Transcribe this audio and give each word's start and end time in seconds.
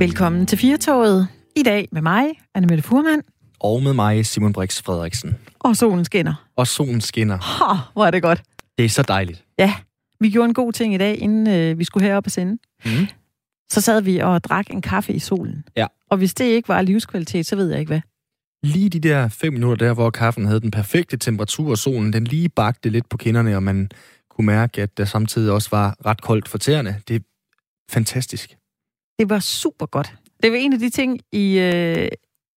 Velkommen 0.00 0.46
til 0.46 0.58
Firtoget. 0.58 1.28
I 1.56 1.62
dag 1.62 1.88
med 1.92 2.02
mig, 2.02 2.24
Anne 2.54 2.66
Mette 2.66 2.82
Furman. 2.82 3.22
Og 3.58 3.82
med 3.82 3.92
mig, 3.92 4.26
Simon 4.26 4.52
Brix 4.52 4.82
Frederiksen. 4.82 5.36
Og 5.58 5.76
solen 5.76 6.04
skinner. 6.04 6.48
Og 6.56 6.66
solen 6.66 7.00
skinner. 7.00 7.38
Ha, 7.38 7.80
hvor 7.92 8.06
er 8.06 8.10
det 8.10 8.22
godt. 8.22 8.42
Det 8.78 8.84
er 8.84 8.88
så 8.88 9.02
dejligt. 9.02 9.44
Ja, 9.58 9.74
vi 10.20 10.30
gjorde 10.30 10.48
en 10.48 10.54
god 10.54 10.72
ting 10.72 10.94
i 10.94 10.98
dag, 10.98 11.18
inden 11.18 11.46
øh, 11.48 11.78
vi 11.78 11.84
skulle 11.84 12.06
herop 12.06 12.26
og 12.26 12.30
sende. 12.30 12.58
Mm. 12.84 13.06
Så 13.70 13.80
sad 13.80 14.02
vi 14.02 14.18
og 14.18 14.44
drak 14.44 14.70
en 14.70 14.82
kaffe 14.82 15.12
i 15.12 15.18
solen. 15.18 15.64
Ja. 15.76 15.86
Og 16.10 16.18
hvis 16.18 16.34
det 16.34 16.44
ikke 16.44 16.68
var 16.68 16.82
livskvalitet, 16.82 17.46
så 17.46 17.56
ved 17.56 17.70
jeg 17.70 17.80
ikke 17.80 17.90
hvad. 17.90 18.00
Lige 18.62 18.88
de 18.88 19.00
der 19.00 19.28
fem 19.28 19.52
minutter 19.52 19.86
der, 19.86 19.94
hvor 19.94 20.10
kaffen 20.10 20.46
havde 20.46 20.60
den 20.60 20.70
perfekte 20.70 21.16
temperatur, 21.16 21.70
og 21.70 21.78
solen 21.78 22.12
den 22.12 22.24
lige 22.24 22.48
bagte 22.48 22.90
lidt 22.90 23.08
på 23.08 23.16
kinderne, 23.16 23.56
og 23.56 23.62
man 23.62 23.90
kunne 24.30 24.46
mærke, 24.46 24.82
at 24.82 24.98
der 24.98 25.04
samtidig 25.04 25.52
også 25.52 25.68
var 25.72 25.96
ret 26.06 26.22
koldt 26.22 26.48
for 26.48 26.58
tæerne. 26.58 26.96
Det 27.08 27.16
er 27.16 27.20
fantastisk. 27.90 28.56
Det 29.20 29.30
var 29.30 29.38
super 29.38 29.86
godt. 29.86 30.14
Det 30.42 30.50
var 30.52 30.56
en 30.58 30.72
af 30.72 30.78
de 30.78 30.90
ting 30.90 31.20
i, 31.32 31.58
øh, 31.58 32.08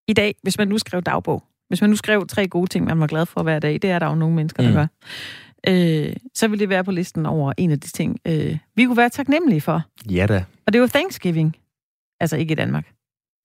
i 0.07 0.13
dag, 0.13 0.35
hvis 0.43 0.57
man 0.57 0.67
nu 0.67 0.77
skrev 0.77 1.01
dagbog. 1.01 1.43
Hvis 1.67 1.81
man 1.81 1.89
nu 1.89 1.95
skrev 1.95 2.27
tre 2.27 2.47
gode 2.47 2.67
ting, 2.67 2.85
man 2.85 2.99
var 2.99 3.07
glad 3.07 3.25
for 3.25 3.43
hver 3.43 3.59
dag, 3.59 3.73
det 3.73 3.83
er 3.89 3.99
der 3.99 4.07
jo 4.07 4.15
nogle 4.15 4.35
mennesker, 4.35 4.63
der 4.63 4.69
Mm. 4.69 4.75
gør. 4.75 4.87
Øh, 5.67 6.15
så 6.35 6.47
ville 6.47 6.59
det 6.59 6.69
være 6.69 6.83
på 6.83 6.91
listen 6.91 7.25
over 7.25 7.53
en 7.57 7.71
af 7.71 7.79
de 7.79 7.87
ting, 7.87 8.19
øh, 8.27 8.57
vi 8.75 8.85
kunne 8.85 8.97
være 8.97 9.09
taknemmelige 9.09 9.61
for. 9.61 9.81
Ja 10.09 10.25
da. 10.29 10.43
Og 10.67 10.73
det 10.73 10.81
var 10.81 10.87
Thanksgiving. 10.87 11.55
Altså 12.19 12.37
ikke 12.37 12.51
i 12.51 12.55
Danmark. 12.55 12.87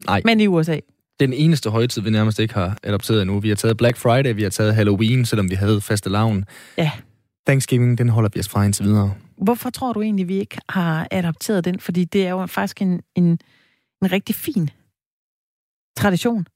Nej. 0.06 0.22
Men 0.24 0.40
i 0.40 0.46
USA. 0.46 0.78
Den 1.20 1.32
eneste 1.32 1.70
højtid, 1.70 2.02
vi 2.02 2.10
nærmest 2.10 2.38
ikke 2.38 2.54
har 2.54 2.78
adopteret 2.82 3.22
endnu. 3.22 3.40
Vi 3.40 3.48
har 3.48 3.56
taget 3.56 3.76
Black 3.76 3.96
Friday, 3.96 4.34
vi 4.34 4.42
har 4.42 4.50
taget 4.50 4.74
Halloween, 4.74 5.24
selvom 5.24 5.50
vi 5.50 5.54
havde 5.54 5.80
faste 5.80 6.10
lavn. 6.10 6.44
Ja. 6.78 6.90
Thanksgiving, 7.46 7.98
den 7.98 8.08
holder 8.08 8.30
vi 8.34 8.40
os 8.40 8.48
fra 8.48 8.64
indtil 8.64 8.84
videre. 8.84 9.14
Hvorfor 9.42 9.70
tror 9.70 9.92
du 9.92 10.02
egentlig, 10.02 10.28
vi 10.28 10.38
ikke 10.38 10.58
har 10.68 11.08
adopteret 11.10 11.64
den? 11.64 11.80
Fordi 11.80 12.04
det 12.04 12.26
er 12.26 12.30
jo 12.30 12.46
faktisk 12.46 12.82
en, 12.82 13.00
en, 13.14 13.24
en 14.02 14.12
rigtig 14.12 14.34
fin 14.34 14.70
tradition. 15.96 16.46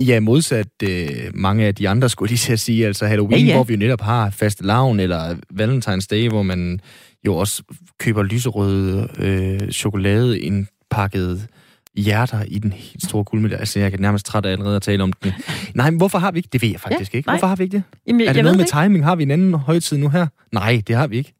Ja, 0.00 0.20
modsat 0.20 0.68
øh, 0.82 1.08
mange 1.34 1.64
af 1.66 1.74
de 1.74 1.88
andre, 1.88 2.08
skulle 2.08 2.28
jeg 2.28 2.30
lige 2.32 2.38
til 2.38 2.52
at 2.52 2.60
sige. 2.60 2.86
Altså 2.86 3.06
Halloween, 3.06 3.40
Ja, 3.40 3.46
ja, 3.46 3.54
hvor 3.54 3.64
vi 3.64 3.72
jo 3.74 3.78
netop 3.78 4.00
har 4.00 4.30
faste 4.30 4.64
lavn, 4.66 5.00
eller 5.00 5.34
Valentine's 5.52 6.06
Day, 6.10 6.28
hvor 6.28 6.42
man 6.42 6.80
jo 7.26 7.36
også 7.36 7.62
køber 7.98 8.22
lyserøde 8.22 9.08
øh, 9.18 9.70
chokolade 9.70 10.40
indpakket 10.40 11.48
hjerter 11.94 12.42
i 12.42 12.58
den 12.58 12.72
helt 12.72 13.04
store 13.04 13.24
guldmedalje. 13.24 13.60
Altså, 13.60 13.80
jeg 13.80 13.90
kan 13.90 14.00
nærmest 14.00 14.26
træt 14.26 14.46
af 14.46 14.52
allerede 14.52 14.76
at 14.76 14.82
tale 14.82 15.02
om 15.02 15.12
den. 15.12 15.32
Nej, 15.74 15.90
men 15.90 15.96
hvorfor 15.98 16.18
har 16.18 16.30
vi 16.32 16.38
ikke? 16.38 16.48
Det 16.52 16.62
ved 16.62 16.68
jeg 16.68 16.80
faktisk 16.80 17.14
Ja, 17.14 17.16
ikke. 17.16 17.28
nej. 17.28 17.34
Hvorfor 17.34 17.46
har 17.46 17.56
vi 17.56 17.62
ikke 17.64 17.76
det? 17.76 17.82
Jamen, 18.06 18.28
Er 18.28 18.32
det 18.32 18.42
noget 18.44 18.58
med 18.58 18.64
det 18.64 18.72
timing? 18.82 19.04
Har 19.04 19.16
vi 19.16 19.22
en 19.22 19.30
anden 19.30 19.54
højtid 19.54 19.96
nu 19.96 20.08
her? 20.08 20.26
Nej, 20.52 20.82
det 20.86 20.96
har 20.96 21.06
vi 21.06 21.16
ikke. 21.16 21.34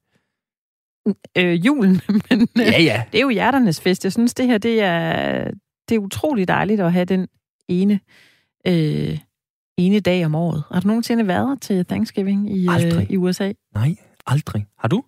Øh, 1.38 1.66
julen. 1.66 2.00
Men, 2.30 2.40
øh, 2.42 2.66
Ja, 2.66 2.82
ja. 2.82 3.02
Det 3.12 3.18
er 3.18 3.22
jo 3.22 3.28
hjerternes 3.28 3.80
fest. 3.80 4.04
Jeg 4.04 4.12
synes, 4.12 4.34
det 4.34 4.46
her 4.46 4.58
det 4.58 4.80
er, 4.80 5.50
det 5.88 5.94
er 5.94 5.98
utrolig 5.98 6.48
dejligt 6.48 6.80
at 6.80 6.92
have 6.92 7.04
den 7.04 7.28
ene, 7.68 8.00
øh, 8.66 9.18
ene 9.78 10.00
dag 10.00 10.26
om 10.26 10.34
året. 10.34 10.62
Har 10.72 10.80
du 10.80 10.88
nogensinde 10.88 11.26
været 11.26 11.60
til 11.62 11.86
Thanksgiving 11.86 12.56
i, 12.56 12.68
øh, 12.68 13.06
i 13.10 13.16
USA? 13.16 13.52
Nej, 13.74 13.94
aldrig. 14.26 14.66
Har 14.78 14.88
du? 14.88 15.02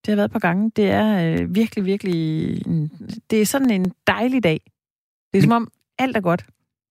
Det 0.00 0.06
har 0.06 0.12
jeg 0.12 0.16
været 0.16 0.28
et 0.28 0.32
par 0.32 0.38
gange. 0.38 0.70
Det 0.76 0.90
er 0.90 1.32
øh, 1.40 1.54
virkelig, 1.54 1.84
virkelig... 1.84 2.62
Det 3.30 3.40
er 3.40 3.46
sådan 3.46 3.70
en 3.70 3.92
dejlig 4.06 4.42
dag. 4.42 4.60
Det 5.32 5.38
er 5.38 5.42
som 5.42 5.52
om 5.52 5.68
alt 5.98 6.16
er 6.16 6.20
godt. 6.20 6.44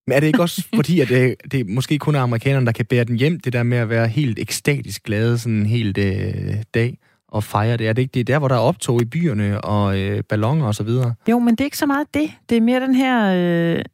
Men 0.06 0.16
er 0.16 0.20
det 0.20 0.26
ikke 0.26 0.42
også 0.42 0.68
fordi, 0.76 1.00
at 1.00 1.08
det, 1.08 1.34
det 1.52 1.68
måske 1.68 1.98
kun 1.98 2.14
er 2.14 2.20
amerikanerne, 2.20 2.66
der 2.66 2.72
kan 2.72 2.86
bære 2.86 3.04
den 3.04 3.16
hjem, 3.16 3.40
det 3.40 3.52
der 3.52 3.62
med 3.62 3.78
at 3.78 3.88
være 3.88 4.08
helt 4.08 4.38
ekstatisk 4.38 5.02
glade 5.02 5.38
sådan 5.38 5.56
en 5.58 5.66
hel 5.66 5.98
øh, 5.98 6.62
dag 6.74 6.98
og 7.30 7.44
fejre 7.44 7.76
det? 7.76 7.88
Er 7.88 7.92
det 7.92 8.02
ikke 8.02 8.12
det 8.12 8.20
er 8.20 8.24
der, 8.24 8.38
hvor 8.38 8.48
der 8.48 8.54
er 8.54 8.60
optog 8.60 9.02
i 9.02 9.04
byerne 9.04 9.60
og 9.60 9.98
øh, 9.98 10.22
ballonger 10.22 10.66
og 10.66 10.74
så 10.74 10.82
videre? 10.82 11.14
Jo, 11.28 11.38
men 11.38 11.54
det 11.54 11.60
er 11.60 11.64
ikke 11.64 11.78
så 11.78 11.86
meget 11.86 12.14
det. 12.14 12.30
Det 12.48 12.56
er 12.56 12.60
mere 12.60 12.80
den 12.80 12.94
her... 12.94 13.32
Øh, 13.36 13.84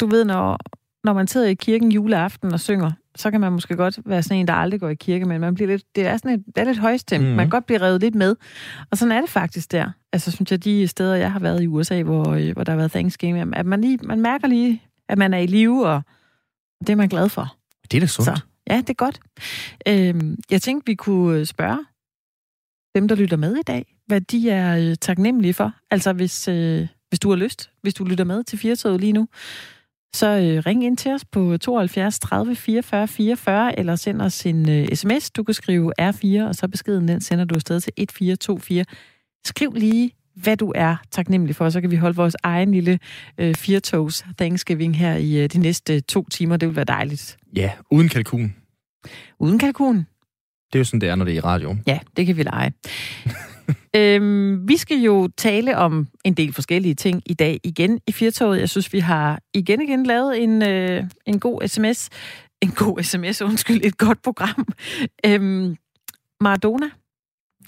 du 0.00 0.06
ved, 0.06 0.24
når, 0.24 0.58
når 1.04 1.12
man 1.12 1.26
sidder 1.26 1.46
i 1.46 1.54
kirken 1.54 1.92
juleaften 1.92 2.52
og 2.52 2.60
synger, 2.60 2.90
så 3.16 3.30
kan 3.30 3.40
man 3.40 3.52
måske 3.52 3.76
godt 3.76 3.98
være 4.06 4.22
sådan 4.22 4.38
en, 4.38 4.48
der 4.48 4.54
aldrig 4.54 4.80
går 4.80 4.88
i 4.88 4.94
kirke, 4.94 5.24
men 5.24 5.40
man 5.40 5.54
bliver 5.54 5.68
lidt, 5.68 5.84
det 5.96 6.06
er 6.06 6.16
sådan 6.16 6.30
et, 6.30 6.46
det 6.46 6.58
er 6.58 6.64
lidt 6.64 6.78
højstemt. 6.78 7.22
Mhm. 7.22 7.30
Mm. 7.30 7.36
Man 7.36 7.46
kan 7.46 7.50
godt 7.50 7.66
blive 7.66 7.80
revet 7.80 8.00
lidt 8.00 8.14
med. 8.14 8.36
Og 8.90 8.98
sådan 8.98 9.12
er 9.12 9.20
det 9.20 9.30
faktisk 9.30 9.72
der. 9.72 9.90
Altså, 10.12 10.30
synes 10.30 10.50
jeg, 10.50 10.64
de 10.64 10.88
steder, 10.88 11.14
jeg 11.14 11.32
har 11.32 11.40
været 11.40 11.62
i 11.62 11.66
USA, 11.66 12.02
hvor, 12.02 12.30
øh, 12.30 12.52
hvor 12.52 12.64
der 12.64 12.72
har 12.72 12.76
været 12.76 12.90
Thanksgiving, 12.90 13.56
at 13.56 13.66
man, 13.66 13.80
lige, 13.80 13.98
man 14.02 14.20
mærker 14.20 14.48
lige, 14.48 14.82
at 15.08 15.18
man 15.18 15.34
er 15.34 15.38
i 15.38 15.46
live, 15.46 15.88
og 15.88 16.02
det 16.80 16.90
er 16.90 16.96
man 16.96 17.08
glad 17.08 17.28
for. 17.28 17.56
Det 17.90 17.96
er 17.96 18.00
da 18.00 18.06
sundt. 18.06 18.26
Så, 18.26 18.40
ja, 18.70 18.76
det 18.76 18.90
er 18.90 18.94
godt. 18.94 19.20
Øhm, 19.88 20.36
jeg 20.50 20.62
tænkte, 20.62 20.86
vi 20.86 20.94
kunne 20.94 21.38
øh, 21.38 21.46
spørge 21.46 21.78
dem, 22.94 23.08
der 23.08 23.14
lytter 23.14 23.36
med 23.36 23.56
i 23.56 23.62
dag, 23.62 23.94
hvad 24.06 24.20
de 24.20 24.50
er 24.50 24.76
øh, 24.78 24.96
taknemmelige 25.00 25.54
for. 25.54 25.72
Altså, 25.90 26.12
hvis, 26.12 26.48
øh, 26.48 26.86
hvis 27.08 27.20
du 27.20 27.28
har 27.28 27.36
lyst, 27.36 27.70
hvis 27.82 27.94
du 27.94 28.04
lytter 28.04 28.24
med 28.24 28.44
til 28.44 28.58
Firtoget 28.58 29.00
lige 29.00 29.12
nu, 29.12 29.28
så 30.14 30.26
øh, 30.26 30.66
ring 30.66 30.84
ind 30.84 30.96
til 30.96 31.12
os 31.12 31.24
på 31.24 31.56
72 31.56 32.18
30 32.18 32.56
44 32.56 33.08
44, 33.08 33.78
eller 33.78 33.96
send 33.96 34.22
os 34.22 34.46
en 34.46 34.68
øh, 34.68 34.88
sms. 34.94 35.30
Du 35.30 35.42
kan 35.42 35.54
skrive 35.54 35.92
R4, 36.00 36.42
og 36.48 36.54
så 36.54 36.68
beskeden 36.68 37.08
den 37.08 37.20
sender 37.20 37.44
du 37.44 37.54
afsted 37.54 37.80
til 37.80 37.92
1424. 37.96 38.84
Skriv 39.46 39.72
lige, 39.72 40.10
hvad 40.34 40.56
du 40.56 40.72
er 40.74 40.96
taknemmelig 41.10 41.56
for, 41.56 41.70
så 41.70 41.80
kan 41.80 41.90
vi 41.90 41.96
holde 41.96 42.16
vores 42.16 42.36
egen 42.42 42.70
lille 42.70 42.98
øh, 43.38 43.54
Firtogs 43.54 44.24
Thanksgiving 44.38 44.96
her 44.96 45.14
i 45.16 45.42
øh, 45.42 45.48
de 45.48 45.58
næste 45.58 46.00
to 46.00 46.28
timer. 46.28 46.56
Det 46.56 46.68
vil 46.68 46.76
være 46.76 46.84
dejligt. 46.84 47.36
Ja, 47.56 47.70
uden 47.90 48.08
kalkun. 48.08 48.54
Uden 49.38 49.58
kalkun. 49.58 50.06
Det 50.74 50.78
er 50.78 50.80
jo 50.80 50.84
sådan, 50.84 51.00
det 51.00 51.08
er, 51.08 51.14
når 51.14 51.24
det 51.24 51.32
er 51.32 51.36
i 51.36 51.40
radio. 51.40 51.76
Ja, 51.86 51.98
det 52.16 52.26
kan 52.26 52.36
vi 52.36 52.42
lege. 52.42 52.72
øhm, 53.96 54.68
vi 54.68 54.76
skal 54.76 54.96
jo 54.96 55.28
tale 55.36 55.76
om 55.76 56.08
en 56.24 56.34
del 56.34 56.52
forskellige 56.52 56.94
ting 56.94 57.22
i 57.26 57.34
dag 57.34 57.60
igen 57.64 58.00
i 58.06 58.12
Firtoget. 58.12 58.60
Jeg 58.60 58.68
synes, 58.68 58.92
vi 58.92 58.98
har 58.98 59.40
igen 59.54 59.80
igen 59.80 60.06
lavet 60.06 60.42
en, 60.42 60.62
øh, 60.62 61.04
en 61.26 61.40
god 61.40 61.68
sms. 61.68 62.08
En 62.60 62.70
god 62.70 63.02
sms, 63.02 63.42
undskyld, 63.42 63.80
et 63.84 63.98
godt 63.98 64.22
program. 64.22 64.66
Øhm, 65.26 65.76
Maradona. 66.40 66.86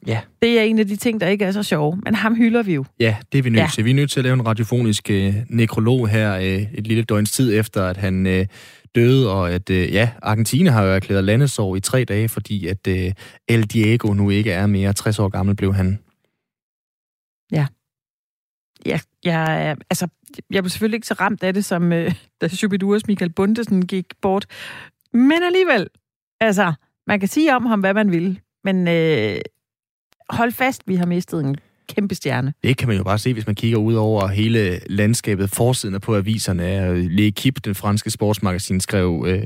Ja. 0.06 0.20
Det 0.42 0.58
er 0.58 0.62
en 0.62 0.78
af 0.78 0.86
de 0.86 0.96
ting, 0.96 1.20
der 1.20 1.28
ikke 1.28 1.44
er 1.44 1.52
så 1.52 1.62
sjove, 1.62 2.00
men 2.04 2.14
ham 2.14 2.34
hylder 2.34 2.62
vi 2.62 2.74
jo. 2.74 2.84
Ja, 3.00 3.16
det 3.32 3.38
er 3.38 3.42
vi 3.42 3.50
nødt 3.50 3.60
Ja. 3.62 3.68
til. 3.74 3.84
Vi 3.84 3.90
er 3.90 3.94
nødt 3.94 4.10
til 4.10 4.20
at 4.20 4.24
lave 4.24 4.34
en 4.34 4.46
radiofonisk 4.46 5.10
øh, 5.10 5.34
nekrolog 5.50 6.08
her 6.08 6.34
øh, 6.36 6.44
et 6.74 6.86
lille 6.86 7.02
døgns 7.04 7.30
tid 7.32 7.58
efter, 7.58 7.84
at 7.84 7.96
han 7.96 8.26
øh, 8.26 8.46
døde, 8.94 9.32
og 9.32 9.50
at 9.52 9.70
øh, 9.70 9.92
ja, 9.92 10.10
Argentina 10.22 10.70
har 10.70 10.82
jo 10.82 10.90
erklæret 10.94 11.24
landesorg 11.24 11.76
i 11.76 11.80
tre 11.80 12.04
dage, 12.04 12.28
fordi 12.28 12.66
at 12.66 12.86
øh, 12.88 13.12
El 13.48 13.62
Diego 13.64 14.12
nu 14.12 14.30
ikke 14.30 14.52
er 14.52 14.66
mere. 14.66 14.92
60 14.92 15.18
år 15.18 15.28
gammel 15.28 15.56
blev 15.56 15.74
han. 15.74 15.98
Ja, 18.86 18.98
jeg, 19.24 19.68
er- 19.70 19.74
altså, 19.90 20.08
jeg 20.50 20.62
blev 20.62 20.70
selvfølgelig 20.70 20.96
ikke 20.96 21.06
så 21.06 21.14
ramt 21.14 21.42
af 21.42 21.54
det, 21.54 21.64
som 21.64 21.92
øh, 21.92 22.14
da 22.40 22.48
Shubiduras 22.48 23.06
Michael 23.06 23.32
Bundesen 23.32 23.86
gik 23.86 24.06
bort. 24.22 24.46
Men 25.12 25.42
alligevel, 25.46 25.86
altså, 26.40 26.72
man 27.06 27.20
kan 27.20 27.28
sige 27.28 27.56
om 27.56 27.66
ham, 27.66 27.80
hvad 27.80 27.94
man 27.94 28.10
vil. 28.12 28.40
Men 28.64 28.88
øh, 28.88 29.36
hold 30.30 30.52
fast, 30.52 30.82
vi 30.86 30.94
har 30.94 31.06
mistet 31.06 31.40
en 31.44 31.56
kæmpe 31.94 32.14
stjerne. 32.14 32.54
Det 32.64 32.76
kan 32.76 32.88
man 32.88 32.96
jo 32.96 33.04
bare 33.04 33.18
se, 33.18 33.32
hvis 33.32 33.46
man 33.46 33.54
kigger 33.54 33.78
ud 33.78 33.94
over 33.94 34.26
hele 34.28 34.80
landskabet. 34.86 35.50
Forsiden 35.50 36.00
på 36.00 36.16
aviserne 36.16 36.64
er 36.64 36.94
L'Equipe, 36.94 37.60
den 37.64 37.74
franske 37.74 38.10
sportsmagasin, 38.10 38.80
skrev, 38.80 39.24
øh, 39.28 39.42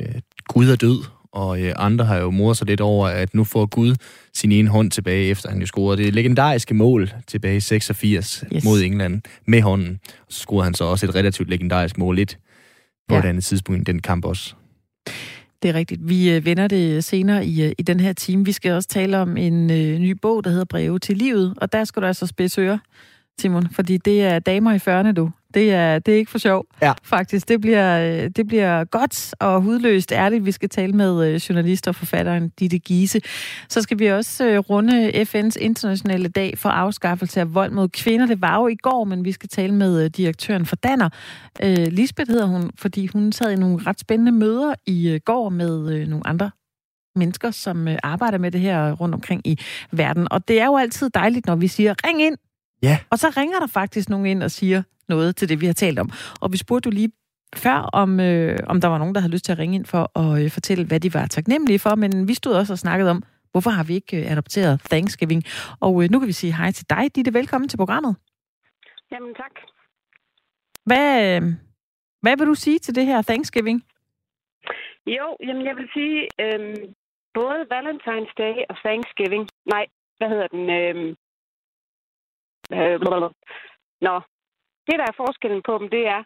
Gud 0.48 0.68
er 0.68 0.76
død. 0.76 1.04
Og 1.32 1.62
øh, 1.62 1.72
andre 1.76 2.04
har 2.04 2.16
jo 2.16 2.30
moret 2.30 2.56
sig 2.56 2.66
lidt 2.66 2.80
over, 2.80 3.08
at 3.08 3.34
nu 3.34 3.44
får 3.44 3.66
Gud 3.66 3.94
sin 4.34 4.52
ene 4.52 4.68
hånd 4.68 4.90
tilbage, 4.90 5.30
efter 5.30 5.50
han 5.50 5.60
jo 5.60 5.66
scorede 5.66 6.02
det 6.04 6.14
legendariske 6.14 6.74
mål 6.74 7.10
tilbage 7.26 7.56
i 7.56 7.60
86 7.60 8.44
Yes. 8.54 8.64
mod 8.64 8.80
England 8.80 9.22
med 9.46 9.62
hånden. 9.62 10.00
Og 10.26 10.32
så 10.32 10.38
scorede 10.40 10.64
han 10.64 10.74
så 10.74 10.84
også 10.84 11.06
et 11.06 11.14
relativt 11.14 11.50
legendarisk 11.50 11.98
mål 11.98 12.16
lidt 12.16 12.38
på 13.08 13.14
ja. 13.14 13.20
et 13.20 13.24
andet 13.24 13.44
tidspunkt 13.44 13.88
i 13.88 13.92
den 13.92 14.02
kamp 14.02 14.24
også. 14.24 14.54
Det 15.62 15.68
er 15.68 15.74
rigtigt. 15.74 16.08
Vi 16.08 16.30
øh, 16.30 16.44
vender 16.44 16.68
det 16.68 17.04
senere 17.04 17.46
i, 17.46 17.64
øh, 17.64 17.72
i 17.78 17.82
den 17.82 18.00
her 18.00 18.12
time. 18.12 18.44
Vi 18.44 18.52
skal 18.52 18.72
også 18.72 18.88
tale 18.88 19.18
om 19.18 19.36
en 19.36 19.70
øh, 19.70 19.98
ny 19.98 20.10
bog, 20.10 20.44
der 20.44 20.50
hedder 20.50 20.64
Breve 20.64 20.98
til 20.98 21.16
livet. 21.16 21.54
Og 21.56 21.72
der 21.72 21.84
skal 21.84 22.02
du 22.02 22.06
altså 22.06 22.26
spidse 22.26 22.60
ører, 22.60 22.78
Simon, 23.40 23.68
fordi 23.70 23.96
det 23.96 24.22
er 24.22 24.38
damer 24.38 24.72
i 24.72 24.76
40'erne, 24.76 25.12
du. 25.12 25.30
Det 25.54 25.72
er, 25.72 25.98
det 25.98 26.14
er 26.14 26.18
ikke 26.18 26.30
for 26.30 26.38
sjov, 26.38 26.66
Ja. 26.82 26.92
faktisk. 27.02 27.48
Det 27.48 27.60
bliver, 27.60 28.00
øh, 28.24 28.30
det 28.36 28.46
bliver 28.46 28.84
godt 28.84 29.34
og 29.40 29.60
hudløst 29.62 30.12
ærligt. 30.12 30.44
Vi 30.46 30.52
skal 30.52 30.68
tale 30.68 30.92
med 30.92 31.26
øh, 31.28 31.34
journalist 31.34 31.88
og 31.88 31.94
forfatteren 31.94 32.48
Ditte 32.48 32.78
Giese. 32.78 33.20
Så 33.68 33.82
skal 33.82 33.98
vi 33.98 34.06
også 34.06 34.44
øh, 34.46 34.58
runde 34.58 35.10
FN's 35.10 35.56
internationale 35.60 36.28
dag 36.28 36.58
for 36.58 36.68
afskaffelse 36.68 37.40
af 37.40 37.54
vold 37.54 37.70
mod 37.70 37.88
kvinder. 37.88 38.26
Det 38.26 38.40
var 38.40 38.56
jo 38.60 38.68
i 38.68 38.76
går, 38.76 39.04
men 39.04 39.24
vi 39.24 39.32
skal 39.32 39.48
tale 39.48 39.74
med 39.74 40.10
direktøren 40.10 40.66
for 40.66 40.76
Danner. 40.76 41.08
Lisbeth 41.90 42.30
hedder 42.30 42.46
hun, 42.46 42.70
fordi 42.78 43.06
hun 43.06 43.32
sad 43.32 43.52
i 43.52 43.56
nogle 43.56 43.78
ret 43.86 44.00
spændende 44.00 44.32
møder 44.32 44.74
i 44.86 45.18
går 45.24 45.48
med 45.48 46.06
nogle 46.06 46.26
andre 46.26 46.50
mennesker, 47.16 47.50
som 47.50 47.88
arbejder 48.02 48.38
med 48.38 48.50
det 48.50 48.60
her 48.60 48.92
rundt 48.92 49.14
omkring 49.14 49.46
i 49.46 49.58
verden. 49.92 50.28
Og 50.32 50.48
det 50.48 50.60
er 50.60 50.66
jo 50.66 50.76
altid 50.76 51.10
dejligt, 51.10 51.46
når 51.46 51.56
vi 51.56 51.68
siger, 51.68 51.94
ring 52.06 52.22
ind. 52.22 52.36
Ja. 52.82 52.98
Og 53.10 53.18
så 53.18 53.32
ringer 53.36 53.58
der 53.58 53.66
faktisk 53.66 54.08
nogen 54.08 54.26
ind 54.26 54.42
og 54.42 54.50
siger 54.50 54.82
noget 55.14 55.36
til 55.36 55.48
det, 55.48 55.60
vi 55.60 55.66
har 55.66 55.72
talt 55.84 55.98
om. 55.98 56.10
Og 56.40 56.52
vi 56.52 56.56
spurgte 56.56 56.86
jo 56.88 56.90
lige 56.90 57.12
før, 57.64 57.78
om, 58.02 58.20
øh, 58.20 58.58
om 58.66 58.80
der 58.80 58.88
var 58.88 58.98
nogen, 58.98 59.14
der 59.14 59.20
havde 59.20 59.32
lyst 59.32 59.44
til 59.44 59.52
at 59.52 59.58
ringe 59.58 59.76
ind 59.78 59.86
for 59.86 60.02
at 60.22 60.44
øh, 60.44 60.50
fortælle, 60.50 60.84
hvad 60.86 61.00
de 61.00 61.14
var 61.14 61.26
taknemmelige 61.26 61.78
for. 61.78 61.94
Men 61.94 62.28
vi 62.28 62.34
stod 62.34 62.54
også 62.54 62.72
og 62.72 62.78
snakkede 62.78 63.10
om, 63.10 63.22
hvorfor 63.52 63.70
har 63.70 63.84
vi 63.84 63.94
ikke 63.94 64.16
øh, 64.20 64.32
adopteret 64.32 64.80
Thanksgiving? 64.90 65.42
Og 65.80 66.02
øh, 66.02 66.10
nu 66.10 66.18
kan 66.18 66.28
vi 66.28 66.32
sige 66.32 66.56
hej 66.56 66.70
til 66.72 66.86
dig, 66.90 67.04
Ditte. 67.16 67.34
Velkommen 67.34 67.68
til 67.68 67.76
programmet. 67.76 68.16
Jamen 69.12 69.34
tak. 69.34 69.54
Hvad, 70.86 71.08
øh, 71.26 71.42
hvad 72.22 72.36
vil 72.36 72.46
du 72.46 72.54
sige 72.54 72.78
til 72.78 72.94
det 72.94 73.06
her 73.06 73.22
Thanksgiving? 73.22 73.84
Jo, 75.06 75.36
jamen 75.46 75.64
jeg 75.66 75.76
vil 75.76 75.88
sige, 75.94 76.28
øhm, 76.40 76.94
både 77.34 77.60
Valentine's 77.74 78.32
Day 78.42 78.54
og 78.70 78.76
Thanksgiving, 78.84 79.48
nej, 79.66 79.86
hvad 80.18 80.28
hedder 80.28 80.46
den? 80.46 80.70
Øhm, 80.80 81.08
øh, 82.76 83.00
Nå, 84.00 84.20
det 84.90 84.98
der 85.00 85.06
er 85.12 85.20
forskellen 85.24 85.62
på 85.68 85.72
dem, 85.78 85.88
det 85.96 86.04
er, 86.16 86.22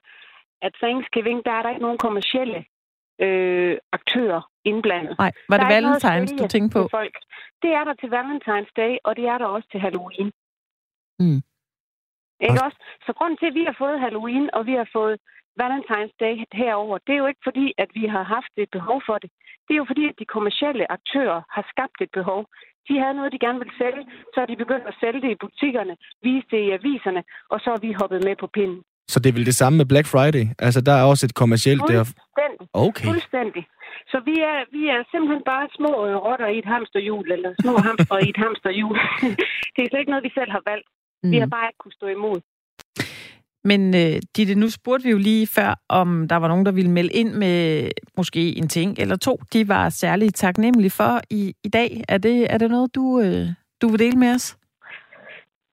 at 0.66 0.72
Thanksgiving, 0.82 1.38
der 1.46 1.52
er 1.58 1.62
der 1.62 1.70
ikke 1.70 1.86
nogen 1.86 1.98
kommercielle 2.06 2.60
øh, 3.24 3.76
aktører 3.98 4.42
indblandet. 4.70 5.14
Nej, 5.18 5.32
var 5.48 5.56
det 5.58 5.66
Valentine's, 5.74 6.36
du 6.42 6.48
tænkte 6.48 6.72
på? 6.76 6.88
Folk. 6.90 7.16
Det 7.62 7.70
er 7.78 7.84
der 7.84 7.94
til 7.94 8.10
Valentine's 8.18 8.72
Day, 8.82 8.92
og 9.04 9.16
det 9.16 9.24
er 9.32 9.38
der 9.38 9.46
også 9.46 9.68
til 9.72 9.80
Halloween. 9.80 10.32
Mm. 11.18 11.40
Ikke 12.48 12.64
også? 12.66 12.78
Så 13.06 13.10
grunden 13.18 13.38
til, 13.38 13.48
at 13.50 13.58
vi 13.60 13.64
har 13.68 13.76
fået 13.82 14.02
Halloween, 14.04 14.46
og 14.56 14.62
vi 14.70 14.74
har 14.80 14.88
fået 14.98 15.16
Valentine's 15.62 16.14
Day 16.24 16.34
herover, 16.62 16.96
det 17.06 17.12
er 17.14 17.20
jo 17.22 17.30
ikke 17.32 17.46
fordi, 17.48 17.66
at 17.82 17.90
vi 17.98 18.04
har 18.14 18.24
haft 18.36 18.52
et 18.62 18.70
behov 18.76 18.98
for 19.08 19.16
det. 19.22 19.30
Det 19.64 19.72
er 19.74 19.80
jo 19.82 19.90
fordi, 19.90 20.04
at 20.10 20.16
de 20.20 20.32
kommercielle 20.36 20.84
aktører 20.98 21.40
har 21.56 21.64
skabt 21.72 21.98
et 22.06 22.12
behov. 22.18 22.40
De 22.88 22.94
havde 23.00 23.14
noget, 23.18 23.32
de 23.32 23.44
gerne 23.46 23.58
ville 23.62 23.76
sælge, 23.82 24.02
så 24.34 24.38
er 24.42 24.48
de 24.50 24.62
begyndt 24.62 24.86
at 24.90 24.98
sælge 25.02 25.20
det 25.24 25.30
i 25.34 25.42
butikkerne, 25.44 25.94
vise 26.26 26.46
det 26.52 26.60
i 26.66 26.70
aviserne, 26.78 27.22
og 27.52 27.58
så 27.64 27.68
er 27.76 27.80
vi 27.86 27.98
hoppet 28.00 28.20
med 28.28 28.36
på 28.42 28.46
pinden. 28.56 28.80
Så 29.12 29.16
det 29.20 29.28
er 29.28 29.36
vel 29.38 29.46
det 29.50 29.56
samme 29.62 29.76
med 29.80 29.86
Black 29.92 30.06
Friday? 30.14 30.44
Altså, 30.66 30.80
der 30.88 30.94
er 31.00 31.04
også 31.12 31.26
et 31.26 31.34
kommercielt... 31.42 31.80
Fuldstændig. 31.80 32.66
Der... 32.74 32.84
Okay. 32.86 33.06
Fuldstændig. 33.10 33.64
Så 34.12 34.18
vi 34.28 34.34
er, 34.50 34.58
vi 34.76 34.82
er 34.94 35.00
simpelthen 35.12 35.42
bare 35.52 35.66
små 35.78 35.90
rotter 36.26 36.48
i 36.54 36.58
et 36.62 36.68
hamsterhjul, 36.72 37.26
eller 37.36 37.50
små 37.62 37.72
hamster 37.86 38.18
i 38.26 38.28
et 38.34 38.40
hamsterhjul. 38.44 38.96
det 39.74 39.80
er 39.82 39.88
slet 39.88 40.02
ikke 40.02 40.14
noget, 40.14 40.28
vi 40.28 40.32
selv 40.38 40.50
har 40.56 40.62
valgt. 40.70 40.88
Mm. 41.24 41.30
Vi 41.30 41.38
har 41.38 41.46
bare 41.46 41.68
ikke 41.68 41.78
kunne 41.78 41.98
stå 42.00 42.06
imod. 42.06 42.40
Men 43.70 43.80
uh, 43.94 44.16
Ditte, 44.36 44.54
nu 44.54 44.70
spurgte 44.70 45.04
vi 45.04 45.10
jo 45.10 45.18
lige 45.18 45.46
før, 45.46 45.70
om 45.88 46.28
der 46.28 46.36
var 46.36 46.48
nogen, 46.48 46.66
der 46.66 46.72
ville 46.72 46.90
melde 46.90 47.12
ind 47.12 47.32
med 47.32 47.88
måske 48.16 48.58
en 48.58 48.68
ting 48.68 48.98
eller 48.98 49.16
to, 49.16 49.34
de 49.52 49.68
var 49.68 49.88
særligt 49.88 50.34
taknemmelige 50.36 50.90
for 50.90 51.20
i, 51.30 51.54
i 51.64 51.68
dag. 51.68 51.90
Er 52.08 52.18
det, 52.18 52.46
er 52.54 52.58
det 52.58 52.70
noget, 52.70 52.94
du, 52.94 53.02
uh, 53.02 53.46
du 53.82 53.86
vil 53.88 53.98
dele 53.98 54.18
med 54.18 54.30
os? 54.34 54.58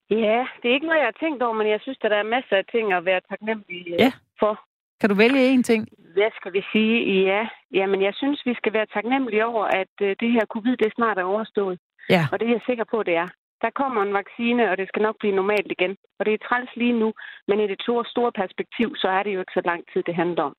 Ja, 0.10 0.40
det 0.60 0.68
er 0.70 0.74
ikke 0.74 0.90
noget, 0.90 1.00
jeg 1.00 1.12
har 1.14 1.20
tænkt 1.26 1.44
over, 1.44 1.54
men 1.54 1.68
jeg 1.70 1.80
synes, 1.82 1.98
at 2.02 2.12
der 2.12 2.18
er 2.18 2.34
masser 2.36 2.56
af 2.56 2.66
ting 2.72 2.94
at 2.94 3.06
være 3.06 3.22
taknemmelig 3.30 3.82
uh, 3.94 4.00
ja. 4.00 4.12
for. 4.40 4.54
Kan 5.00 5.10
du 5.10 5.16
vælge 5.16 5.48
en 5.54 5.64
ting? 5.64 5.88
Hvad 6.16 6.32
skal 6.40 6.54
vi 6.54 6.64
sige? 6.72 7.24
Ja, 7.24 7.48
jamen 7.74 8.02
jeg 8.02 8.14
synes, 8.16 8.42
vi 8.46 8.54
skal 8.54 8.74
være 8.74 8.86
taknemmelige 8.94 9.46
over, 9.46 9.66
at 9.66 9.94
uh, 10.02 10.08
det 10.08 10.30
her 10.36 10.46
covid, 10.54 10.78
det 10.78 10.94
snart 10.96 11.18
er 11.18 11.24
overstået. 11.24 11.80
Ja. 12.10 12.24
Og 12.32 12.40
det 12.40 12.46
er 12.48 12.52
jeg 12.52 12.62
sikker 12.66 12.84
på, 12.94 13.04
det 13.04 13.16
er. 13.16 13.28
Der 13.64 13.72
kommer 13.82 14.00
en 14.08 14.14
vaccine, 14.22 14.64
og 14.72 14.76
det 14.80 14.88
skal 14.88 15.02
nok 15.08 15.16
blive 15.22 15.36
normalt 15.42 15.70
igen. 15.76 15.94
Og 16.18 16.22
det 16.26 16.34
er 16.34 16.42
træls 16.48 16.72
lige 16.82 16.96
nu, 17.02 17.10
men 17.48 17.58
i 17.64 17.66
det 17.72 17.80
store, 17.86 18.04
store 18.14 18.32
perspektiv, 18.42 18.88
så 19.02 19.08
er 19.18 19.22
det 19.24 19.32
jo 19.36 19.40
ikke 19.44 19.58
så 19.58 19.64
lang 19.72 19.82
tid, 19.92 20.02
det 20.10 20.16
handler 20.22 20.44
om. 20.50 20.54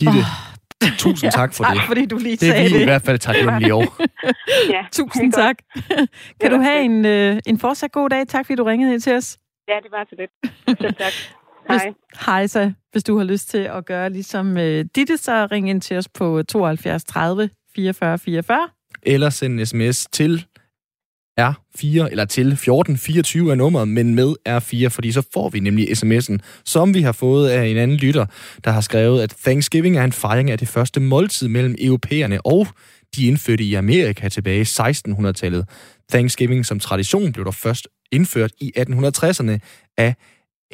Gitte, 0.00 0.22
oh. 0.22 0.96
tusind 1.04 1.30
tak 1.40 1.50
for 1.54 1.64
det. 1.70 1.76
Tak, 1.76 1.86
fordi 1.90 2.06
du 2.12 2.16
lige 2.26 2.36
det 2.42 2.48
sagde 2.48 2.64
det. 2.64 2.70
Det 2.72 2.78
er 2.78 2.86
i 2.88 2.92
hvert 2.92 3.06
fald 3.08 3.18
taknemmelige 3.18 3.74
over. 3.74 3.92
ja, 4.74 4.82
tusind 4.98 5.32
tak. 5.32 5.56
kan 6.40 6.48
du 6.54 6.58
have 6.68 6.80
en, 6.90 6.96
øh, 7.14 7.32
en 7.50 7.58
fortsat 7.58 7.92
god 7.92 8.08
dag? 8.14 8.22
Tak, 8.34 8.46
fordi 8.46 8.56
du 8.56 8.64
ringede 8.64 8.92
ind 8.92 9.00
til 9.00 9.14
os. 9.20 9.38
Ja, 9.68 9.76
det 9.84 9.90
var 9.90 10.06
så 10.10 10.14
lidt. 10.18 10.32
Selv 10.80 10.94
tak. 10.94 11.12
Hej. 11.68 11.94
Hej 12.26 12.46
så, 12.46 12.72
hvis 12.92 13.04
du 13.04 13.16
har 13.18 13.24
lyst 13.24 13.48
til 13.48 13.58
at 13.58 13.86
gøre 13.86 14.10
ligesom 14.10 14.56
øh, 14.56 14.84
Ditte, 14.96 15.16
så 15.16 15.48
ring 15.52 15.70
ind 15.70 15.80
til 15.80 15.96
os 15.96 16.08
på 16.08 16.42
72 16.42 17.04
30 17.04 17.50
44 17.76 18.18
44. 18.18 18.68
Eller 19.02 19.30
send 19.30 19.60
en 19.60 19.66
sms 19.66 20.06
til 20.06 20.46
R4, 21.40 22.10
eller 22.10 22.24
til 22.24 22.46
1424 22.46 23.50
er 23.50 23.54
nummeret, 23.54 23.88
men 23.88 24.14
med 24.14 24.34
R4, 24.48 24.88
fordi 24.88 25.12
så 25.12 25.22
får 25.32 25.48
vi 25.48 25.60
nemlig 25.60 25.88
sms'en, 25.88 26.38
som 26.64 26.94
vi 26.94 27.02
har 27.02 27.12
fået 27.12 27.50
af 27.50 27.66
en 27.66 27.76
anden 27.76 27.96
lytter, 27.96 28.26
der 28.64 28.70
har 28.70 28.80
skrevet, 28.80 29.22
at 29.22 29.34
Thanksgiving 29.44 29.96
er 29.96 30.04
en 30.04 30.12
fejring 30.12 30.50
af 30.50 30.58
det 30.58 30.68
første 30.68 31.00
måltid 31.00 31.48
mellem 31.48 31.74
europæerne 31.78 32.46
og 32.46 32.68
de 33.16 33.26
indfødte 33.26 33.64
i 33.64 33.74
Amerika 33.74 34.28
tilbage 34.28 34.60
i 34.60 34.62
1600-tallet. 34.62 35.68
Thanksgiving 36.10 36.66
som 36.66 36.80
tradition 36.80 37.32
blev 37.32 37.44
der 37.44 37.50
først 37.50 37.88
indført 38.12 38.52
i 38.60 38.72
1860'erne 38.78 39.58
af 39.98 40.14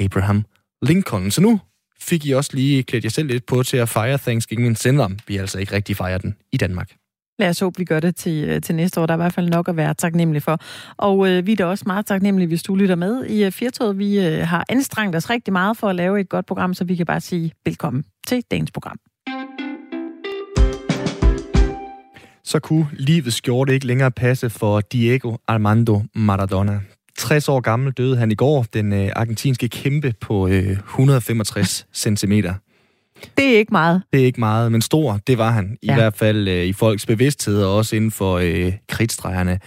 Abraham 0.00 0.44
Lincoln. 0.82 1.30
Så 1.30 1.40
nu 1.40 1.60
fik 2.00 2.26
I 2.26 2.30
også 2.30 2.50
lige 2.54 2.82
klædt 2.82 3.04
jer 3.04 3.10
selv 3.10 3.28
lidt 3.28 3.46
på 3.46 3.62
til 3.62 3.76
at 3.76 3.88
fejre 3.88 4.18
Thanksgiving, 4.18 4.78
selvom 4.78 5.18
vi 5.26 5.36
altså 5.36 5.58
ikke 5.58 5.72
rigtig 5.72 5.96
fejrer 5.96 6.18
den 6.18 6.36
i 6.52 6.56
Danmark. 6.56 6.99
Lad 7.40 7.48
os 7.48 7.60
håbe, 7.60 7.78
vi 7.78 7.84
gør 7.84 8.00
det 8.00 8.16
til, 8.16 8.44
øh, 8.48 8.60
til 8.60 8.74
næste 8.74 9.00
år. 9.00 9.06
Der 9.06 9.14
er 9.14 9.16
i 9.16 9.22
hvert 9.22 9.32
fald 9.32 9.48
nok 9.48 9.68
at 9.68 9.76
være 9.76 9.94
taknemmelig 9.94 10.42
for. 10.42 10.58
Og 10.96 11.28
øh, 11.28 11.46
vi 11.46 11.52
er 11.52 11.56
da 11.56 11.64
også 11.64 11.84
meget 11.86 12.06
taknemmelige, 12.06 12.48
hvis 12.48 12.62
du 12.62 12.74
lytter 12.74 12.94
med 12.94 13.26
i 13.26 13.46
uh, 13.46 13.52
Firtoget. 13.52 13.98
Vi 13.98 14.26
øh, 14.26 14.46
har 14.46 14.64
anstrengt 14.68 15.16
os 15.16 15.30
rigtig 15.30 15.52
meget 15.52 15.76
for 15.76 15.88
at 15.88 15.96
lave 15.96 16.20
et 16.20 16.28
godt 16.28 16.46
program, 16.46 16.74
så 16.74 16.84
vi 16.84 16.96
kan 16.96 17.06
bare 17.06 17.20
sige 17.20 17.52
velkommen 17.64 18.04
til 18.26 18.42
dagens 18.50 18.70
program. 18.70 18.96
Så 22.44 22.58
kunne 22.62 22.86
livets 22.92 23.36
skjorte 23.36 23.74
ikke 23.74 23.86
længere 23.86 24.10
passe 24.10 24.50
for 24.50 24.80
Diego 24.80 25.36
Armando 25.48 26.02
Maradona. 26.14 26.80
60 27.18 27.48
år 27.48 27.60
gammel 27.60 27.92
døde 27.92 28.16
han 28.16 28.30
i 28.30 28.34
går, 28.34 28.66
den 28.72 28.92
øh, 28.92 29.08
argentinske 29.16 29.68
kæmpe 29.68 30.14
på 30.20 30.48
øh, 30.48 30.70
165 30.70 31.86
cm. 31.94 32.32
Det 33.36 33.54
er 33.54 33.58
ikke 33.58 33.72
meget. 33.72 34.02
Det 34.12 34.20
er 34.20 34.24
ikke 34.24 34.40
meget, 34.40 34.72
men 34.72 34.82
stor, 34.82 35.18
det 35.26 35.38
var 35.38 35.50
han. 35.50 35.78
I 35.82 35.86
ja. 35.86 35.94
hvert 35.94 36.16
fald 36.16 36.48
øh, 36.48 36.64
i 36.64 36.72
folks 36.72 37.06
bevidsthed, 37.06 37.62
og 37.62 37.76
også 37.76 37.96
inden 37.96 38.10
for 38.10 38.38
øh, 38.38 38.72
kridtstregerne. 38.88 39.58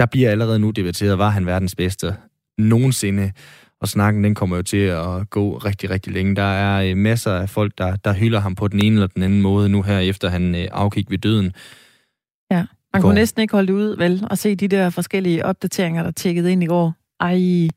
Der 0.00 0.06
bliver 0.06 0.30
allerede 0.30 0.58
nu 0.58 0.70
debatteret, 0.70 1.18
var 1.18 1.28
han 1.30 1.46
verdens 1.46 1.74
bedste 1.74 2.16
nogensinde. 2.58 3.32
Og 3.80 3.88
snakken, 3.88 4.24
den 4.24 4.34
kommer 4.34 4.56
jo 4.56 4.62
til 4.62 4.76
at 4.76 5.30
gå 5.30 5.56
rigtig, 5.56 5.90
rigtig 5.90 6.12
længe. 6.12 6.36
Der 6.36 6.42
er 6.42 6.90
øh, 6.90 6.96
masser 6.96 7.32
af 7.32 7.48
folk, 7.48 7.72
der, 7.78 7.96
der 7.96 8.12
hylder 8.12 8.40
ham 8.40 8.54
på 8.54 8.68
den 8.68 8.84
ene 8.84 8.94
eller 8.94 9.06
den 9.06 9.22
anden 9.22 9.42
måde 9.42 9.68
nu 9.68 9.82
her, 9.82 9.98
efter 9.98 10.28
han 10.28 10.54
øh, 10.54 10.68
afgik 10.72 11.10
ved 11.10 11.18
døden. 11.18 11.52
Ja, 12.50 12.64
man 12.92 13.02
kunne 13.02 13.14
næsten 13.14 13.42
ikke 13.42 13.52
holde 13.52 13.74
ud, 13.74 13.96
vel, 13.96 14.26
og 14.30 14.38
se 14.38 14.54
de 14.54 14.68
der 14.68 14.90
forskellige 14.90 15.44
opdateringer, 15.44 16.02
der 16.02 16.10
tjekkede 16.10 16.52
ind 16.52 16.62
i 16.62 16.66
går. 16.66 16.94
Ej, 17.20 17.68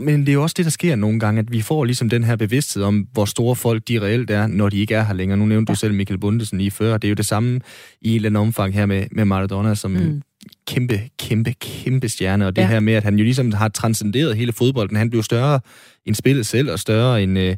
men 0.00 0.20
det 0.20 0.28
er 0.28 0.32
jo 0.32 0.42
også 0.42 0.54
det, 0.56 0.64
der 0.64 0.70
sker 0.70 0.96
nogle 0.96 1.20
gange, 1.20 1.38
at 1.38 1.52
vi 1.52 1.60
får 1.60 1.84
ligesom 1.84 2.08
den 2.08 2.24
her 2.24 2.36
bevidsthed 2.36 2.82
om, 2.82 3.08
hvor 3.12 3.24
store 3.24 3.56
folk 3.56 3.88
de 3.88 4.00
reelt 4.00 4.30
er, 4.30 4.46
når 4.46 4.68
de 4.68 4.78
ikke 4.78 4.94
er 4.94 5.04
her 5.04 5.14
længere. 5.14 5.38
Nu 5.38 5.46
nævnte 5.46 5.70
ja. 5.70 5.74
du 5.74 5.78
selv 5.78 5.94
Michael 5.94 6.20
Bundesen 6.20 6.58
lige 6.58 6.70
før. 6.70 6.96
Det 6.96 7.08
er 7.08 7.10
jo 7.10 7.14
det 7.14 7.26
samme 7.26 7.60
i 8.00 8.10
et 8.10 8.16
eller 8.16 8.28
andet 8.28 8.40
omfang 8.40 8.74
her 8.74 8.86
med, 8.86 9.06
med 9.12 9.24
Maradona, 9.24 9.74
som 9.74 9.90
mm. 9.90 10.22
kæmpe, 10.66 11.00
kæmpe, 11.18 11.52
kæmpe 11.60 12.08
stjerne. 12.08 12.46
Og 12.46 12.56
det 12.56 12.62
ja. 12.62 12.68
her 12.68 12.80
med, 12.80 12.92
at 12.92 13.04
han 13.04 13.18
jo 13.18 13.24
ligesom 13.24 13.52
har 13.52 13.68
transcenderet 13.68 14.36
hele 14.36 14.52
fodbolden. 14.52 14.96
Han 14.96 15.10
blev 15.10 15.22
større 15.22 15.60
end 16.06 16.14
spillet 16.14 16.46
selv, 16.46 16.70
og 16.70 16.78
større 16.78 17.22
end, 17.22 17.38
øh, 17.38 17.56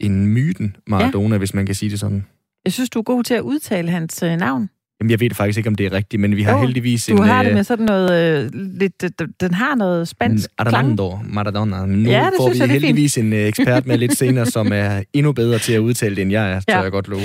end 0.00 0.26
myten 0.26 0.76
Maradona, 0.86 1.34
ja. 1.34 1.38
hvis 1.38 1.54
man 1.54 1.66
kan 1.66 1.74
sige 1.74 1.90
det 1.90 2.00
sådan. 2.00 2.26
Jeg 2.64 2.72
synes, 2.72 2.90
du 2.90 2.98
er 2.98 3.02
god 3.02 3.24
til 3.24 3.34
at 3.34 3.40
udtale 3.42 3.90
hans 3.90 4.22
øh, 4.22 4.36
navn. 4.36 4.68
Jamen, 5.00 5.10
jeg 5.10 5.20
ved 5.20 5.30
faktisk 5.30 5.58
ikke, 5.58 5.68
om 5.68 5.74
det 5.74 5.86
er 5.86 5.92
rigtigt, 5.92 6.20
men 6.20 6.36
vi 6.36 6.42
har 6.42 6.54
oh, 6.54 6.60
heldigvis 6.60 7.06
du 7.06 7.12
en... 7.12 7.18
Du 7.18 7.22
har 7.22 7.42
det 7.42 7.54
med 7.54 7.64
sådan 7.64 7.86
noget... 7.86 8.44
Øh, 8.44 8.50
lidt, 8.54 9.20
den 9.40 9.54
har 9.54 9.74
noget 9.74 10.08
spansk 10.08 10.50
Armando, 10.58 11.10
klang. 11.10 11.34
Maradona. 11.34 11.86
Nu 11.86 12.10
ja, 12.10 12.24
det 12.24 12.32
får 12.40 12.52
vi 12.52 12.58
jeg, 12.58 12.68
heldigvis 12.68 13.14
fint. 13.14 13.26
en 13.26 13.32
øh, 13.32 13.38
ekspert 13.38 13.86
med 13.86 13.98
lidt 13.98 14.16
senere, 14.16 14.46
som 14.46 14.72
er 14.72 15.02
endnu 15.12 15.32
bedre 15.32 15.58
til 15.58 15.72
at 15.72 15.78
udtale 15.78 16.16
det, 16.16 16.22
end 16.22 16.30
jeg 16.30 16.50
er, 16.50 16.54
ja. 16.54 16.60
tør 16.74 16.82
jeg 16.82 16.92
godt 16.92 17.08
love. 17.08 17.22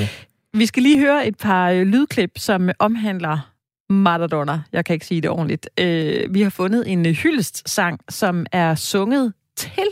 Vi 0.54 0.66
skal 0.66 0.84
lige 0.84 1.00
høre 1.00 1.28
et 1.28 1.38
par 1.38 1.70
øh, 1.70 1.82
lydklip, 1.82 2.32
som 2.38 2.70
omhandler 2.80 3.52
Maradona. 3.90 4.62
Jeg 4.74 4.86
kan 4.86 4.94
ikke 4.94 5.06
sige 5.06 5.22
det 5.22 5.30
ordentligt. 5.30 5.70
Øh, 5.80 6.34
vi 6.34 6.42
har 6.42 6.50
fundet 6.50 6.92
en 6.92 7.06
hyldestsang, 7.06 8.00
som 8.10 8.46
er 8.52 8.76
sunget 8.76 9.34
til 9.58 9.84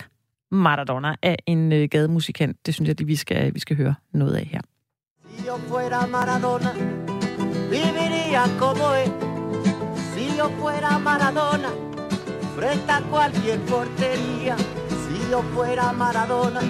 Maradona 0.51 1.15
af 1.23 1.37
en 1.45 1.73
øh, 1.73 1.89
gademusikant. 1.91 2.57
Det 2.65 2.73
synes 2.73 2.87
jeg, 2.87 2.95
vi 3.07 3.15
skal, 3.15 3.53
vi 3.53 3.59
skal 3.59 3.75
høre 3.75 3.95
noget 4.13 4.35
af 4.35 4.49
her. 4.51 4.61
Si 5.37 5.47
yo 5.47 5.57
fuera 5.67 6.07
Maradona, 6.07 6.69
viviría 7.69 8.45
como 8.57 8.93
él. 8.93 9.11
Si 10.13 10.35
yo 10.35 10.49
fuera 10.59 10.97
Maradona, 10.97 11.69
frente 12.55 12.91
a 12.91 13.01
cualquier 13.01 13.59
portería. 13.61 14.55
Si 15.07 15.29
yo 15.29 15.43
fuera 15.53 15.93
Maradona, 15.93 16.61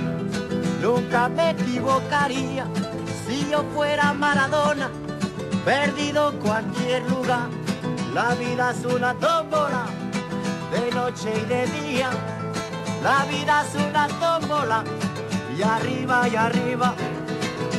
nunca 0.82 1.29
me 1.29 1.51
equivocaría. 1.51 2.65
Si 3.25 3.50
yo 3.50 3.63
fuera 3.74 4.13
Maradona, 4.13 4.89
perdido 5.65 6.34
cualquier 6.39 7.10
lugar. 7.10 7.48
La 8.13 8.34
vida 8.36 8.72
es 8.72 8.86
una 8.86 9.13
tómbola, 9.13 9.86
de 10.72 10.91
noche 10.91 11.32
y 11.41 11.46
de 11.46 11.65
día. 11.68 12.10
La 13.03 13.24
vida 13.25 13.63
es 13.65 13.75
una 13.75 14.08
tómbola, 14.08 14.84
y 15.58 15.62
arriba 15.62 16.27
y 16.27 16.36
arriba. 16.36 16.94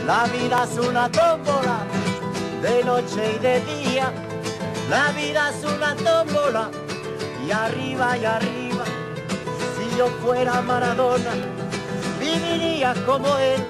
La 0.06 0.24
vida 0.24 0.64
es 0.64 0.78
una 0.78 1.10
tómbola 1.10 1.84
de 2.62 2.84
noche 2.84 3.36
y 3.36 3.38
de 3.38 3.60
día. 3.60 4.12
La 4.88 5.12
vida 5.12 5.50
es 5.50 5.64
una 5.64 5.94
tómbola 5.96 6.70
y 7.46 7.50
arriba 7.50 8.16
y 8.16 8.24
arriba. 8.24 8.84
Si 9.76 9.96
yo 9.96 10.06
fuera 10.22 10.60
Maradona, 10.62 11.32
viviría 12.18 12.94
como 13.06 13.28
él. 13.38 13.60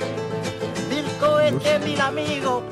Mil 0.89 1.05
cohetes, 1.21 1.81
mil 1.85 2.01
amigos, 2.01 2.63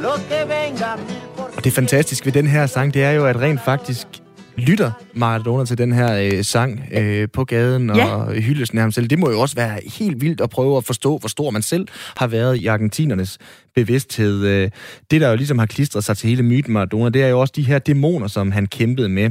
lo 0.00 0.14
que 0.28 0.44
venga, 0.44 0.96
mil 0.96 1.22
por 1.36 1.50
Og 1.56 1.64
det 1.64 1.72
fantastiske 1.72 2.24
ved 2.26 2.32
den 2.32 2.46
her 2.46 2.66
sang, 2.66 2.94
det 2.94 3.04
er 3.04 3.12
jo, 3.12 3.26
at 3.26 3.36
rent 3.36 3.60
faktisk 3.64 4.06
Lytter 4.58 4.90
Maradona 5.14 5.64
til 5.64 5.78
den 5.78 5.92
her 5.92 6.30
øh, 6.32 6.44
sang 6.44 6.84
øh, 6.92 7.28
på 7.32 7.44
gaden 7.44 7.90
Ja. 7.96 8.06
og 8.06 8.32
hyldelsen 8.32 8.78
af 8.78 8.82
ham 8.82 8.92
selv? 8.92 9.06
Det 9.06 9.18
må 9.18 9.30
jo 9.30 9.40
også 9.40 9.54
være 9.56 9.78
helt 9.98 10.20
vildt 10.20 10.40
at 10.40 10.50
prøve 10.50 10.76
at 10.76 10.84
forstå, 10.84 11.18
hvor 11.18 11.28
stor 11.28 11.50
man 11.50 11.62
selv 11.62 11.88
har 12.16 12.26
været 12.26 12.56
i 12.56 12.66
argentinernes 12.66 13.38
bevidsthed. 13.74 14.44
Øh, 14.46 14.70
det, 15.10 15.20
der 15.20 15.30
jo 15.30 15.36
ligesom 15.36 15.58
har 15.58 15.66
klistret 15.66 16.04
sig 16.04 16.16
til 16.16 16.28
hele 16.30 16.42
myten 16.42 16.72
Maradona, 16.72 17.08
det 17.10 17.22
er 17.22 17.28
jo 17.28 17.40
også 17.40 17.52
de 17.56 17.62
her 17.62 17.78
dæmoner, 17.78 18.26
som 18.26 18.52
han 18.52 18.66
kæmpede 18.66 19.08
med. 19.08 19.30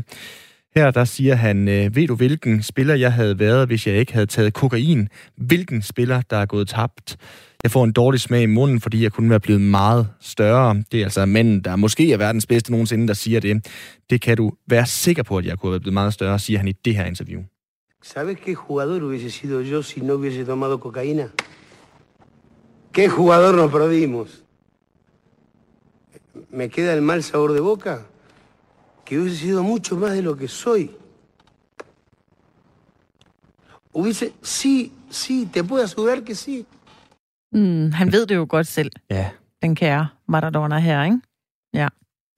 Her 0.75 0.91
der 0.91 1.05
siger 1.05 1.36
han, 1.36 1.67
øh, 1.67 1.96
ved 1.96 2.07
du 2.07 2.15
hvilken 2.15 2.63
spiller 2.63 2.96
jeg 2.96 3.13
havde 3.13 3.39
været, 3.39 3.67
hvis 3.67 3.88
jeg 3.88 3.96
ikke 3.96 4.13
havde 4.13 4.25
taget 4.25 4.53
kokain? 4.53 5.07
Hvilken 5.38 5.81
spiller, 5.81 6.22
der 6.29 6.38
er 6.38 6.46
gået 6.46 6.67
tabt? 6.67 7.17
Jeg 7.63 7.71
får 7.71 7.83
en 7.83 7.91
dårlig 7.91 8.19
smag 8.19 8.41
i 8.41 8.45
munden, 8.45 8.81
fordi 8.81 9.03
jeg 9.03 9.11
kunne 9.11 9.29
være 9.29 9.39
blevet 9.39 9.61
meget 9.61 10.09
større. 10.19 10.83
Det 10.91 10.99
er 10.99 11.03
altså 11.03 11.25
manden, 11.25 11.61
der 11.61 11.75
måske 11.75 12.13
er 12.13 12.17
verdens 12.17 12.45
bedste 12.45 12.71
nogensinde, 12.71 13.07
der 13.07 13.13
siger 13.13 13.39
det. 13.39 13.67
Det 14.09 14.21
kan 14.21 14.37
du 14.37 14.51
være 14.67 14.85
sikker 14.85 15.23
på, 15.23 15.37
at 15.37 15.45
jeg 15.45 15.57
kunne 15.59 15.71
være 15.71 15.79
blevet 15.79 15.93
meget 15.93 16.13
større, 16.13 16.39
siger 16.39 16.59
han 16.59 16.67
i 16.67 16.71
det 16.71 16.95
her 16.95 17.05
interview. 17.05 17.41
¿Sabes 18.01 18.37
qué 18.37 18.53
jugador 18.53 18.99
hubiese 19.01 19.29
sido 19.31 19.61
yo 19.61 19.81
si 19.81 19.99
no 19.99 20.13
hubiese 20.13 20.45
tomado 20.45 20.79
cocaína? 20.79 21.27
¿Qué 22.93 23.09
jugador 23.09 23.55
nos 23.55 23.71
perdimos? 23.71 24.43
¿Me 26.49 26.69
queda 26.69 26.93
el 26.93 27.01
mal 27.01 27.23
sabor 27.23 27.53
de 27.53 27.59
boca? 27.59 28.05
Que 29.05 29.19
hubiese 29.19 29.37
sido 29.37 29.63
mucho 29.63 29.97
más 29.97 30.13
de 30.13 30.21
lo 30.21 30.37
que 30.37 30.47
soy. 30.47 30.91
Hubiese... 33.91 34.31
Sí, 34.41 34.93
sí, 35.09 35.47
te 35.51 35.63
puedo 35.63 35.83
asegurar 35.83 36.23
que 36.23 36.35
sí. 36.35 36.65
Mm, 37.53 37.91
han 37.91 38.11
ved 38.11 38.25
det 38.25 38.35
jo 38.35 38.45
godt 38.49 38.67
selv, 38.67 38.91
Ja. 39.11 39.29
den 39.61 39.75
kære 39.75 40.07
Maradona 40.27 40.79
her, 40.79 41.03
ikke? 41.03 41.17
Ja. 41.73 41.87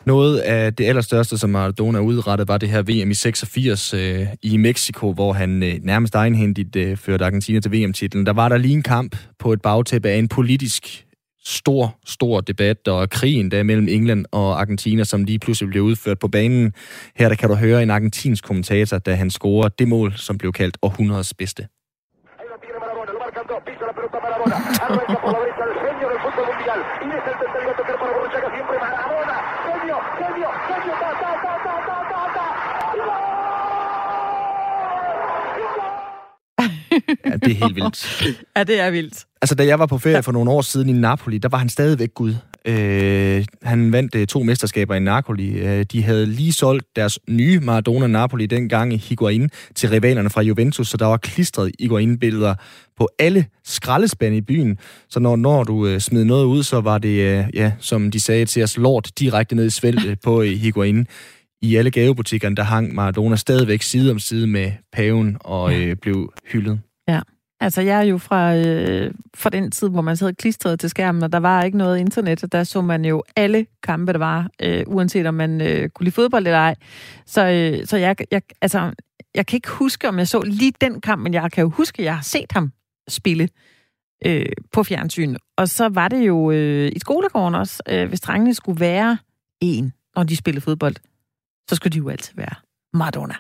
Noget 0.06 0.40
af 0.40 0.76
det 0.76 0.86
allerstørste, 0.86 1.38
som 1.38 1.50
Maradona 1.50 2.00
udrettede, 2.00 2.48
var 2.48 2.58
det 2.58 2.70
her 2.70 2.82
VM 2.82 3.12
i 3.12 3.14
86 3.14 3.94
øh, 3.94 4.28
i 4.42 4.58
Mexico, 4.58 5.14
hvor 5.14 5.34
han 5.34 5.64
øh, 5.64 5.74
nærmest 5.84 6.16
egenhændigt 6.16 6.76
øh, 6.76 6.98
førte 6.98 7.26
Argentina 7.26 7.60
til 7.60 7.72
VM-titlen. 7.72 8.26
Der 8.26 8.34
var 8.34 8.50
der 8.50 8.58
lige 8.58 8.74
en 8.74 8.84
kamp 8.84 9.16
på 9.40 9.54
et 9.54 9.62
bagtæppe 9.62 10.10
af 10.10 10.16
en 10.18 10.28
politisk 10.28 11.06
stor, 11.46 11.98
stor 12.06 12.42
debat 12.42 12.88
og 12.88 13.10
krigen 13.10 13.52
der 13.52 13.64
mellem 13.64 13.88
England 13.90 14.26
og 14.32 14.62
Argentina, 14.62 15.04
som 15.04 15.24
lige 15.24 15.40
pludselig 15.40 15.70
blev 15.70 15.84
udført 15.84 16.20
på 16.20 16.28
banen. 16.28 16.74
Her 17.16 17.30
der 17.30 17.36
kan 17.36 17.50
du 17.50 17.56
høre 17.56 17.84
en 17.84 17.90
argentinsk 17.90 18.44
kommentator, 18.44 18.98
da 18.98 19.16
han 19.16 19.30
scorer 19.30 19.70
det 19.70 19.88
mål, 19.88 20.14
som 20.16 20.38
blev 20.38 20.52
kaldt 20.52 20.78
århundredets 20.82 21.34
bedste. 21.34 21.68
Arranca 24.90 25.22
por 25.22 25.32
la 25.34 25.40
derecha 25.40 25.64
el 25.70 25.74
genio 25.86 26.10
del 26.10 26.20
fútbol 26.20 26.46
mundial, 26.48 26.80
y 27.02 27.08
es 27.10 27.26
el 27.30 27.38
tercero 27.38 27.70
a 27.70 27.76
tocar 27.78 28.00
para 28.00 28.12
Borruchaga, 28.12 28.50
siempre 28.56 28.80
Marabona, 28.80 29.36
genio, 29.66 29.98
genio, 30.18 30.50
genio, 30.68 30.94
ta, 31.02 31.10
ta, 31.22 31.32
ta, 31.44 31.54
ta, 31.66 31.76
ta, 31.88 31.98
ta, 32.10 32.22
ta! 32.34 32.46
Ja, 37.26 37.36
det 37.38 37.52
er 37.52 37.66
helt 37.66 37.76
vildt. 37.76 37.98
Ja, 38.58 38.64
det 38.64 38.80
er 38.80 38.92
vildt. 38.92 39.26
Altså, 39.42 39.56
da 39.56 39.66
jeg 39.66 39.80
var 39.80 39.86
på 39.86 39.98
ferie 39.98 40.24
for 40.24 40.32
nogle 40.32 40.52
år 40.52 40.62
siden 40.62 40.90
i 40.90 40.94
Napoli, 40.94 41.38
der 41.38 41.50
var 41.50 41.58
han 41.58 41.70
stadigvæk 41.70 42.14
Gud. 42.14 42.36
Øh, 42.66 43.46
han 43.64 43.92
vandt 43.92 44.16
øh, 44.16 44.28
to 44.28 44.44
mesterskaber 44.44 44.96
i 44.96 45.00
Napoli. 45.00 45.50
Øh, 45.50 45.86
de 45.92 46.04
havde 46.04 46.26
lige 46.26 46.54
solgt 46.54 46.86
deres 46.96 47.20
nye 47.30 47.60
Maradona 47.60 48.08
Napoli 48.08 48.46
dengang 48.46 48.94
i 48.94 48.98
Higuain 48.98 49.50
til 49.76 49.90
rivalerne 49.90 50.30
fra 50.30 50.42
Juventus, 50.42 50.88
så 50.88 50.98
der 50.98 51.06
var 51.06 51.18
klistret 51.18 51.72
Higuain-billeder 51.80 52.56
på 53.00 53.10
alle 53.20 53.46
skraldespande 53.64 54.38
i 54.38 54.42
byen. 54.42 54.78
Så 55.10 55.20
når, 55.20 55.36
når 55.36 55.64
du 55.64 55.88
øh, 55.88 56.00
smed 56.00 56.26
noget 56.26 56.46
ud, 56.46 56.64
så 56.64 56.82
var 56.82 56.98
det, 56.98 57.10
øh, 57.20 57.46
ja, 57.54 57.72
som 57.80 58.12
de 58.12 58.20
sagde 58.20 58.46
til 58.46 58.64
os, 58.64 58.78
lort 58.78 59.12
direkte 59.20 59.56
ned 59.56 59.66
i 59.66 59.70
svælget 59.70 60.20
på 60.20 60.42
øh, 60.42 60.50
Higuain. 60.50 61.08
I 61.62 61.76
alle 61.76 61.92
gavebutikkerne, 61.92 62.56
der 62.56 62.64
hang 62.64 62.96
Maradona 62.96 63.36
stadigvæk 63.36 63.82
side 63.82 64.12
om 64.12 64.20
side 64.20 64.48
med 64.48 64.72
paven 64.94 65.38
og 65.40 65.74
øh, 65.74 65.96
blev 65.96 66.34
hyldet. 66.52 66.80
Altså, 67.62 67.82
jeg 67.82 68.00
er 68.00 68.04
jo 68.04 68.18
fra, 68.18 68.56
øh, 68.56 69.12
fra 69.36 69.50
den 69.50 69.72
tid, 69.72 69.90
hvor 69.90 70.02
man 70.02 70.18
sad 70.18 70.34
klistret 70.34 70.80
til 70.80 70.90
skærmen, 70.90 71.24
og 71.24 71.32
der 71.32 71.40
var 71.40 71.64
ikke 71.64 71.78
noget 71.78 72.00
internet, 72.00 72.44
og 72.44 72.52
der 72.52 72.64
så 72.64 72.82
man 72.82 73.06
jo 73.06 73.24
alle 73.36 73.66
kampe, 73.84 74.14
der 74.14 74.20
var, 74.20 74.50
øh, 74.62 74.84
uanset 74.88 75.26
om 75.26 75.34
man 75.34 75.62
øh, 75.62 75.90
kunne 75.90 76.04
lide 76.04 76.16
fodbold 76.16 76.48
eller 76.48 76.60
ej. 76.60 76.76
Så, 77.26 77.48
øh, 77.48 77.88
så 77.88 77.98
jeg, 77.98 78.16
jeg, 78.32 78.42
altså, 78.62 78.92
jeg 79.36 79.46
kan 79.46 79.58
ikke 79.58 79.70
huske, 79.70 80.08
om 80.08 80.18
jeg 80.18 80.28
så 80.28 80.42
lige 80.42 80.74
den 80.82 81.02
kamp, 81.02 81.22
men 81.22 81.34
jeg 81.34 81.52
kan 81.52 81.62
jo 81.62 81.70
huske, 81.70 82.00
at 82.00 82.06
jeg 82.06 82.16
har 82.16 82.24
set 82.24 82.52
ham 82.52 82.72
spille 83.10 83.50
øh, 84.26 84.46
på 84.74 84.84
fjernsyn. 84.84 85.36
Og 85.58 85.68
så 85.70 85.90
var 85.90 86.08
det 86.08 86.28
jo 86.28 86.52
øh, 86.52 86.92
i 86.96 87.00
skolegården 87.00 87.56
også, 87.56 87.84
øh, 87.90 88.10
hvis 88.10 88.22
drengene 88.22 88.54
skulle 88.54 88.80
være 88.80 89.18
en, 89.62 89.94
når 90.16 90.24
de 90.24 90.36
spillede 90.36 90.62
fodbold, 90.64 90.96
så 91.70 91.76
skulle 91.76 91.92
de 91.94 91.98
jo 91.98 92.10
altid 92.10 92.34
være 92.38 92.56
Maradona. 92.94 93.34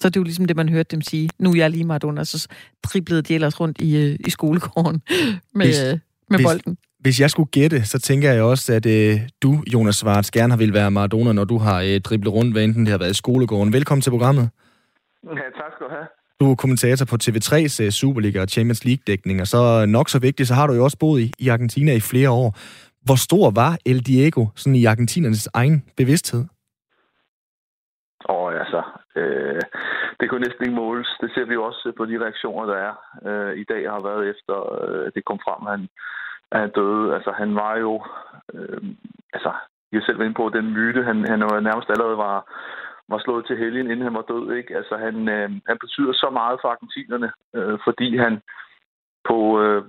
Så 0.00 0.08
det 0.08 0.16
er 0.16 0.20
jo 0.20 0.24
ligesom 0.24 0.44
det, 0.44 0.56
man 0.56 0.68
hørte 0.68 0.88
dem 0.96 1.02
sige. 1.02 1.30
Nu 1.38 1.50
er 1.50 1.56
jeg 1.56 1.70
lige 1.70 1.84
Maradona, 1.84 2.24
så 2.24 2.48
driblede 2.82 3.22
de 3.22 3.34
ellers 3.34 3.60
rundt 3.60 3.80
i, 3.80 3.96
øh, 3.96 4.16
i 4.26 4.30
skolegården 4.30 5.02
med, 5.54 5.66
Hvis- 5.66 5.80
øh, 5.82 5.98
med 6.30 6.38
hvis- 6.38 6.46
bolden. 6.46 6.76
Hvis 7.00 7.20
jeg 7.20 7.30
skulle 7.30 7.50
gætte, 7.50 7.84
så 7.84 7.98
tænker 7.98 8.32
jeg 8.32 8.42
også, 8.42 8.72
at 8.72 8.86
øh, 8.86 9.20
du, 9.42 9.62
Jonas 9.72 9.96
Svarts, 9.96 10.30
gerne 10.30 10.52
har 10.52 10.56
vil 10.58 10.72
være 10.74 10.90
Maradona, 10.90 11.32
når 11.32 11.44
du 11.44 11.58
har 11.58 11.80
øh, 11.82 12.00
driblet 12.00 12.32
rundt, 12.32 12.54
hvad 12.54 12.64
enten 12.64 12.84
det 12.86 12.90
har 12.90 12.98
været 12.98 13.10
i 13.10 13.14
skolegården. 13.14 13.72
Velkommen 13.72 14.02
til 14.02 14.10
programmet. 14.10 14.50
Ja, 15.24 15.30
tak 15.30 15.72
skal 15.74 15.86
du 15.86 15.90
have. 15.90 16.06
Du 16.40 16.50
er 16.50 16.54
kommentator 16.54 17.04
på 17.10 17.16
TV3's 17.24 17.76
øh, 17.84 17.90
Superliga 17.90 18.38
og 18.42 18.48
Champions 18.48 18.84
League-dækning, 18.84 19.40
og 19.40 19.46
så 19.46 19.60
nok 19.96 20.08
så 20.08 20.18
vigtigt, 20.20 20.48
så 20.48 20.54
har 20.54 20.66
du 20.66 20.72
jo 20.72 20.84
også 20.84 20.98
boet 21.00 21.20
i, 21.20 21.32
i 21.44 21.48
Argentina 21.48 21.92
i 21.92 22.08
flere 22.10 22.30
år. 22.30 22.48
Hvor 23.06 23.18
stor 23.26 23.46
var 23.60 23.72
El 23.90 24.00
Diego 24.08 24.42
sådan 24.56 24.80
i 24.80 24.84
argentinernes 24.84 25.48
egen 25.54 25.76
bevidsthed? 25.96 26.44
Og 28.24 28.44
altså, 28.62 28.82
øh, 29.16 29.60
det 30.20 30.26
kunne 30.30 30.44
næsten 30.46 30.64
ikke 30.64 30.80
måles. 30.84 31.08
Det 31.20 31.30
ser 31.34 31.44
vi 31.44 31.54
jo 31.54 31.62
også 31.64 31.82
øh, 31.88 31.94
på 31.98 32.04
de 32.10 32.22
reaktioner, 32.24 32.64
der 32.72 32.76
er 32.88 32.94
øh, 33.28 33.52
i 33.62 33.64
dag 33.72 33.82
har 33.94 34.02
været 34.08 34.22
efter, 34.32 34.56
øh, 34.78 35.06
det 35.14 35.24
kom 35.24 35.38
frem, 35.46 35.66
at 35.66 35.72
han, 35.74 35.88
at 36.52 36.60
han 36.60 36.70
døde. 36.78 37.14
Altså, 37.16 37.30
han 37.40 37.54
var 37.54 37.74
jo, 37.84 37.92
øh, 38.54 38.82
altså, 39.36 39.52
jeg 39.92 40.02
selv 40.02 40.18
var 40.18 40.24
inde 40.24 40.40
på 40.42 40.48
den 40.56 40.66
myte, 40.76 41.02
han, 41.08 41.18
han 41.32 41.40
var 41.40 41.60
nærmest 41.60 41.90
allerede 41.90 42.18
var, 42.28 42.38
var 43.10 43.18
slået 43.18 43.46
til 43.46 43.56
helgen, 43.56 43.90
inden 43.90 44.06
han 44.08 44.14
var 44.14 44.26
død, 44.32 44.52
ikke? 44.52 44.76
Altså, 44.76 44.96
han, 44.96 45.28
øh, 45.28 45.50
han 45.66 45.78
betyder 45.80 46.12
så 46.12 46.30
meget 46.30 46.58
for 46.60 46.68
argentinerne, 46.68 47.32
øh, 47.54 47.78
fordi 47.84 48.16
han 48.16 48.42
på, 49.28 49.60
øh, 49.62 49.84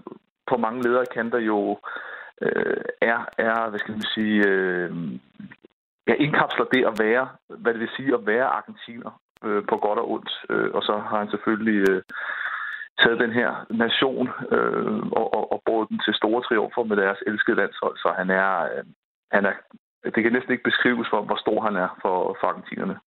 på 0.50 0.58
mange 0.58 0.84
lederkanter 0.84 1.40
jo 1.40 1.80
øh, 2.42 2.84
er, 3.02 3.20
er, 3.38 3.70
hvad 3.70 3.80
skal 3.80 3.92
man 3.92 4.08
sige, 4.16 4.48
øh, 4.48 4.92
ja, 6.08 6.14
indkapsler 6.14 6.66
det 6.66 6.86
at 6.86 7.00
være, 7.00 7.30
hvad 7.48 7.74
det 7.74 7.82
vil 7.82 7.96
sige 7.98 8.14
at 8.14 8.26
være 8.26 8.46
argentiner 8.46 9.12
øh, 9.44 9.64
på 9.70 9.78
godt 9.78 10.00
og 10.00 10.12
ondt. 10.12 10.32
Øh, 10.50 10.72
og 10.74 10.84
så 10.84 10.94
har 11.10 11.18
han 11.20 11.30
selvfølgelig 11.30 11.90
øh, 11.90 12.02
taget 13.02 13.20
den 13.20 13.32
her 13.32 13.66
nation 13.70 14.30
øh, 14.52 14.98
og, 15.20 15.34
og, 15.34 15.52
og 15.54 15.62
båret 15.66 15.90
den 15.90 16.00
til 16.06 16.14
store 16.14 16.42
triumfer 16.42 16.84
med 16.84 16.98
deres 16.98 17.20
elskede 17.28 17.58
landshold. 17.58 17.98
Så 17.98 18.14
han 18.18 18.30
er, 18.30 18.64
øh, 18.64 18.84
han 19.32 19.46
er 19.46 19.54
det 20.04 20.24
kan 20.24 20.34
næsten 20.34 20.52
ikke 20.52 20.64
beskrives, 20.64 21.08
hvor, 21.10 21.22
hvor 21.22 21.36
stor 21.36 21.62
han 21.62 21.76
er 21.76 21.90
for, 22.02 22.38
for 22.40 22.48
argentinerne. 22.48 23.00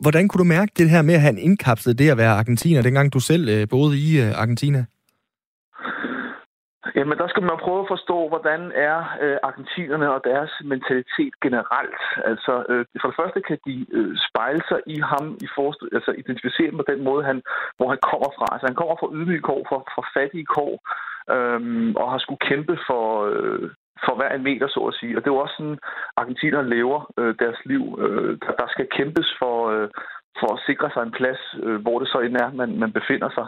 Hvordan 0.00 0.28
kunne 0.28 0.38
du 0.44 0.48
mærke 0.48 0.72
det 0.76 0.90
her 0.90 1.02
med, 1.02 1.14
at 1.14 1.20
han 1.20 1.38
indkapslede 1.38 1.98
det 2.04 2.10
at 2.10 2.16
være 2.16 2.38
argentiner, 2.40 2.82
dengang 2.82 3.12
du 3.12 3.20
selv 3.20 3.48
øh, 3.48 3.68
boede 3.68 3.98
i 3.98 4.20
øh, 4.20 4.42
Argentina? 4.42 4.84
Jamen, 6.96 7.18
der 7.18 7.28
skal 7.28 7.42
man 7.42 7.62
prøve 7.64 7.80
at 7.82 7.92
forstå, 7.94 8.28
hvordan 8.28 8.60
er 8.90 8.98
øh, 9.24 9.38
argentinerne 9.48 10.08
og 10.14 10.20
deres 10.30 10.52
mentalitet 10.72 11.34
generelt. 11.46 12.02
Altså, 12.30 12.52
øh, 12.70 12.84
for 13.00 13.08
det 13.08 13.18
første 13.20 13.40
kan 13.48 13.58
de 13.66 13.76
øh, 13.98 14.12
spejle 14.28 14.62
sig 14.70 14.80
i 14.94 14.98
ham, 15.10 15.24
i 15.44 15.48
forst- 15.56 15.88
altså 15.96 16.10
identificere 16.22 16.70
dem 16.70 16.80
på 16.82 16.88
den 16.92 17.00
måde, 17.08 17.22
han, 17.30 17.38
hvor 17.76 17.88
han 17.92 18.00
kommer 18.10 18.30
fra. 18.38 18.46
Altså, 18.52 18.66
han 18.70 18.78
kommer 18.80 18.96
fra 19.00 19.12
ydmyge 19.16 19.46
kår, 19.48 19.60
fra, 19.68 19.78
fra 19.94 20.02
fattige 20.16 20.50
kår, 20.56 20.72
øh, 21.34 21.60
og 22.00 22.06
har 22.12 22.18
skulle 22.18 22.46
kæmpe 22.50 22.74
for, 22.88 23.04
øh, 23.32 23.70
for 24.04 24.14
hver 24.16 24.32
en 24.34 24.42
meter, 24.42 24.68
så 24.68 24.80
at 24.80 24.94
sige. 24.94 25.16
Og 25.16 25.20
det 25.22 25.28
er 25.30 25.34
jo 25.34 25.44
også 25.44 25.54
sådan, 25.58 25.78
argentinerne 26.16 26.68
lever 26.68 27.12
øh, 27.18 27.34
deres 27.38 27.58
liv. 27.64 27.98
Øh, 28.04 28.38
der, 28.42 28.52
der 28.60 28.68
skal 28.68 28.86
kæmpes 28.96 29.28
for... 29.38 29.70
Øh, 29.70 29.88
for 30.40 30.52
at 30.52 30.62
sikre 30.66 30.90
sig 30.90 31.02
en 31.02 31.16
plads, 31.20 31.42
øh, 31.62 31.80
hvor 31.82 31.98
det 31.98 32.08
så 32.08 32.18
end 32.18 32.36
er, 32.36 32.52
man, 32.52 32.78
man 32.78 32.92
befinder 32.92 33.30
sig. 33.38 33.46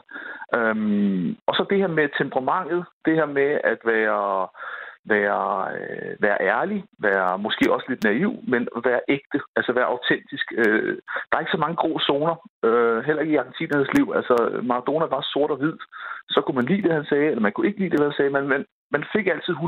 Øhm, 0.59 1.37
og 1.47 1.55
så 1.55 1.67
det 1.71 1.79
her 1.79 1.87
med 1.99 2.09
temperamentet, 2.19 2.85
det 3.05 3.15
her 3.15 3.27
med 3.27 3.51
at 3.65 3.81
være, 3.85 4.49
være, 5.05 5.47
øh, 5.79 6.13
være 6.21 6.39
ærlig, 6.41 6.85
være 6.99 7.39
måske 7.39 7.73
også 7.73 7.87
lidt 7.89 8.05
naiv, 8.05 8.33
men 8.53 8.69
være 8.85 9.01
ægte, 9.09 9.41
altså 9.57 9.73
være 9.73 9.93
autentisk. 9.95 10.47
Øh, 10.57 10.97
der 11.29 11.35
er 11.37 11.41
ikke 11.41 11.57
så 11.57 11.65
mange 11.65 11.77
grå 11.77 11.99
zoner, 11.99 12.37
øh, 12.67 13.05
heller 13.07 13.23
ikke 13.23 13.35
i 13.35 13.41
Argentinas 13.43 13.93
liv. 13.99 14.13
Altså 14.19 14.61
Maradona 14.63 15.07
var 15.07 15.21
sort 15.33 15.51
og 15.51 15.57
hvid, 15.57 15.77
så 16.29 16.41
kunne 16.41 16.59
man 16.61 16.71
lide 16.71 16.83
det, 16.83 16.93
han 16.93 17.05
sagde, 17.05 17.27
eller 17.27 17.47
man 17.47 17.53
kunne 17.53 17.69
ikke 17.69 17.81
lide 17.81 17.91
det, 17.91 18.01
han 18.01 18.19
sagde, 18.19 18.31
men 18.31 18.49
man, 18.49 18.65
man 18.91 19.05
fik 19.15 19.27
altid 19.27 19.55
100% 19.55 19.59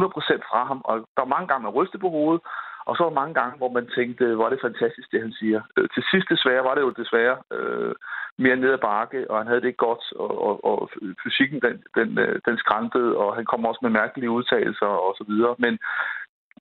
fra 0.51 0.61
ham, 0.71 0.81
og 0.85 0.95
der 1.15 1.23
var 1.25 1.35
mange 1.35 1.49
gange, 1.49 1.63
man 1.63 1.77
rystede 1.79 2.03
på 2.05 2.11
hovedet, 2.17 2.43
og 2.91 2.97
så 2.97 3.03
var 3.05 3.21
mange 3.21 3.35
gange, 3.41 3.57
hvor 3.57 3.71
man 3.79 3.87
tænkte, 3.97 4.35
hvor 4.35 4.47
er 4.47 4.53
det 4.53 4.67
fantastisk, 4.69 5.13
det 5.13 5.21
han 5.21 5.33
siger. 5.33 5.61
Øh, 5.77 5.89
til 5.95 6.03
sidst 6.11 6.29
desværre 6.35 6.65
var 6.69 6.75
det 6.75 6.83
jo 6.83 6.91
desværre 7.03 7.37
øh, 7.57 7.95
mere 8.39 8.57
ned 8.57 8.71
ad 8.73 8.79
bakke, 8.79 9.31
og 9.31 9.39
han 9.39 9.47
havde 9.47 9.61
det 9.61 9.71
ikke 9.71 9.87
godt, 9.89 10.05
og, 10.17 10.33
og, 10.47 10.65
og 10.71 10.91
fysikken 11.23 11.61
den, 11.67 11.77
den, 11.99 12.19
øh, 12.19 12.41
den 12.47 12.57
skræntede, 12.59 13.17
og 13.17 13.37
han 13.37 13.45
kom 13.45 13.65
også 13.65 13.81
med 13.83 13.91
mærkelige 13.91 14.31
udtalelser 14.31 14.87
og 15.07 15.15
så 15.19 15.25
videre. 15.29 15.55
Men, 15.59 15.79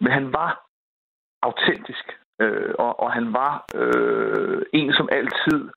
men 0.02 0.12
han 0.12 0.34
var 0.34 0.50
autentisk, 1.42 2.06
Øh, 2.42 2.74
og, 2.80 3.00
og 3.00 3.12
han 3.12 3.34
var 3.34 3.66
øh, 3.76 4.62
en, 4.74 4.94
som 4.94 5.10
altid, 5.12 5.70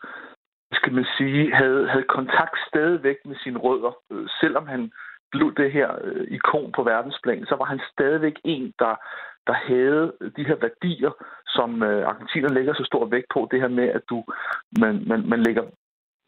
skal 0.73 0.93
man 0.93 1.07
sige, 1.17 1.55
havde, 1.55 1.89
havde 1.89 2.15
kontakt 2.19 2.57
stadigvæk 2.69 3.17
med 3.25 3.37
sine 3.37 3.59
rødder. 3.59 3.93
Øh, 4.13 4.29
selvom 4.41 4.67
han 4.67 4.93
blev 5.31 5.55
det 5.55 5.73
her 5.73 5.89
øh, 6.05 6.27
ikon 6.31 6.73
på 6.73 6.83
verdensplan, 6.83 7.47
så 7.47 7.55
var 7.57 7.65
han 7.65 7.81
stadigvæk 7.93 8.37
en, 8.45 8.73
der, 8.79 8.95
der 9.47 9.57
havde 9.69 10.13
de 10.37 10.47
her 10.49 10.57
værdier, 10.67 11.13
som 11.47 11.83
øh, 11.83 12.09
argentiner 12.09 12.49
lægger 12.49 12.75
så 12.75 12.85
stor 12.85 13.05
vægt 13.07 13.27
på. 13.35 13.49
Det 13.51 13.61
her 13.61 13.69
med, 13.69 13.89
at 13.89 14.03
du, 14.11 14.25
man, 14.81 15.05
man, 15.07 15.29
man 15.29 15.43
lægger 15.43 15.63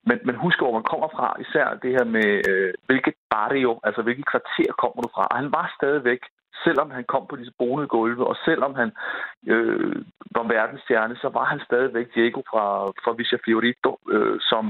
men, 0.08 0.18
men 0.26 0.34
husk, 0.44 0.58
hvor 0.60 0.72
man 0.78 0.88
kommer 0.92 1.08
fra, 1.16 1.28
især 1.44 1.66
det 1.82 1.90
her 1.96 2.06
med, 2.16 2.28
øh, 2.50 2.72
hvilket 2.86 3.14
barrio, 3.30 3.80
altså 3.86 4.02
hvilket 4.02 4.26
kvarter 4.32 4.70
kommer 4.82 5.00
du 5.02 5.08
fra. 5.14 5.24
Og 5.30 5.36
han 5.40 5.52
var 5.58 5.74
stadigvæk, 5.78 6.22
selvom 6.64 6.90
han 6.90 7.04
kom 7.12 7.24
på 7.30 7.36
disse 7.36 7.54
bonede 7.58 7.88
gulve, 7.88 8.26
og 8.26 8.36
selvom 8.44 8.74
han 8.80 8.90
øh, 9.54 9.96
var 10.36 10.44
verdensstjerne, 10.56 11.16
så 11.22 11.28
var 11.36 11.44
han 11.52 11.60
stadigvæk 11.68 12.06
Diego 12.14 12.40
fra, 12.50 12.66
fra 13.04 13.12
Villa 13.18 13.38
Fiorito, 13.44 13.92
øh, 14.14 14.36
som, 14.50 14.64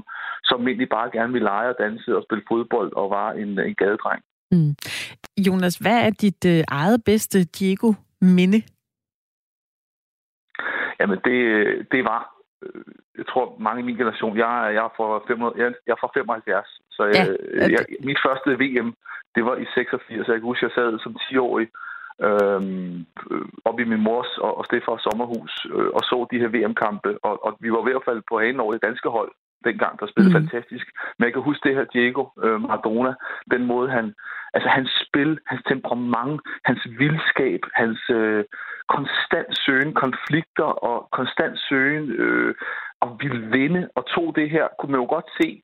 som 0.45 0.69
egentlig 0.69 0.89
bare 0.89 1.11
gerne 1.17 1.33
ville 1.33 1.49
lege 1.53 1.69
og 1.69 1.77
danse 1.85 2.17
og 2.17 2.25
spille 2.27 2.45
fodbold, 2.51 2.93
og 3.01 3.11
var 3.11 3.33
en, 3.33 3.51
en 3.69 3.75
gadedreng. 3.75 4.23
Mm. 4.53 4.75
Jonas, 5.47 5.77
hvad 5.77 5.99
er 6.07 6.11
dit 6.11 6.45
øh, 6.55 6.65
eget 6.69 7.05
bedste 7.05 7.39
Diego-minde? 8.25 8.61
Jamen, 11.01 11.19
det, 11.25 11.39
det 11.93 12.05
var 12.05 12.21
øh, 12.63 12.85
jeg 13.19 13.27
tror, 13.27 13.57
mange 13.59 13.81
i 13.81 13.85
min 13.85 13.97
generation, 13.97 14.37
jeg, 14.37 14.71
jeg, 14.77 14.85
er, 14.85 14.93
fra 14.97 15.07
500, 15.29 15.63
jeg, 15.63 15.75
jeg 15.87 15.93
er 15.93 16.01
fra 16.01 16.11
75, 16.15 16.81
så 16.91 17.03
jeg, 17.05 17.15
ja, 17.61 17.67
jeg, 17.75 17.83
mit 18.09 18.21
første 18.27 18.51
VM, 18.63 18.95
det 19.35 19.45
var 19.45 19.57
i 19.57 19.67
86, 19.75 20.27
så 20.27 20.33
jeg 20.33 20.41
kan 20.41 20.51
huske, 20.51 20.67
jeg 20.67 20.75
sad 20.75 20.99
som 20.99 21.17
10-årig 21.21 21.69
øhm, 22.27 23.07
op 23.65 23.79
i 23.81 23.85
min 23.85 24.03
mors 24.07 24.39
og, 24.39 24.59
og 24.59 24.65
Stefans 24.65 25.03
sommerhus 25.03 25.67
øh, 25.75 25.91
og 25.97 26.03
så 26.09 26.27
de 26.31 26.39
her 26.43 26.51
VM-kampe, 26.55 27.11
og, 27.27 27.45
og 27.47 27.51
vi 27.61 27.71
var 27.73 27.83
ved 27.87 27.95
at 27.97 28.07
falde 28.09 28.23
på 28.29 28.39
hanen 28.39 28.61
over 28.61 28.73
det 28.73 28.83
danske 28.89 29.09
hold 29.09 29.33
dengang, 29.65 30.01
der 30.01 30.07
spillede 30.07 30.35
mm. 30.35 30.41
fantastisk. 30.41 30.87
Men 31.17 31.25
jeg 31.25 31.33
kan 31.33 31.43
huske 31.43 31.69
det 31.69 31.77
her 31.77 31.85
Diego 31.85 32.23
øh, 32.45 32.61
Maradona, 32.61 33.15
den 33.51 33.63
måde 33.67 33.91
han, 33.91 34.15
altså 34.55 34.69
hans 34.69 34.91
spil, 35.07 35.39
hans 35.47 35.63
temperament, 35.69 36.41
hans 36.65 36.83
vildskab, 36.99 37.61
hans 37.75 38.01
øh, 38.11 38.45
konstant 38.89 39.51
søgen 39.65 39.93
konflikter 39.95 40.69
og 40.89 41.09
konstant 41.19 41.59
søgen 41.69 42.11
øh, 42.11 42.55
og 43.01 43.17
ville 43.21 43.43
vinde 43.57 43.89
og 43.95 44.07
tog 44.07 44.37
det 44.37 44.51
her, 44.51 44.69
kunne 44.79 44.93
man 44.93 45.01
jo 45.01 45.07
godt 45.07 45.29
se, 45.41 45.63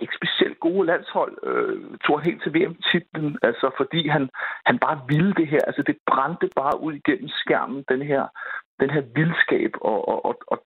ikke 0.00 0.18
specielt 0.20 0.60
gode 0.60 0.86
landshold, 0.86 1.34
øh, 1.42 1.98
tog 2.06 2.20
helt 2.20 2.42
til 2.42 2.54
VM-titlen, 2.54 3.38
altså 3.42 3.70
fordi 3.76 4.08
han, 4.08 4.28
han 4.66 4.78
bare 4.78 5.00
ville 5.08 5.34
det 5.34 5.48
her, 5.48 5.60
altså 5.66 5.82
det 5.82 5.96
brændte 6.06 6.48
bare 6.56 6.80
ud 6.80 6.92
igennem 6.92 7.28
skærmen, 7.28 7.84
den 7.88 8.02
her, 8.02 8.24
den 8.80 8.90
her 8.90 9.02
vildskab, 9.14 9.72
og, 9.80 10.08
og, 10.08 10.24
og, 10.24 10.34
og 10.46 10.58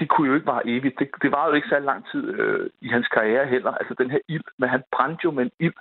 det 0.00 0.08
kunne 0.08 0.28
jo 0.28 0.34
ikke 0.34 0.46
være 0.46 0.66
evigt. 0.66 0.98
Det, 0.98 1.08
det 1.22 1.30
var 1.32 1.46
jo 1.48 1.52
ikke 1.52 1.68
så 1.68 1.78
lang 1.78 2.00
tid 2.12 2.24
øh, 2.34 2.70
i 2.80 2.88
hans 2.88 3.08
karriere 3.08 3.46
heller, 3.46 3.70
altså 3.70 3.94
den 3.98 4.10
her 4.10 4.18
ild, 4.28 4.48
men 4.58 4.68
han 4.68 4.82
brændte 4.92 5.24
jo 5.24 5.30
med 5.30 5.42
en 5.44 5.56
ild, 5.60 5.78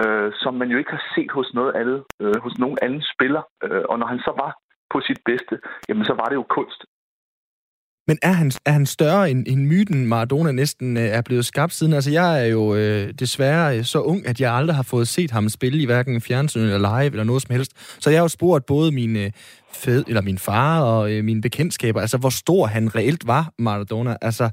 øh, 0.00 0.32
som 0.42 0.54
man 0.54 0.68
jo 0.68 0.78
ikke 0.78 0.90
har 0.90 1.04
set 1.14 1.30
hos 1.30 1.54
noget 1.54 1.72
andet, 1.74 2.04
øh, 2.20 2.36
hos 2.44 2.58
nogen 2.58 2.78
anden 2.82 3.02
spiller, 3.14 3.42
øh, 3.64 3.84
og 3.88 3.98
når 3.98 4.06
han 4.06 4.18
så 4.18 4.32
var 4.42 4.52
på 4.92 5.00
sit 5.00 5.20
bedste, 5.24 5.54
jamen 5.88 6.04
så 6.04 6.14
var 6.20 6.26
det 6.28 6.34
jo 6.34 6.46
kunst. 6.56 6.84
Men 8.08 8.18
er 8.22 8.32
han, 8.32 8.52
er 8.64 8.72
han 8.72 8.86
større 8.86 9.30
end, 9.30 9.44
end 9.46 9.66
myten 9.66 10.06
Maradona 10.06 10.52
næsten 10.52 10.96
øh, 10.96 11.02
er 11.02 11.20
blevet 11.20 11.46
skabt 11.46 11.74
siden? 11.74 11.92
Altså, 11.92 12.10
jeg 12.10 12.42
er 12.42 12.46
jo 12.46 12.74
øh, 12.74 13.14
desværre 13.18 13.78
øh, 13.78 13.84
så 13.84 14.00
ung, 14.00 14.26
at 14.26 14.40
jeg 14.40 14.54
aldrig 14.54 14.76
har 14.76 14.82
fået 14.82 15.08
set 15.08 15.30
ham 15.30 15.48
spille 15.48 15.82
i 15.82 15.84
hverken 15.84 16.20
fjernsyn 16.20 16.60
eller 16.60 16.78
live 16.78 17.10
eller 17.10 17.24
noget 17.24 17.42
som 17.42 17.54
helst. 17.54 17.72
Så 18.00 18.10
jeg 18.10 18.18
har 18.18 18.24
jo 18.24 18.28
spurgt 18.28 18.66
både 18.66 18.92
min, 18.92 19.16
øh, 19.16 19.30
fed, 19.72 20.04
eller 20.08 20.22
min 20.22 20.38
far 20.38 20.80
og 20.80 21.12
øh, 21.12 21.24
mine 21.24 21.40
bekendtskaber, 21.40 22.00
altså 22.00 22.16
hvor 22.18 22.30
stor 22.30 22.66
han 22.66 22.94
reelt 22.94 23.26
var, 23.26 23.52
Maradona. 23.58 24.16
Altså, 24.20 24.50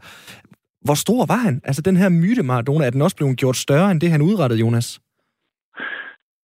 hvor 0.82 0.94
stor 0.94 1.26
var 1.26 1.36
han? 1.36 1.62
Altså, 1.64 1.82
den 1.82 1.98
her 1.98 2.10
myte 2.10 2.44
Maradona, 2.44 2.86
er 2.86 2.90
den 2.90 3.02
også 3.02 3.16
blevet 3.16 3.38
gjort 3.38 3.58
større 3.58 3.92
end 3.92 4.02
det, 4.02 4.12
han 4.12 4.22
udrettede, 4.22 4.60
Jonas? 4.60 5.00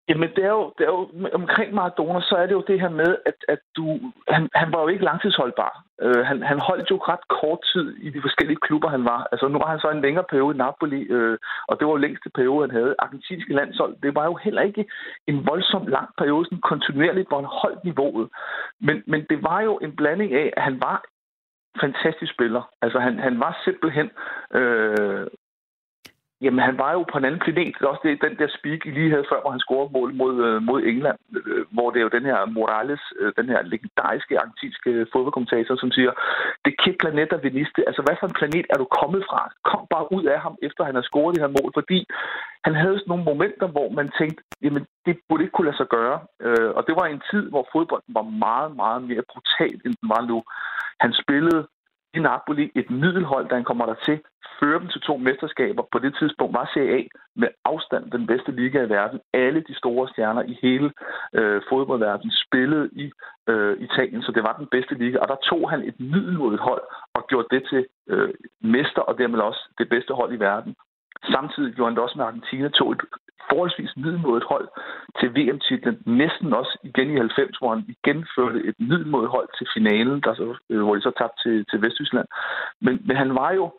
Jamen, 0.10 0.30
det 0.36 0.44
er, 0.44 0.54
jo, 0.60 0.74
det 0.78 0.84
er 0.84 0.92
jo 0.98 1.10
omkring 1.34 1.74
Maradona, 1.74 2.22
så 2.22 2.36
er 2.36 2.46
det 2.46 2.54
jo 2.54 2.64
det 2.68 2.82
her 2.82 2.90
med, 2.90 3.18
at, 3.26 3.38
at 3.48 3.60
du, 3.78 4.00
han, 4.28 4.50
han 4.54 4.74
var 4.74 4.82
jo 4.82 4.88
ikke 4.88 5.04
langtidsholdbar. 5.04 5.84
Øh, 6.02 6.26
han, 6.26 6.44
han 6.44 6.60
holdt 6.60 6.92
jo 6.92 6.98
ret 6.98 7.28
kort 7.40 7.60
tid 7.74 7.98
i 7.98 8.10
de 8.10 8.22
forskellige 8.22 8.64
klubber, 8.66 8.90
han 8.90 9.06
var. 9.06 9.28
Altså, 9.32 9.48
nu 9.48 9.58
var 9.58 9.70
han 9.70 9.80
så 9.80 9.90
en 9.90 10.02
længere 10.02 10.26
periode 10.30 10.56
i 10.56 10.58
Napoli, 10.58 11.02
øh, 11.02 11.38
og 11.68 11.80
det 11.80 11.88
var 11.88 11.94
jo 11.94 12.06
længste 12.06 12.30
periode, 12.30 12.68
han 12.68 12.76
havde. 12.78 12.96
Argentinske 13.00 13.54
landshold, 13.54 13.96
det 14.04 14.16
var 14.16 14.26
jo 14.26 14.36
heller 14.36 14.62
ikke 14.62 14.86
en 15.28 15.48
voldsom 15.48 15.88
lang 15.88 16.10
periode, 16.18 16.46
sådan 16.46 16.70
kontinuerligt, 16.72 17.28
hvor 17.28 17.38
han 17.42 17.60
holdt 17.62 17.84
niveauet. 17.84 18.30
Men, 18.82 19.04
men 19.08 19.26
det 19.30 19.44
var 19.44 19.62
jo 19.62 19.78
en 19.78 19.96
blanding 19.96 20.34
af, 20.34 20.54
at 20.58 20.64
han 20.64 20.82
var 20.82 21.04
fantastisk 21.82 22.34
spiller. 22.34 22.64
Altså, 22.82 23.00
han, 23.00 23.20
han 23.20 23.40
var 23.40 23.62
simpelthen 23.64 24.10
øh, 24.54 25.28
Jamen, 26.42 26.60
han 26.60 26.78
var 26.78 26.92
jo 26.94 27.02
på 27.12 27.18
en 27.18 27.26
anden 27.26 27.44
planet. 27.46 27.76
Det 27.78 27.86
er 27.86 27.94
også 27.94 28.06
det, 28.08 28.26
den 28.28 28.38
der 28.42 28.50
speak, 28.58 28.82
I 28.86 28.92
lige 28.92 29.14
havde 29.14 29.30
før, 29.32 29.42
hvor 29.42 29.54
han 29.56 29.66
scorede 29.66 29.94
mål 29.98 30.14
mod, 30.22 30.36
øh, 30.48 30.62
mod 30.70 30.80
England, 30.92 31.20
øh, 31.50 31.66
hvor 31.76 31.88
det 31.90 32.00
er 32.00 32.08
jo 32.08 32.18
den 32.18 32.26
her 32.32 32.40
Morales, 32.46 33.04
øh, 33.20 33.34
den 33.40 33.48
her 33.54 33.62
legendariske 33.74 34.40
argentinske 34.40 34.92
fodboldkommentator, 35.12 35.76
som 35.76 35.92
siger, 35.92 36.12
det 36.66 36.80
kæft 36.82 36.98
planet, 37.00 37.32
der 37.32 37.46
veniste. 37.48 37.80
Altså, 37.88 38.02
hvad 38.06 38.16
for 38.20 38.28
en 38.28 38.40
planet 38.40 38.66
er 38.70 38.78
du 38.78 38.88
kommet 39.00 39.22
fra? 39.30 39.42
Kom 39.70 39.84
bare 39.94 40.12
ud 40.16 40.24
af 40.34 40.40
ham, 40.46 40.56
efter 40.68 40.84
han 40.84 40.96
har 40.96 41.06
scoret 41.10 41.36
det 41.36 41.44
her 41.44 41.56
mål, 41.60 41.72
fordi 41.80 42.00
han 42.66 42.76
havde 42.82 42.98
sådan 42.98 43.12
nogle 43.12 43.30
momenter, 43.32 43.68
hvor 43.76 43.90
man 44.00 44.08
tænkte, 44.20 44.44
jamen, 44.62 44.84
det 45.06 45.14
burde 45.30 45.44
ikke 45.44 45.56
kunne 45.56 45.70
lade 45.70 45.82
sig 45.82 45.90
gøre. 45.98 46.18
Og 46.78 46.82
det 46.88 46.96
var 47.00 47.06
en 47.06 47.22
tid, 47.32 47.44
hvor 47.50 47.68
fodbolden 47.74 48.14
var 48.18 48.28
meget, 48.46 48.76
meget 48.76 49.02
mere 49.10 49.24
brutal, 49.32 49.76
end 49.86 49.94
den 50.02 50.10
var 50.14 50.22
nu. 50.32 50.38
Han 51.04 51.14
spillede 51.24 51.68
i 52.16 52.20
Napoli 52.20 52.72
et 52.76 52.90
middelhold, 52.90 53.50
der 53.50 53.56
han 53.56 53.64
kommer 53.64 53.86
der 53.86 53.96
til, 54.06 54.18
fører 54.60 54.80
dem 54.80 54.88
til 54.88 55.02
to 55.02 55.18
mesterskaber. 55.18 55.84
På 55.92 56.00
det 56.00 56.16
tidspunkt 56.20 56.54
var 56.54 56.72
Serie 56.74 56.98
A 56.98 57.02
med 57.36 57.50
afstand 57.66 58.12
den 58.12 58.28
bedste 58.28 58.52
liga 58.52 58.84
i 58.84 58.90
verden. 58.90 59.20
Alle 59.34 59.60
de 59.68 59.76
store 59.78 60.10
stjerner 60.10 60.44
i 60.44 60.58
hele 60.62 60.92
øh, 61.34 61.62
fodboldverdenen 61.70 62.34
spillede 62.46 62.90
i 63.04 63.12
øh, 63.50 63.78
Italien, 63.88 64.22
så 64.22 64.32
det 64.32 64.44
var 64.44 64.56
den 64.60 64.68
bedste 64.72 64.96
liga. 64.96 65.18
Og 65.20 65.28
der 65.28 65.36
tog 65.50 65.70
han 65.70 65.82
et 65.90 66.00
middelmodigt 66.00 66.62
hold 66.62 66.84
og 67.14 67.28
gjorde 67.28 67.48
det 67.52 67.64
til 67.70 67.86
øh, 68.10 68.34
mester 68.62 69.02
og 69.02 69.18
dermed 69.18 69.40
også 69.40 69.62
det 69.78 69.90
bedste 69.90 70.14
hold 70.14 70.34
i 70.34 70.40
verden. 70.40 70.76
Samtidig 71.32 71.74
gjorde 71.74 71.90
han 71.90 71.96
det 71.96 72.04
også 72.04 72.18
med 72.18 72.26
Argentina, 72.26 72.68
tog 72.70 72.92
et 72.92 73.02
forholdsvis 73.50 73.98
middelmådet 73.98 74.44
hold 74.44 74.68
til 75.20 75.30
VM-titlen, 75.36 76.02
næsten 76.06 76.54
også 76.54 76.78
igen 76.84 77.10
i 77.12 77.18
90, 77.18 77.58
hvor 77.58 77.70
han 77.74 77.86
igen 77.96 78.26
førte 78.36 78.60
et 78.70 78.76
middelmådet 78.80 79.30
hold 79.30 79.50
til 79.58 79.68
finalen, 79.76 80.22
der 80.22 80.34
så, 80.36 80.58
øh, 80.70 80.82
hvor 80.84 80.96
de 80.96 81.02
så 81.02 81.12
tabte 81.20 81.40
til, 81.44 81.66
til 81.70 81.82
Vesttyskland. 81.82 82.28
Men, 82.82 83.02
men 83.08 83.16
han 83.18 83.36
var 83.36 83.52
jo 83.52 83.72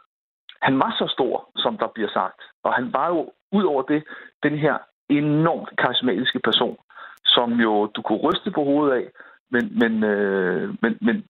han 0.63 0.79
var 0.79 0.95
så 0.99 1.07
stor, 1.17 1.51
som 1.57 1.79
der 1.79 1.89
bliver 1.95 2.09
sagt. 2.09 2.41
Og 2.65 2.75
han 2.75 2.93
var 2.93 3.09
jo, 3.09 3.33
ud 3.53 3.65
over 3.65 3.83
det, 3.83 4.05
den 4.43 4.59
her 4.59 4.79
enormt 5.09 5.71
karismatiske 5.79 6.41
person, 6.45 6.77
som 7.25 7.53
jo 7.53 7.87
du 7.87 8.03
kunne 8.03 8.19
ryste 8.19 8.51
på 8.51 8.65
hovedet 8.65 8.95
af, 8.95 9.07
men, 9.51 9.79
men, 9.79 10.05
øh, 10.05 10.75
men, 10.83 10.99
men 11.01 11.25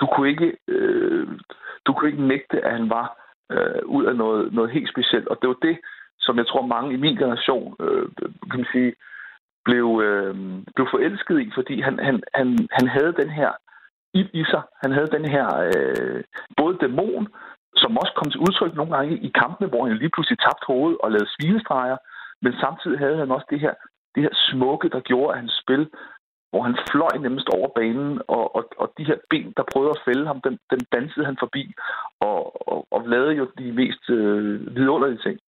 du 0.00 0.06
kunne 0.06 0.28
ikke 0.28 0.56
øh, 0.68 1.28
du 1.86 1.92
kunne 1.92 2.10
ikke 2.10 2.26
nægte, 2.26 2.64
at 2.64 2.72
han 2.72 2.90
var 2.90 3.06
øh, 3.52 3.82
ud 3.86 4.04
af 4.04 4.16
noget, 4.16 4.52
noget 4.52 4.70
helt 4.70 4.90
specielt. 4.90 5.28
Og 5.28 5.36
det 5.40 5.48
var 5.48 5.56
det, 5.62 5.78
som 6.20 6.36
jeg 6.38 6.46
tror 6.46 6.66
mange 6.66 6.94
i 6.94 7.02
min 7.04 7.16
generation 7.16 7.76
øh, 7.80 8.08
kan 8.50 8.60
man 8.60 8.72
sige, 8.72 8.92
blev, 9.64 9.86
øh, 10.06 10.34
blev 10.74 10.86
forelsket 10.90 11.40
i, 11.40 11.50
fordi 11.54 11.80
han, 11.80 11.98
han, 12.06 12.22
han, 12.34 12.48
han 12.78 12.86
havde 12.96 13.12
den 13.20 13.30
her 13.30 13.50
ild 14.14 14.30
i 14.34 14.44
sig. 14.52 14.62
Han 14.82 14.92
havde 14.92 15.14
den 15.16 15.24
her 15.34 15.46
øh, 15.68 16.22
både 16.56 16.78
dæmon, 16.82 17.28
som 17.76 17.98
også 18.00 18.12
kom 18.16 18.30
til 18.30 18.40
udtryk 18.46 18.74
nogle 18.74 18.96
gange 18.96 19.18
i 19.28 19.30
kampene, 19.40 19.68
hvor 19.68 19.86
han 19.86 19.96
lige 19.96 20.14
pludselig 20.14 20.38
tabte 20.38 20.66
hovedet 20.66 20.98
og 21.04 21.10
lavede 21.10 21.34
svinestreger, 21.36 21.96
men 22.42 22.52
samtidig 22.62 22.98
havde 22.98 23.18
han 23.22 23.30
også 23.30 23.46
det 23.50 23.60
her, 23.60 23.74
det 24.14 24.22
her 24.22 24.34
smukke, 24.50 24.88
der 24.88 25.00
gjorde, 25.00 25.32
at 25.32 25.38
hans 25.40 25.60
spil 25.62 25.90
hvor 26.50 26.62
han 26.62 26.76
fløj 26.90 27.14
nemmest 27.20 27.48
over 27.56 27.68
banen, 27.78 28.20
og, 28.28 28.56
og, 28.56 28.62
og 28.82 28.92
de 28.98 29.04
her 29.04 29.18
ben, 29.30 29.52
der 29.56 29.70
prøvede 29.72 29.94
at 29.96 30.02
fælde 30.04 30.26
ham, 30.26 30.40
den, 30.40 30.58
den 30.70 30.80
dansede 30.94 31.26
han 31.26 31.36
forbi, 31.40 31.72
og, 32.20 32.68
og, 32.72 32.86
og 32.90 33.08
lavede 33.08 33.34
jo 33.40 33.44
de 33.58 33.72
mest 33.72 34.10
øh, 34.10 34.76
vidunderlige 34.76 35.22
ting. 35.26 35.38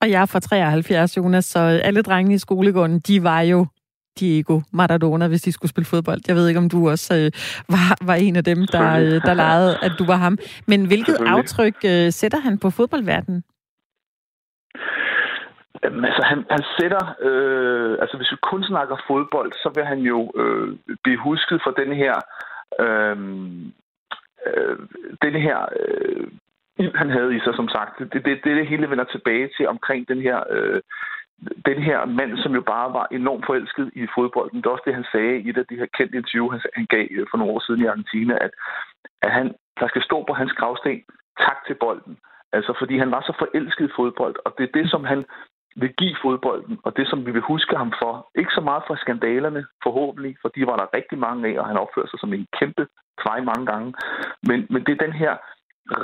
Og 0.00 0.10
jeg 0.10 0.22
er 0.22 0.26
fra 0.26 0.40
73, 0.40 1.16
Jonas, 1.16 1.44
så 1.44 1.58
alle 1.58 2.02
drengene 2.02 2.34
i 2.34 2.38
skolegården, 2.38 2.98
de 2.98 3.22
var 3.22 3.40
jo 3.40 3.66
Diego 4.20 4.60
Maradona, 4.72 5.28
hvis 5.28 5.42
de 5.42 5.52
skulle 5.52 5.70
spille 5.70 5.86
fodbold. 5.86 6.20
Jeg 6.28 6.36
ved 6.36 6.48
ikke, 6.48 6.58
om 6.58 6.68
du 6.68 6.90
også 6.90 7.14
øh, 7.14 7.30
var, 7.74 8.06
var 8.06 8.14
en 8.14 8.36
af 8.36 8.44
dem, 8.44 8.66
der, 8.72 8.88
øh, 9.02 9.22
der 9.26 9.34
legede, 9.34 9.78
at 9.82 9.92
du 9.98 10.04
var 10.04 10.16
ham. 10.16 10.38
Men 10.66 10.86
hvilket 10.86 11.16
aftryk 11.26 11.76
øh, 11.84 12.12
sætter 12.12 12.40
han 12.40 12.58
på 12.58 12.70
fodboldverdenen? 12.70 13.44
Jamen, 15.84 16.04
altså, 16.04 16.22
han, 16.22 16.38
han 16.50 16.62
sætter... 16.78 17.14
Øh, 17.20 17.98
altså, 18.00 18.16
hvis 18.16 18.32
vi 18.32 18.36
kun 18.50 18.64
snakker 18.64 18.96
fodbold, 19.08 19.52
så 19.52 19.70
vil 19.74 19.84
han 19.84 19.98
jo 19.98 20.32
øh, 20.36 20.68
blive 21.04 21.18
husket 21.18 21.60
for 21.64 21.70
den 21.70 21.92
her... 22.02 22.14
Øh, 22.80 23.16
øh, 24.46 24.78
den 25.24 25.34
her... 25.46 25.58
Øh, 25.80 26.26
han 26.94 27.10
havde 27.10 27.36
i 27.36 27.40
sig, 27.40 27.54
som 27.54 27.68
sagt. 27.68 27.98
Det 27.98 28.04
er 28.04 28.10
det, 28.10 28.44
det, 28.44 28.56
det 28.58 28.66
hele 28.66 28.90
vender 28.90 29.04
tilbage 29.04 29.50
til 29.56 29.68
omkring 29.68 30.08
den 30.08 30.20
her... 30.20 30.38
Øh, 30.50 30.80
den 31.70 31.82
her 31.82 32.04
mand, 32.04 32.38
som 32.38 32.52
jo 32.54 32.60
bare 32.60 32.92
var 32.92 33.06
enormt 33.10 33.46
forelsket 33.46 33.90
i 33.94 34.06
fodbolden. 34.14 34.58
Det 34.58 34.66
er 34.66 34.70
også 34.70 34.86
det, 34.86 34.94
han 34.94 35.10
sagde 35.12 35.40
i 35.40 35.48
et 35.48 35.58
af 35.58 35.66
de 35.70 35.76
her 35.76 35.86
kendte 35.96 36.16
interview, 36.16 36.48
han, 36.50 36.60
han 36.74 36.86
gav 36.94 37.06
øh, 37.10 37.26
for 37.30 37.36
nogle 37.38 37.52
år 37.54 37.62
siden 37.66 37.80
i 37.82 37.90
Argentina, 37.92 38.34
at, 38.46 38.50
at 39.22 39.30
han, 39.32 39.46
der 39.80 39.88
skal 39.88 40.02
stå 40.02 40.24
på 40.28 40.32
hans 40.32 40.52
gravsten, 40.52 41.02
tak 41.46 41.58
til 41.66 41.74
bolden. 41.74 42.18
Altså, 42.52 42.72
fordi 42.78 42.98
han 42.98 43.10
var 43.10 43.20
så 43.20 43.32
forelsket 43.38 43.88
i 43.88 43.92
fodbold, 43.96 44.36
og 44.44 44.54
det 44.58 44.64
er 44.64 44.72
det, 44.78 44.90
som 44.90 45.04
han 45.04 45.24
vil 45.76 45.92
give 46.00 46.16
fodbolden, 46.22 46.78
og 46.84 46.96
det, 46.96 47.06
som 47.08 47.26
vi 47.26 47.30
vil 47.30 47.50
huske 47.52 47.76
ham 47.76 47.92
for. 48.02 48.30
Ikke 48.34 48.52
så 48.54 48.60
meget 48.60 48.82
for 48.86 48.94
skandalerne, 48.94 49.66
forhåbentlig, 49.82 50.36
for 50.42 50.48
de 50.48 50.66
var 50.66 50.76
der 50.76 50.94
rigtig 50.94 51.18
mange 51.18 51.48
af, 51.48 51.60
og 51.60 51.66
han 51.66 51.76
opfører 51.76 52.06
sig 52.06 52.20
som 52.20 52.32
en 52.32 52.46
kæmpe 52.58 52.86
kvej 53.22 53.40
mange 53.40 53.66
gange. 53.66 53.94
Men, 54.42 54.66
men 54.70 54.84
det 54.84 54.92
er 54.92 55.06
den 55.06 55.12
her 55.12 55.36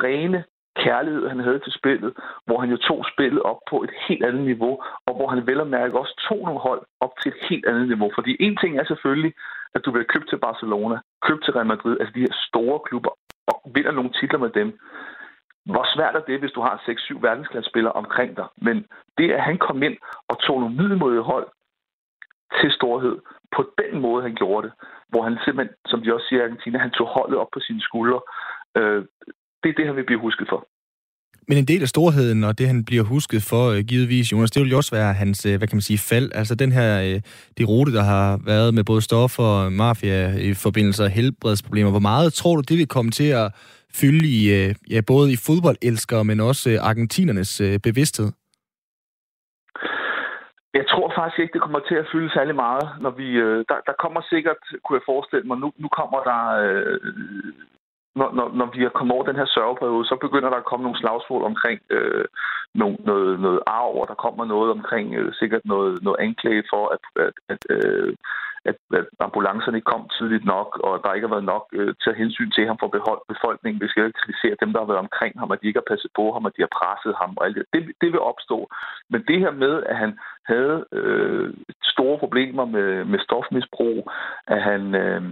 rene 0.04 0.44
kærlighed, 0.84 1.28
han 1.28 1.40
havde 1.40 1.58
til 1.58 1.72
spillet, 1.72 2.12
hvor 2.46 2.58
han 2.60 2.70
jo 2.70 2.76
tog 2.76 3.06
spillet 3.12 3.42
op 3.42 3.60
på 3.70 3.76
et 3.82 3.92
helt 4.08 4.24
andet 4.24 4.44
niveau, 4.44 4.82
og 5.06 5.12
hvor 5.16 5.28
han 5.28 5.46
vel 5.46 5.60
og 5.60 5.66
mærke 5.66 5.98
også 5.98 6.14
tog 6.28 6.40
nogle 6.44 6.60
hold 6.60 6.82
op 7.00 7.14
til 7.22 7.32
et 7.32 7.40
helt 7.48 7.66
andet 7.66 7.88
niveau. 7.88 8.10
Fordi 8.14 8.36
en 8.40 8.56
ting 8.56 8.78
er 8.78 8.84
selvfølgelig, 8.84 9.32
at 9.74 9.84
du 9.84 9.90
bliver 9.90 10.12
købt 10.14 10.28
til 10.28 10.38
Barcelona, 10.38 10.96
købt 11.22 11.44
til 11.44 11.52
Real 11.52 11.66
Madrid, 11.66 11.96
altså 12.00 12.12
de 12.14 12.26
her 12.26 12.36
store 12.48 12.78
klubber, 12.86 13.12
og 13.46 13.56
vinder 13.74 13.92
nogle 13.92 14.12
titler 14.20 14.38
med 14.38 14.50
dem. 14.50 14.78
Hvor 15.72 15.86
svært 15.94 16.16
er 16.16 16.24
det, 16.28 16.38
hvis 16.40 16.56
du 16.56 16.60
har 16.60 16.76
6-7 16.76 17.20
verdensklassespillere 17.20 17.92
omkring 17.92 18.36
dig? 18.36 18.46
Men 18.56 18.86
det, 19.18 19.32
at 19.32 19.42
han 19.42 19.58
kom 19.58 19.82
ind 19.82 19.96
og 20.28 20.36
tog 20.38 20.60
nogle 20.60 20.76
middelmodige 20.76 21.28
hold 21.32 21.46
til 22.60 22.70
storhed, 22.72 23.16
på 23.56 23.62
den 23.80 24.00
måde, 24.00 24.22
han 24.22 24.34
gjorde 24.34 24.66
det, 24.66 24.72
hvor 25.08 25.22
han 25.22 25.38
simpelthen, 25.44 25.76
som 25.86 26.02
de 26.02 26.14
også 26.14 26.26
siger 26.28 26.40
i 26.42 26.44
Argentina, 26.44 26.78
han 26.78 26.90
tog 26.90 27.06
holdet 27.06 27.38
op 27.38 27.50
på 27.52 27.60
sine 27.60 27.80
skuldre, 27.80 28.20
øh, 28.78 29.04
det 29.66 29.72
er 29.72 29.78
det, 29.78 29.86
han 29.86 29.96
vil 29.96 30.10
blive 30.10 30.20
husket 30.20 30.46
for. 30.48 30.60
Men 31.48 31.58
en 31.58 31.68
del 31.72 31.82
af 31.82 31.88
storheden, 31.88 32.44
og 32.44 32.58
det 32.58 32.66
han 32.66 32.84
bliver 32.84 33.04
husket 33.04 33.42
for, 33.50 33.64
øh, 33.74 33.80
givetvis, 33.90 34.32
Jonas, 34.32 34.50
det 34.50 34.62
vil 34.62 34.70
jo 34.70 34.76
også 34.76 34.94
være 34.94 35.12
hans, 35.22 35.46
øh, 35.46 35.56
hvad 35.58 35.68
kan 35.68 35.76
man 35.76 35.88
sige, 35.90 36.06
fald. 36.10 36.28
Altså 36.34 36.54
den 36.54 36.72
her, 36.72 36.90
øh, 37.06 37.20
det 37.58 37.68
rute, 37.68 37.92
der 37.98 38.02
har 38.02 38.40
været 38.52 38.74
med 38.74 38.84
både 38.84 39.02
stoffer, 39.02 39.68
mafia, 39.70 40.20
i 40.50 40.54
forbindelse 40.54 41.02
og 41.04 41.10
helbredsproblemer. 41.10 41.90
Hvor 41.90 42.08
meget 42.10 42.32
tror 42.32 42.54
du, 42.56 42.62
det 42.68 42.78
vil 42.78 42.94
komme 42.96 43.10
til 43.10 43.30
at 43.42 43.48
fylde 44.00 44.26
i, 44.38 44.42
ja, 44.90 45.00
både 45.12 45.32
i 45.32 45.36
fodboldelskere, 45.46 46.24
men 46.24 46.40
også 46.40 46.68
argentinernes 46.82 47.62
bevidsthed? 47.82 48.28
Jeg 50.78 50.86
tror 50.92 51.12
faktisk 51.18 51.38
ikke, 51.40 51.52
det 51.52 51.62
kommer 51.62 51.80
til 51.88 51.94
at 52.02 52.08
fylde 52.12 52.30
særlig 52.32 52.54
meget, 52.54 52.86
når 53.00 53.12
vi... 53.20 53.26
Der, 53.70 53.78
der 53.88 53.94
kommer 54.02 54.20
sikkert, 54.32 54.60
kunne 54.82 54.98
jeg 54.98 55.08
forestille 55.12 55.46
mig, 55.46 55.58
nu, 55.58 55.68
nu 55.82 55.88
kommer 55.98 56.20
der 56.30 56.40
øh, 56.64 56.98
når, 58.18 58.28
når, 58.38 58.46
når 58.60 58.68
vi 58.74 58.84
er 58.84 58.96
kommet 58.96 59.14
over 59.14 59.26
den 59.26 59.40
her 59.40 59.46
sørgeperiode, 59.46 60.06
så 60.06 60.16
begynder 60.20 60.50
der 60.50 60.56
at 60.56 60.70
komme 60.70 60.82
nogle 60.82 61.00
slagsmål 61.02 61.42
omkring 61.50 61.80
øh, 61.90 62.24
noget, 62.74 63.00
noget, 63.08 63.40
noget 63.40 63.60
arv, 63.66 63.94
og 64.00 64.06
der 64.08 64.22
kommer 64.24 64.44
noget 64.44 64.70
omkring 64.70 65.14
øh, 65.14 65.34
sikkert 65.40 65.64
noget, 65.64 66.02
noget 66.02 66.18
anklage 66.26 66.64
for, 66.72 66.84
at, 66.94 67.04
at, 67.26 67.34
at, 67.52 67.62
øh, 67.76 68.14
at, 68.70 68.76
at 68.98 69.06
ambulancerne 69.26 69.76
ikke 69.78 69.92
kom 69.94 70.08
tidligt 70.18 70.44
nok, 70.54 70.68
og 70.86 70.92
der 71.02 71.14
ikke 71.14 71.26
har 71.28 71.34
været 71.36 71.52
nok 71.54 71.64
øh, 71.78 71.94
til 72.02 72.10
at 72.10 72.20
hensyn 72.22 72.50
til 72.50 72.66
ham 72.66 72.78
for 72.80 72.88
behold, 72.96 73.20
befolkningen. 73.34 73.82
Vi 73.82 73.88
skal 73.88 74.06
ikke 74.06 74.22
kritisere 74.22 74.56
dem, 74.62 74.70
der 74.72 74.80
har 74.80 74.90
været 74.92 75.06
omkring 75.06 75.32
ham, 75.40 75.50
at 75.52 75.60
de 75.60 75.66
ikke 75.66 75.82
har 75.82 75.92
passet 75.92 76.10
på 76.18 76.24
ham, 76.34 76.46
at 76.46 76.56
de 76.56 76.64
har 76.66 76.76
presset 76.80 77.14
ham 77.20 77.30
og 77.36 77.42
alt 77.46 77.56
det. 77.56 77.64
Det, 77.74 77.80
det 78.02 78.08
vil 78.12 78.28
opstå. 78.32 78.58
Men 79.10 79.20
det 79.28 79.38
her 79.44 79.52
med, 79.64 79.74
at 79.90 79.96
han 79.96 80.12
havde 80.52 80.76
øh, 80.92 81.54
store 81.92 82.18
problemer 82.18 82.64
med, 82.64 83.04
med 83.04 83.18
stofmisbrug, 83.26 84.10
at 84.46 84.60
han... 84.62 84.82
Øh, 84.94 85.22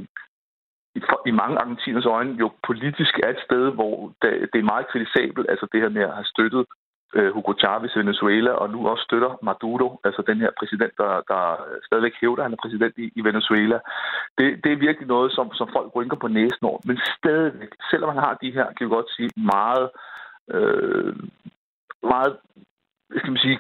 i 1.27 1.31
mange 1.31 1.59
argentiners 1.59 2.07
øjne 2.07 2.33
jo 2.43 2.51
politisk 2.67 3.19
er 3.19 3.29
et 3.29 3.45
sted, 3.47 3.73
hvor 3.73 4.13
det 4.23 4.59
er 4.59 4.73
meget 4.73 4.89
kritisabelt, 4.89 5.47
altså 5.49 5.67
det 5.73 5.81
her 5.81 5.89
med 5.89 6.03
at 6.03 6.15
have 6.15 6.25
støttet 6.25 6.67
øh, 7.15 7.33
Hugo 7.35 7.53
Chavez 7.61 7.97
i 7.97 7.99
Venezuela, 7.99 8.51
og 8.51 8.71
nu 8.71 8.89
også 8.89 9.05
støtter 9.05 9.39
Maduro, 9.43 10.01
altså 10.05 10.23
den 10.27 10.39
her 10.41 10.51
præsident, 10.59 10.93
der, 10.99 11.13
der 11.33 11.43
stadigvæk 11.87 12.15
hævder, 12.21 12.43
at 12.43 12.45
han 12.45 12.53
er 12.53 12.63
præsident 12.65 12.95
i, 12.99 13.13
i 13.17 13.21
Venezuela. 13.25 13.79
Det, 14.39 14.65
det 14.65 14.73
er 14.73 14.85
virkelig 14.87 15.09
noget, 15.09 15.33
som, 15.33 15.55
som 15.55 15.69
folk 15.73 15.97
rynker 15.97 16.17
på 16.17 16.29
næsen 16.29 16.65
over. 16.71 16.81
Men 16.85 16.99
stadigvæk, 17.19 17.73
selvom 17.91 18.11
han 18.15 18.23
har 18.27 18.35
de 18.43 18.51
her, 18.57 18.67
kan 18.73 18.87
vi 18.87 18.95
godt 18.95 19.11
sige, 19.17 19.31
meget, 19.37 19.91
øh, 20.51 21.17
meget 22.03 22.37
skal 23.19 23.33
man 23.33 23.45
sige, 23.47 23.59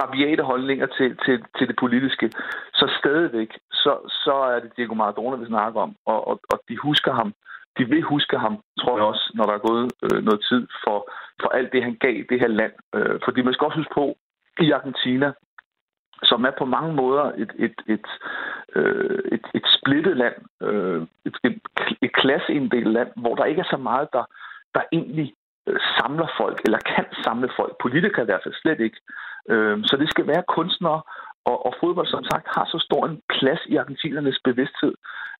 rabiate 0.00 0.42
holdninger 0.42 0.86
til, 0.86 1.16
til, 1.24 1.44
til 1.58 1.68
det 1.68 1.76
politiske, 1.76 2.32
så 2.74 2.86
stadigvæk, 2.98 3.50
så, 3.72 3.92
så 4.24 4.34
er 4.34 4.60
det 4.60 4.76
Diego 4.76 4.94
Maradona, 4.94 5.36
vi 5.36 5.46
snakker 5.46 5.80
om, 5.80 5.96
og, 6.06 6.28
og, 6.28 6.40
og 6.52 6.58
de 6.68 6.76
husker 6.76 7.12
ham. 7.12 7.34
De 7.78 7.84
vil 7.84 8.02
huske 8.02 8.38
ham, 8.38 8.58
tror 8.80 8.96
jeg 8.98 9.06
også, 9.06 9.30
når 9.34 9.44
der 9.44 9.52
er 9.52 9.66
gået 9.68 9.92
øh, 10.02 10.24
noget 10.24 10.44
tid 10.48 10.66
for, 10.84 11.10
for 11.42 11.48
alt 11.48 11.72
det, 11.72 11.82
han 11.82 11.96
gav 12.00 12.16
det 12.30 12.40
her 12.40 12.48
land. 12.48 12.72
Øh, 12.94 13.20
fordi 13.24 13.42
man 13.42 13.54
skal 13.54 13.64
også 13.64 13.78
huske 13.78 13.94
på, 13.94 14.16
i 14.60 14.70
Argentina, 14.70 15.32
som 16.22 16.44
er 16.44 16.50
på 16.58 16.64
mange 16.64 16.94
måder 16.94 17.24
et, 17.36 17.52
et, 17.58 17.78
et, 17.86 18.06
øh, 18.76 19.18
et, 19.32 19.46
et 19.54 19.66
splittet 19.76 20.16
land, 20.16 20.34
øh, 20.62 21.02
et, 21.24 21.36
et, 21.44 21.58
et 22.02 22.12
klasseindelt 22.12 22.88
land, 22.88 23.08
hvor 23.16 23.34
der 23.34 23.44
ikke 23.44 23.60
er 23.60 23.70
så 23.70 23.76
meget, 23.76 24.08
der, 24.12 24.24
der 24.74 24.80
egentlig 24.92 25.34
Øh, 25.68 25.80
samler 25.98 26.28
folk, 26.40 26.58
eller 26.64 26.78
kan 26.94 27.06
samle 27.24 27.48
folk. 27.58 27.72
Politikere 27.82 28.22
i 28.22 28.30
hvert 28.30 28.44
fald 28.44 28.54
slet 28.54 28.80
ikke. 28.80 28.98
Øh, 29.50 29.76
så 29.88 29.96
det 29.96 30.08
skal 30.10 30.26
være 30.26 30.50
kunstnere, 30.56 31.00
og, 31.50 31.66
og 31.66 31.72
fodbold, 31.80 32.06
som 32.06 32.24
sagt, 32.24 32.46
har 32.56 32.64
så 32.64 32.78
stor 32.86 33.06
en 33.06 33.20
plads 33.34 33.62
i 33.72 33.76
argentinernes 33.76 34.38
bevidsthed, 34.44 34.94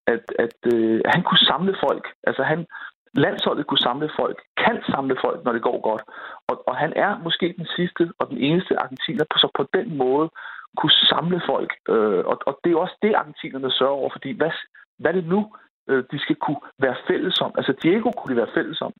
at, 0.06 0.24
at 0.38 0.58
øh, 0.74 1.00
han 1.14 1.22
kunne 1.22 1.46
samle 1.50 1.74
folk. 1.84 2.04
Altså 2.28 2.42
han, 2.42 2.66
landsholdet 3.14 3.66
kunne 3.66 3.86
samle 3.88 4.10
folk, 4.20 4.38
kan 4.64 4.76
samle 4.92 5.16
folk, 5.24 5.44
når 5.44 5.52
det 5.52 5.62
går 5.62 5.80
godt. 5.90 6.02
Og, 6.48 6.68
og 6.68 6.76
han 6.76 6.92
er 6.96 7.18
måske 7.18 7.54
den 7.58 7.66
sidste 7.76 8.12
og 8.18 8.30
den 8.30 8.38
eneste 8.38 8.80
argentiner, 8.84 9.24
så 9.36 9.48
på 9.58 9.64
den 9.74 9.96
måde 9.96 10.30
kunne 10.78 10.96
samle 11.12 11.40
folk. 11.46 11.72
Øh, 11.88 12.22
og, 12.30 12.36
og 12.46 12.60
det 12.64 12.72
er 12.72 12.76
også 12.76 12.96
det, 13.02 13.14
argentinerne 13.14 13.70
sørger 13.70 14.00
over, 14.00 14.10
fordi 14.12 14.30
hvad, 14.36 14.52
hvad 14.98 15.10
er 15.10 15.14
det 15.20 15.26
nu, 15.34 15.40
øh, 15.88 16.04
de 16.12 16.18
skal 16.18 16.36
kunne 16.36 16.60
være 16.78 16.96
fælles 17.08 17.40
om? 17.40 17.52
Altså 17.58 17.72
Diego 17.82 18.10
kunne 18.10 18.32
de 18.34 18.40
være 18.42 18.54
fælles 18.54 18.80
om. 18.80 18.92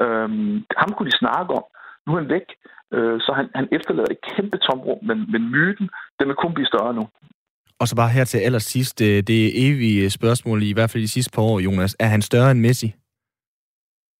Øh, 0.00 0.28
ham 0.80 0.90
kunne 0.96 1.10
de 1.10 1.18
snakke 1.18 1.50
om. 1.54 1.64
Nu 2.06 2.12
er 2.12 2.20
han 2.20 2.28
væk, 2.28 2.46
øh, 2.94 3.20
så 3.20 3.32
han, 3.32 3.46
han 3.54 3.68
efterlader 3.72 4.12
et 4.12 4.24
kæmpe 4.30 4.58
tomrum, 4.58 4.98
men, 5.02 5.32
men 5.32 5.50
myten, 5.50 5.90
den 6.18 6.28
vil 6.28 6.36
kun 6.36 6.54
blive 6.54 6.66
større 6.66 6.94
nu. 6.94 7.08
Og 7.80 7.88
så 7.88 7.96
bare 7.96 8.16
her 8.16 8.24
til 8.24 8.38
allersidst, 8.38 9.00
øh, 9.02 9.22
det 9.30 9.40
evige 9.66 10.10
spørgsmål, 10.10 10.62
i 10.62 10.72
hvert 10.72 10.90
fald 10.90 11.02
de 11.02 11.16
sidste 11.16 11.34
par 11.34 11.42
år, 11.42 11.58
Jonas. 11.60 11.96
Er 12.00 12.06
han 12.14 12.22
større 12.22 12.50
end 12.50 12.60
Messi? 12.60 12.94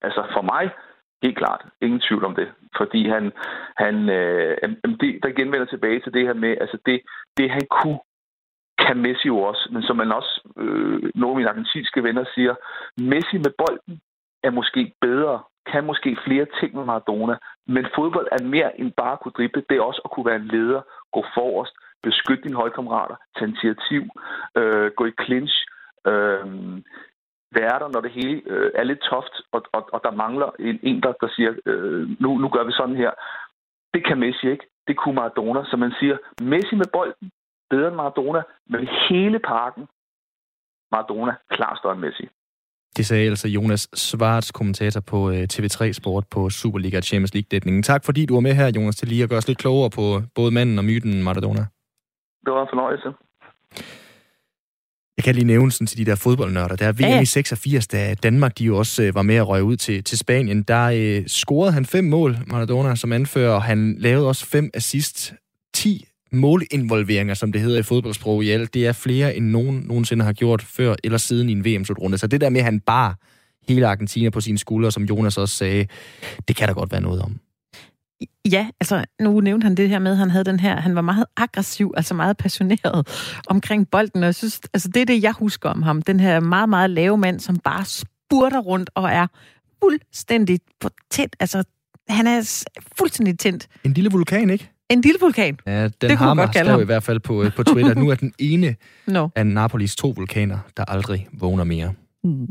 Altså 0.02 0.22
for 0.34 0.42
mig, 0.52 0.64
helt 1.22 1.38
klart. 1.38 1.62
Ingen 1.80 2.00
tvivl 2.00 2.24
om 2.24 2.34
det. 2.34 2.48
Fordi 2.76 3.08
han, 3.08 3.32
han 3.76 3.94
øh, 4.08 4.56
det, 5.00 5.10
der 5.22 5.38
genvender 5.38 5.66
tilbage 5.66 6.00
til 6.00 6.12
det 6.14 6.22
her 6.26 6.34
med, 6.34 6.52
altså 6.60 6.78
det, 6.86 7.00
det 7.36 7.50
han 7.50 7.66
kunne, 7.70 8.00
kan 8.78 8.96
Messi 8.96 9.26
jo 9.26 9.38
også. 9.38 9.68
Men 9.72 9.82
som 9.82 9.96
man 9.96 10.12
også, 10.12 10.34
øh, 10.56 11.10
nogle 11.14 11.32
af 11.32 11.36
mine 11.36 11.50
argentinske 11.50 12.02
venner 12.02 12.24
siger, 12.34 12.54
Messi 13.10 13.36
med 13.44 13.52
bolden 13.58 14.00
er 14.42 14.50
måske 14.50 14.92
bedre 15.00 15.42
kan 15.66 15.84
måske 15.84 16.16
flere 16.26 16.46
ting 16.60 16.74
med 16.74 16.84
Maradona, 16.84 17.36
men 17.66 17.86
fodbold 17.94 18.28
er 18.32 18.44
mere 18.44 18.80
end 18.80 18.92
bare 18.92 19.12
at 19.12 19.20
kunne 19.20 19.32
drible. 19.32 19.64
Det 19.68 19.76
er 19.76 19.82
også 19.82 20.00
at 20.04 20.10
kunne 20.10 20.26
være 20.26 20.36
en 20.36 20.48
leder, 20.56 20.82
gå 21.12 21.24
forrest, 21.34 21.74
beskytte 22.02 22.42
dine 22.44 22.56
holdkammerater, 22.56 23.16
tage 23.36 23.48
initiativ, 23.48 24.02
øh, 24.56 24.90
gå 24.96 25.06
i 25.06 25.12
clinch, 25.24 25.54
øh, 26.06 26.46
være 27.58 27.78
der, 27.78 27.88
når 27.94 28.00
det 28.00 28.10
hele 28.10 28.42
øh, 28.46 28.70
er 28.74 28.84
lidt 28.84 29.00
toft, 29.10 29.34
og, 29.52 29.62
og, 29.72 29.88
og 29.92 30.00
der 30.04 30.10
mangler 30.10 30.50
en, 30.58 30.78
en 30.82 31.02
der, 31.02 31.12
der 31.12 31.28
siger, 31.36 31.52
øh, 31.66 32.08
nu, 32.20 32.38
nu 32.38 32.48
gør 32.48 32.64
vi 32.64 32.72
sådan 32.72 32.96
her. 32.96 33.10
Det 33.94 34.06
kan 34.06 34.18
Messi 34.18 34.50
ikke. 34.50 34.66
Det 34.86 34.96
kunne 34.96 35.14
Maradona. 35.14 35.64
Så 35.64 35.76
man 35.76 35.92
siger, 36.00 36.16
Messi 36.42 36.74
med 36.76 36.90
bolden, 36.92 37.30
bedre 37.70 37.88
end 37.88 37.96
Maradona, 37.96 38.42
men 38.66 38.88
hele 39.08 39.38
parken, 39.38 39.88
Maradona, 40.92 41.34
klar 41.50 41.76
større 41.76 41.92
end 41.92 42.00
Messi. 42.00 42.28
Det 42.96 43.06
sagde 43.06 43.28
altså 43.28 43.48
Jonas 43.48 43.88
Svarts, 43.94 44.52
kommentator 44.52 45.00
på 45.00 45.30
øh, 45.30 45.46
TV3 45.52 45.92
Sport 45.92 46.24
på 46.30 46.50
Superliga 46.50 47.00
Champions 47.00 47.34
League-dækningen. 47.34 47.82
Tak 47.82 48.04
fordi 48.04 48.26
du 48.26 48.34
var 48.34 48.40
med 48.40 48.54
her, 48.54 48.72
Jonas, 48.76 48.96
til 48.96 49.08
lige 49.08 49.22
at 49.22 49.28
gøre 49.28 49.38
os 49.38 49.48
lidt 49.48 49.58
klogere 49.58 49.90
på 49.90 50.22
både 50.34 50.50
manden 50.50 50.78
og 50.78 50.84
myten 50.84 51.22
Maradona. 51.22 51.66
Det 52.44 52.52
var 52.52 52.62
en 52.62 52.68
fornøjelse. 52.72 53.08
Jeg 55.16 55.24
kan 55.24 55.34
lige 55.34 55.44
nævne 55.44 55.72
sådan 55.72 55.86
til 55.86 55.98
de 55.98 56.04
der 56.04 56.16
fodboldnørder. 56.16 56.76
Der 56.76 56.86
er 56.86 56.92
VM 56.92 57.00
ja. 57.00 57.20
i 57.20 57.24
86, 57.24 57.86
da 57.86 58.14
Danmark 58.14 58.58
de 58.58 58.64
jo 58.64 58.78
også 58.78 59.02
øh, 59.02 59.14
var 59.14 59.22
med 59.22 59.34
at 59.34 59.48
røge 59.48 59.64
ud 59.64 59.76
til, 59.76 60.04
til 60.04 60.18
Spanien. 60.18 60.62
Der 60.62 60.84
øh, 60.94 61.26
scorede 61.26 61.72
han 61.72 61.84
fem 61.86 62.04
mål, 62.04 62.36
Maradona, 62.46 62.94
som 62.94 63.12
anfører, 63.12 63.54
og 63.54 63.62
han 63.62 63.96
lavede 63.98 64.28
også 64.28 64.46
fem 64.46 64.70
assist. 64.74 65.34
10 65.74 66.04
målinvolveringer, 66.32 67.34
som 67.34 67.52
det 67.52 67.60
hedder 67.60 67.78
i 67.78 67.82
fodboldsprog 67.82 68.44
i 68.44 68.50
alt, 68.50 68.74
det 68.74 68.86
er 68.86 68.92
flere, 68.92 69.36
end 69.36 69.46
nogen 69.46 69.84
nogensinde 69.86 70.24
har 70.24 70.32
gjort 70.32 70.62
før 70.62 70.94
eller 71.04 71.18
siden 71.18 71.48
i 71.48 71.52
en 71.52 71.64
VM-slutrunde. 71.64 72.18
Så 72.18 72.26
det 72.26 72.40
der 72.40 72.50
med, 72.50 72.60
at 72.60 72.64
han 72.64 72.80
bare 72.80 73.14
hele 73.68 73.86
Argentina 73.86 74.30
på 74.30 74.40
sine 74.40 74.58
skuldre, 74.58 74.92
som 74.92 75.02
Jonas 75.02 75.38
også 75.38 75.56
sagde, 75.56 75.86
det 76.48 76.56
kan 76.56 76.68
der 76.68 76.74
godt 76.74 76.92
være 76.92 77.00
noget 77.00 77.22
om. 77.22 77.40
Ja, 78.50 78.68
altså 78.80 79.04
nu 79.20 79.40
nævnte 79.40 79.64
han 79.64 79.74
det 79.74 79.88
her 79.88 79.98
med, 79.98 80.10
at 80.10 80.16
han 80.16 80.30
havde 80.30 80.44
den 80.44 80.60
her, 80.60 80.80
han 80.80 80.94
var 80.94 81.00
meget 81.00 81.24
aggressiv, 81.36 81.94
altså 81.96 82.14
meget 82.14 82.36
passioneret 82.36 83.08
omkring 83.46 83.90
bolden, 83.90 84.22
og 84.22 84.26
jeg 84.26 84.34
synes, 84.34 84.60
altså 84.74 84.88
det 84.88 85.02
er 85.02 85.06
det, 85.06 85.22
jeg 85.22 85.32
husker 85.32 85.68
om 85.68 85.82
ham. 85.82 86.02
Den 86.02 86.20
her 86.20 86.40
meget, 86.40 86.68
meget 86.68 86.90
lave 86.90 87.18
mand, 87.18 87.40
som 87.40 87.58
bare 87.58 87.84
spurter 87.84 88.58
rundt 88.58 88.90
og 88.94 89.10
er 89.10 89.26
fuldstændig 89.82 90.60
på 90.80 90.88
tæt, 91.10 91.36
altså 91.40 91.64
han 92.08 92.26
er 92.26 92.64
fuldstændig 92.98 93.38
tændt. 93.38 93.68
En 93.84 93.92
lille 93.92 94.10
vulkan, 94.10 94.50
ikke? 94.50 94.71
En 94.92 95.00
lille 95.00 95.18
vulkan? 95.20 95.58
Ja, 95.66 95.82
den 95.82 95.92
Det 96.00 96.18
hammer 96.18 96.46
skrev 96.52 96.80
i 96.80 96.84
hvert 96.84 97.02
fald 97.02 97.20
på, 97.20 97.42
øh, 97.42 97.52
på 97.56 97.62
Twitter. 97.62 97.94
nu 97.94 98.10
er 98.10 98.14
den 98.14 98.32
ene 98.38 98.76
Nå. 99.06 99.28
af 99.36 99.46
Napolis 99.46 99.96
to 99.96 100.08
vulkaner, 100.16 100.58
der 100.76 100.84
aldrig 100.84 101.28
vågner 101.32 101.64
mere. 101.64 101.92
Mm. 102.24 102.46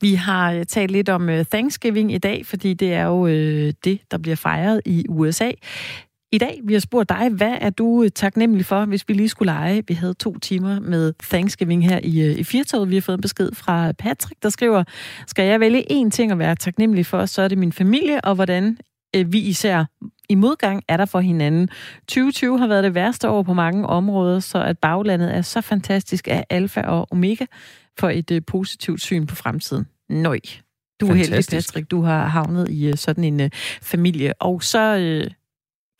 Vi 0.00 0.14
har 0.14 0.52
øh, 0.52 0.64
talt 0.66 0.90
lidt 0.90 1.08
om 1.08 1.28
øh, 1.28 1.44
Thanksgiving 1.44 2.12
i 2.12 2.18
dag, 2.18 2.46
fordi 2.46 2.74
det 2.74 2.92
er 2.94 3.04
jo 3.04 3.26
øh, 3.26 3.72
det, 3.84 4.00
der 4.10 4.18
bliver 4.18 4.36
fejret 4.36 4.80
i 4.86 5.06
USA. 5.08 5.50
I 6.34 6.38
dag, 6.38 6.60
vi 6.64 6.72
har 6.72 6.80
spurgt 6.80 7.08
dig, 7.08 7.30
hvad 7.30 7.58
er 7.60 7.70
du 7.70 8.02
øh, 8.02 8.10
taknemmelig 8.10 8.66
for, 8.66 8.84
hvis 8.84 9.08
vi 9.08 9.14
lige 9.14 9.28
skulle 9.28 9.52
lege? 9.52 9.82
Vi 9.88 9.94
havde 9.94 10.14
to 10.14 10.38
timer 10.38 10.80
med 10.80 11.12
Thanksgiving 11.22 11.88
her 11.88 12.00
i, 12.02 12.20
øh, 12.20 12.38
i 12.38 12.44
Firtoget. 12.44 12.90
Vi 12.90 12.94
har 12.94 13.00
fået 13.00 13.16
en 13.16 13.20
besked 13.20 13.50
fra 13.52 13.92
Patrick, 13.92 14.42
der 14.42 14.48
skriver, 14.48 14.84
skal 15.26 15.44
jeg 15.44 15.60
vælge 15.60 15.92
én 15.92 16.10
ting 16.10 16.32
at 16.32 16.38
være 16.38 16.56
taknemmelig 16.56 17.06
for, 17.06 17.26
så 17.26 17.42
er 17.42 17.48
det 17.48 17.58
min 17.58 17.72
familie, 17.72 18.24
og 18.24 18.34
hvordan 18.34 18.78
øh, 19.16 19.32
vi 19.32 19.38
især 19.38 19.84
i 20.28 20.34
modgang 20.34 20.82
er 20.88 20.96
der 20.96 21.04
for 21.04 21.20
hinanden. 21.20 21.68
2020 22.08 22.58
har 22.58 22.66
været 22.66 22.84
det 22.84 22.94
værste 22.94 23.28
år 23.28 23.42
på 23.42 23.54
mange 23.54 23.86
områder, 23.86 24.40
så 24.40 24.62
at 24.62 24.78
baglandet 24.78 25.34
er 25.34 25.42
så 25.42 25.60
fantastisk 25.60 26.28
af 26.28 26.44
alfa 26.50 26.80
og 26.80 27.06
omega 27.10 27.44
for 27.98 28.10
et 28.10 28.30
øh, 28.30 28.42
positivt 28.46 29.00
syn 29.00 29.26
på 29.26 29.34
fremtiden. 29.34 29.86
Nøj. 30.08 30.38
Du 31.00 31.06
er 31.06 31.14
heldig. 31.14 31.44
Patrick. 31.50 31.90
Du 31.90 32.02
har 32.02 32.26
havnet 32.26 32.70
i 32.70 32.86
øh, 32.86 32.96
sådan 32.96 33.24
en 33.24 33.40
øh, 33.40 33.50
familie. 33.82 34.32
Og 34.40 34.62
så 34.62 34.96
øh, 34.96 35.30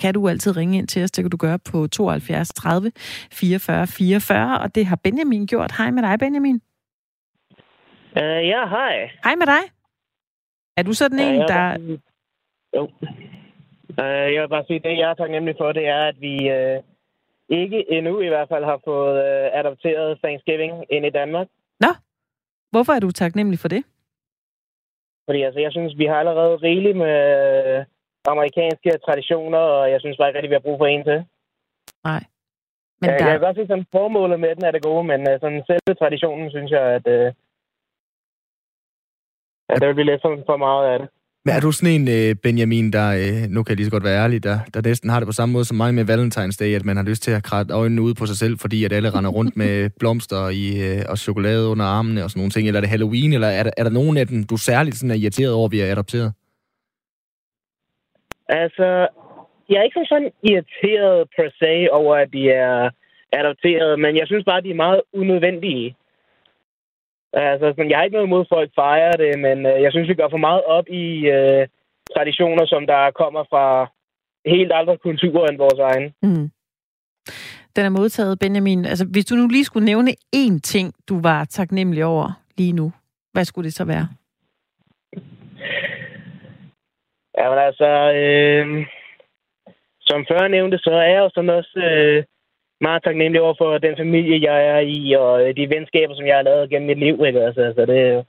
kan 0.02 0.14
du 0.14 0.28
altid 0.28 0.56
ringe 0.56 0.78
ind 0.78 0.88
til 0.88 1.04
os. 1.04 1.10
Det 1.10 1.22
kan 1.24 1.30
du 1.30 1.36
gøre 1.36 1.58
på 1.70 1.86
72 1.86 2.48
30 2.48 2.92
44 3.32 3.86
44, 3.86 4.60
og 4.60 4.74
det 4.74 4.86
har 4.86 4.96
Benjamin 4.96 5.46
gjort. 5.46 5.72
Hej 5.78 5.90
med 5.90 6.02
dig, 6.02 6.18
Benjamin. 6.18 6.60
Uh, 8.16 8.40
ja, 8.52 8.62
hej. 8.76 8.94
Hej 9.24 9.34
med 9.40 9.46
dig. 9.46 9.62
Er 10.76 10.82
du 10.82 10.92
sådan 10.92 11.18
en, 11.18 11.34
jeg 11.40 11.48
der... 11.48 11.78
vil- 11.78 12.00
Jo. 12.76 12.82
Uh, 14.02 14.32
jeg 14.34 14.42
vil 14.42 14.48
bare 14.48 14.64
sige, 14.66 14.80
det 14.84 14.98
jeg 14.98 15.10
er 15.10 15.14
taknemmelig 15.14 15.54
for, 15.60 15.72
det 15.72 15.86
er, 15.86 16.02
at 16.10 16.20
vi 16.20 16.34
uh, 16.56 16.78
ikke 17.60 17.78
endnu 17.96 18.20
i 18.20 18.28
hvert 18.28 18.48
fald 18.48 18.64
har 18.64 18.80
fået 18.84 19.14
uh, 19.28 19.58
adopteret 19.60 20.18
Thanksgiving 20.24 20.72
ind 20.90 21.06
i 21.06 21.10
Danmark. 21.10 21.48
Hvorfor 22.74 22.92
er 22.92 23.00
du 23.00 23.10
taknemmelig 23.10 23.58
for 23.58 23.68
det? 23.68 23.82
Fordi 25.26 25.42
altså, 25.42 25.60
jeg 25.60 25.72
synes, 25.72 25.98
vi 25.98 26.04
har 26.04 26.14
allerede 26.14 26.56
rigeligt 26.56 26.96
med 26.96 27.16
amerikanske 28.24 28.90
traditioner, 29.06 29.58
og 29.58 29.90
jeg 29.90 30.00
synes 30.00 30.16
bare 30.16 30.28
ikke 30.28 30.38
rigtig, 30.38 30.50
vi 30.50 30.61
har 30.61 30.68
brug 30.68 30.78
for 30.80 30.87
en 30.87 31.04
til. 31.04 31.18
Nej. 32.04 32.22
Men 33.00 33.11
jeg, 33.11 33.18
der... 33.18 33.26
jeg 33.26 33.35
kan 33.35 33.46
godt 33.46 33.56
se, 33.56 33.66
sådan 33.66 33.92
formålet 33.96 34.40
med 34.40 34.54
den 34.56 34.64
er 34.64 34.70
det 34.74 34.82
gode, 34.82 35.04
men 35.11 35.20
uh, 35.30 35.35
sådan 35.40 35.62
selve 35.70 35.94
traditionen, 36.00 36.50
synes 36.50 36.70
jeg, 36.70 36.85
at, 36.98 37.06
uh, 37.16 37.28
at 39.72 39.76
der 39.80 39.87
vil 39.87 39.98
blive 39.98 40.11
lidt 40.11 40.22
for, 40.24 40.32
for 40.50 40.56
meget 40.56 40.85
af 40.92 40.98
det. 40.98 41.08
Men 41.44 41.54
er 41.54 41.61
du 41.61 41.72
sådan 41.72 41.94
en, 42.00 42.08
øh, 42.08 42.35
Benjamin, 42.35 42.92
der, 42.92 43.08
øh, 43.11 43.48
nu 43.48 43.62
kan 43.62 43.70
jeg 43.70 43.76
lige 43.76 43.87
så 43.87 43.90
godt 43.90 44.04
være 44.04 44.22
ærlig, 44.22 44.44
der, 44.44 44.58
der 44.74 44.80
næsten 44.82 45.11
har 45.11 45.20
det 45.20 45.26
på 45.26 45.32
samme 45.32 45.52
måde 45.52 45.64
som 45.64 45.76
mig 45.76 45.94
med 45.94 46.04
Valentine's 46.04 46.56
Day, 46.61 46.74
at 46.74 46.85
man 46.85 46.96
har 46.96 47.04
lyst 47.04 47.22
til 47.22 47.30
at 47.30 47.42
kratte 47.42 47.74
øjnene 47.74 48.02
ud 48.02 48.14
på 48.14 48.26
sig 48.26 48.37
selv, 48.37 48.58
fordi 48.58 48.85
at 48.85 48.92
alle 48.92 49.11
render 49.11 49.30
rundt 49.30 49.56
med 49.56 49.90
blomster 50.00 50.48
i, 50.48 50.64
øh, 50.87 51.04
og 51.08 51.18
chokolade 51.18 51.68
under 51.68 51.85
armene 51.85 52.24
og 52.24 52.30
sådan 52.30 52.38
nogle 52.40 52.50
ting? 52.50 52.68
Eller 52.68 52.78
er 52.78 52.80
det 52.80 52.90
Halloween, 52.90 53.32
eller 53.32 53.48
er 53.48 53.62
der, 53.62 53.70
er 53.76 53.82
der 53.82 53.90
nogen 53.90 54.16
af 54.16 54.26
dem, 54.26 54.44
du 54.44 54.56
særligt 54.56 54.96
sådan 54.96 55.11
er 55.11 55.14
irriteret 55.14 55.52
over, 55.52 55.66
at 55.66 55.72
vi 55.72 55.80
er 55.80 55.92
adopteret? 55.92 56.32
Altså, 58.60 59.08
jeg 59.68 59.78
er 59.78 59.82
ikke 59.82 59.98
som 59.98 60.10
sådan 60.12 60.32
irriteret 60.50 61.28
per 61.36 61.48
se 61.60 61.92
over, 61.92 62.14
at 62.16 62.32
de 62.32 62.50
er 62.50 62.90
adopteret, 63.32 64.00
men 64.00 64.16
jeg 64.16 64.26
synes 64.26 64.44
bare, 64.44 64.58
at 64.58 64.64
de 64.64 64.70
er 64.70 64.84
meget 64.86 65.02
unødvendige. 65.12 65.96
Altså, 67.32 67.66
sådan, 67.70 67.90
jeg 67.90 67.98
har 67.98 68.04
ikke 68.04 68.16
noget 68.16 68.26
imod, 68.26 68.40
at 68.40 68.54
folk 68.56 68.70
fejrer 68.74 69.12
det, 69.12 69.38
men 69.38 69.66
øh, 69.66 69.82
jeg 69.82 69.92
synes, 69.92 70.08
vi 70.08 70.14
går 70.14 70.30
for 70.30 70.42
meget 70.48 70.62
op 70.64 70.86
i 70.88 71.06
øh, 71.36 71.68
traditioner, 72.14 72.66
som 72.66 72.86
der 72.86 73.10
kommer 73.10 73.44
fra 73.50 73.66
helt 74.46 74.72
andre 74.72 74.96
kulturer 74.98 75.46
end 75.48 75.58
vores 75.58 75.80
egen. 75.90 76.14
Mm. 76.22 76.50
Den 77.76 77.84
er 77.84 77.88
modtaget, 77.98 78.38
Benjamin. 78.38 78.84
Altså, 78.84 79.06
hvis 79.12 79.24
du 79.24 79.34
nu 79.34 79.46
lige 79.46 79.64
skulle 79.64 79.84
nævne 79.84 80.12
én 80.36 80.60
ting, 80.60 80.94
du 81.08 81.20
var 81.20 81.44
taknemmelig 81.44 82.04
over 82.04 82.42
lige 82.58 82.72
nu, 82.72 82.92
hvad 83.32 83.44
skulle 83.44 83.64
det 83.64 83.74
så 83.74 83.84
være? 83.84 84.08
Ja, 87.38 87.44
men 87.50 87.58
altså, 87.68 87.90
øh, 88.20 88.66
som 90.00 90.26
før 90.30 90.48
nævnte, 90.48 90.78
så 90.78 90.90
er 90.90 91.08
jeg 91.14 91.20
jo 91.24 91.30
sådan 91.34 91.50
også 91.50 91.78
øh, 91.90 92.24
meget 92.80 93.02
taknemmelig 93.02 93.40
over 93.40 93.54
for 93.58 93.78
den 93.78 93.94
familie, 93.96 94.50
jeg 94.50 94.58
er 94.72 94.78
i, 94.78 95.14
og 95.22 95.32
øh, 95.42 95.56
de 95.56 95.70
venskaber, 95.74 96.14
som 96.14 96.26
jeg 96.26 96.36
har 96.36 96.42
lavet 96.42 96.70
gennem 96.70 96.88
mit 96.88 96.98
liv. 96.98 97.16
Ikke? 97.26 97.40
Altså, 97.46 97.60
altså 97.60 97.86
det, 97.86 97.98
er 98.00 98.22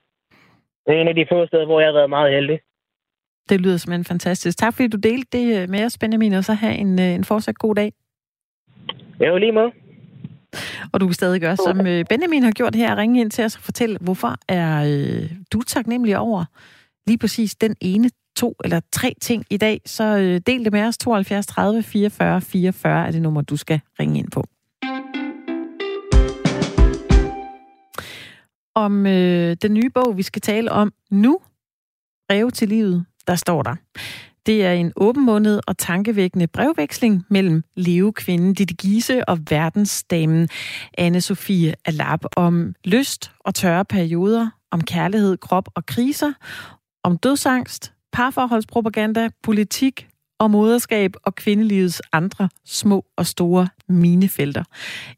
det 0.85 0.91
er 0.95 1.01
en 1.01 1.07
af 1.07 1.15
de 1.15 1.25
få 1.31 1.47
steder, 1.47 1.65
hvor 1.65 1.79
jeg 1.79 1.87
har 1.87 1.99
været 1.99 2.09
meget 2.09 2.33
heldig. 2.33 2.59
Det 3.49 3.61
lyder 3.61 3.77
simpelthen 3.77 4.05
fantastisk. 4.05 4.57
Tak 4.57 4.73
fordi 4.73 4.87
du 4.87 4.97
delte 4.97 5.37
det 5.37 5.61
øh, 5.61 5.69
med 5.69 5.85
os, 5.85 5.97
Benjamin, 5.97 6.33
og 6.33 6.43
så 6.43 6.53
have 6.53 6.75
en, 6.75 6.99
øh, 6.99 7.11
en 7.19 7.23
fortsat 7.23 7.55
god 7.55 7.75
dag. 7.75 7.91
Jeg 9.19 9.27
er 9.27 9.31
jo 9.31 9.37
lige 9.37 9.51
med. 9.51 9.71
Og 10.93 10.99
du 10.99 11.05
kan 11.05 11.13
stadig 11.13 11.41
gøre, 11.41 11.57
som 11.57 11.77
Benjamin 12.09 12.43
har 12.43 12.51
gjort 12.51 12.75
her, 12.75 12.97
ringe 12.97 13.21
ind 13.21 13.31
til 13.31 13.45
os 13.45 13.55
og 13.55 13.61
fortælle, 13.61 13.97
hvorfor 14.01 14.35
er 14.49 14.71
øh, 14.91 15.31
du 15.53 15.61
taknemmelig 15.61 16.17
over 16.17 16.45
lige 17.07 17.17
præcis 17.17 17.55
den 17.55 17.75
ene, 17.81 18.09
to 18.35 18.55
eller 18.63 18.79
tre 18.91 19.15
ting 19.21 19.45
i 19.49 19.57
dag. 19.57 19.81
Så 19.85 20.03
øh, 20.03 20.41
del 20.47 20.63
det 20.65 20.71
med 20.71 20.83
os. 20.83 20.97
72 20.97 21.47
30 21.47 21.83
44 21.83 22.41
44 22.41 23.07
er 23.07 23.11
det 23.11 23.21
nummer, 23.21 23.41
du 23.41 23.57
skal 23.57 23.79
ringe 23.99 24.19
ind 24.19 24.31
på. 24.31 24.43
Om 28.75 29.05
øh, 29.05 29.57
den 29.61 29.73
nye 29.73 29.89
bog, 29.89 30.17
vi 30.17 30.23
skal 30.23 30.41
tale 30.41 30.71
om 30.71 30.93
nu, 31.11 31.39
Breve 32.29 32.51
til 32.51 32.69
livet, 32.69 33.05
der 33.27 33.35
står 33.35 33.63
der. 33.63 33.75
Det 34.45 34.65
er 34.65 34.73
en 34.73 34.91
åbenmundet 34.95 35.61
og 35.67 35.77
tankevækkende 35.77 36.47
brevveksling 36.47 37.25
mellem 37.29 37.63
levekvinden 37.75 38.53
Ditte 38.53 38.73
Giese 38.73 39.29
og 39.29 39.39
verdensdamen 39.49 40.49
Anne-Sophie 41.01 41.73
Alap 41.85 42.25
om 42.35 42.75
lyst 42.85 43.31
og 43.39 43.55
tørre 43.55 43.85
perioder, 43.85 44.49
om 44.71 44.81
kærlighed, 44.81 45.37
krop 45.37 45.69
og 45.75 45.85
kriser, 45.85 46.33
om 47.03 47.17
dødsangst, 47.17 47.92
parforholdspropaganda, 48.13 49.29
politik 49.43 50.07
og 50.39 50.51
moderskab 50.51 51.13
og 51.23 51.35
kvindelivets 51.35 52.01
andre 52.11 52.49
små 52.65 53.05
og 53.17 53.25
store 53.25 53.67
minefelter. 53.89 54.63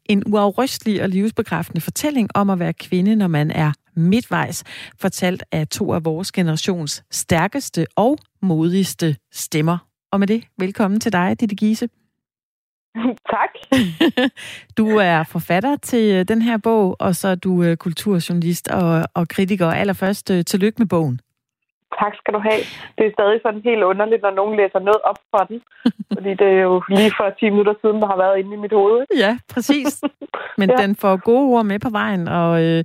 En 0.04 0.22
uafrystelig 0.26 1.02
og 1.02 1.08
livsbekræftende 1.08 1.80
fortælling 1.80 2.28
om 2.34 2.50
at 2.50 2.58
være 2.58 2.72
kvinde, 2.72 3.16
når 3.16 3.26
man 3.26 3.50
er 3.50 3.72
midtvejs, 3.96 4.64
fortalt 5.00 5.44
af 5.52 5.68
to 5.68 5.92
af 5.92 6.04
vores 6.04 6.32
generations 6.32 7.04
stærkeste 7.10 7.86
og 7.96 8.18
modigste 8.42 9.16
stemmer. 9.32 9.78
Og 10.12 10.20
med 10.20 10.26
det, 10.26 10.44
velkommen 10.58 11.00
til 11.00 11.12
dig, 11.12 11.40
Ditte 11.40 11.54
Giese. 11.54 11.88
tak. 13.34 13.80
Du 14.78 14.88
er 14.88 15.22
forfatter 15.22 15.76
til 15.76 16.14
øh, 16.14 16.28
den 16.28 16.42
her 16.42 16.56
bog, 16.56 16.96
og 17.00 17.16
så 17.16 17.28
er 17.28 17.34
du 17.34 17.62
øh, 17.62 17.76
kulturjournalist 17.76 18.68
og, 18.68 19.04
og 19.14 19.28
kritiker. 19.28 19.66
Allerførst, 19.66 20.30
øh, 20.30 20.44
tillykke 20.44 20.78
med 20.78 20.86
bogen. 20.86 21.20
Tak 22.02 22.14
skal 22.20 22.34
du 22.36 22.40
have. 22.48 22.62
Det 22.96 23.04
er 23.06 23.12
stadig 23.18 23.38
sådan 23.42 23.62
helt 23.70 23.82
underligt, 23.90 24.22
når 24.22 24.34
nogen 24.40 24.54
læser 24.60 24.78
noget 24.88 25.02
op 25.10 25.20
for 25.32 25.42
den. 25.50 25.58
fordi 26.16 26.30
det 26.40 26.48
er 26.56 26.62
jo 26.68 26.82
lige 26.88 27.12
for 27.18 27.26
10 27.40 27.50
minutter 27.50 27.74
siden, 27.82 27.98
der 28.02 28.08
har 28.12 28.18
været 28.24 28.38
inde 28.38 28.52
i 28.56 28.62
mit 28.64 28.72
hoved. 28.72 28.96
Ikke? 29.02 29.22
Ja, 29.24 29.32
præcis. 29.54 29.90
Men 30.60 30.70
ja. 30.70 30.76
Den 30.82 30.96
får 30.96 31.16
gode 31.30 31.46
ord 31.54 31.66
med 31.66 31.78
på 31.78 31.90
vejen, 31.90 32.28
og 32.28 32.52
øh, 32.64 32.84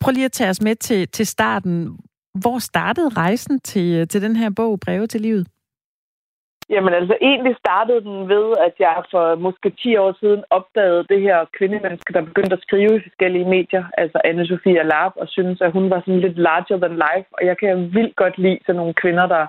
prøv 0.00 0.12
lige 0.12 0.24
at 0.24 0.32
tage 0.32 0.50
os 0.50 0.60
med 0.60 0.76
til, 0.76 1.08
til 1.08 1.26
starten. 1.26 1.98
Hvor 2.42 2.58
startede 2.58 3.08
rejsen 3.08 3.60
til, 3.60 3.94
øh, 3.94 4.08
til 4.08 4.22
den 4.22 4.36
her 4.36 4.50
bog, 4.56 4.80
Breve 4.80 5.06
til 5.06 5.20
livet? 5.20 5.46
Jamen 6.74 6.94
altså, 6.94 7.16
egentlig 7.20 7.56
startede 7.64 8.00
den 8.08 8.28
ved, 8.28 8.46
at 8.66 8.74
jeg 8.78 8.96
for 9.10 9.34
måske 9.46 9.70
10 9.70 9.96
år 9.96 10.12
siden 10.20 10.44
opdagede 10.50 11.04
det 11.12 11.20
her 11.20 11.38
kvindemenneske, 11.58 12.12
der 12.12 12.28
begyndte 12.30 12.56
at 12.56 12.64
skrive 12.66 12.96
i 12.96 13.06
forskellige 13.08 13.50
medier, 13.56 13.84
altså 13.98 14.18
Anne-Sophie 14.28 14.82
Larp, 14.92 15.12
og 15.16 15.28
synes, 15.28 15.60
at 15.60 15.72
hun 15.72 15.90
var 15.90 16.00
sådan 16.00 16.20
lidt 16.20 16.38
larger 16.38 16.78
than 16.82 16.96
life. 17.06 17.28
Og 17.36 17.46
jeg 17.46 17.56
kan 17.58 17.94
vildt 17.94 18.16
godt 18.16 18.38
lide 18.38 18.58
sådan 18.66 18.76
nogle 18.80 18.94
kvinder, 19.02 19.26
der 19.26 19.44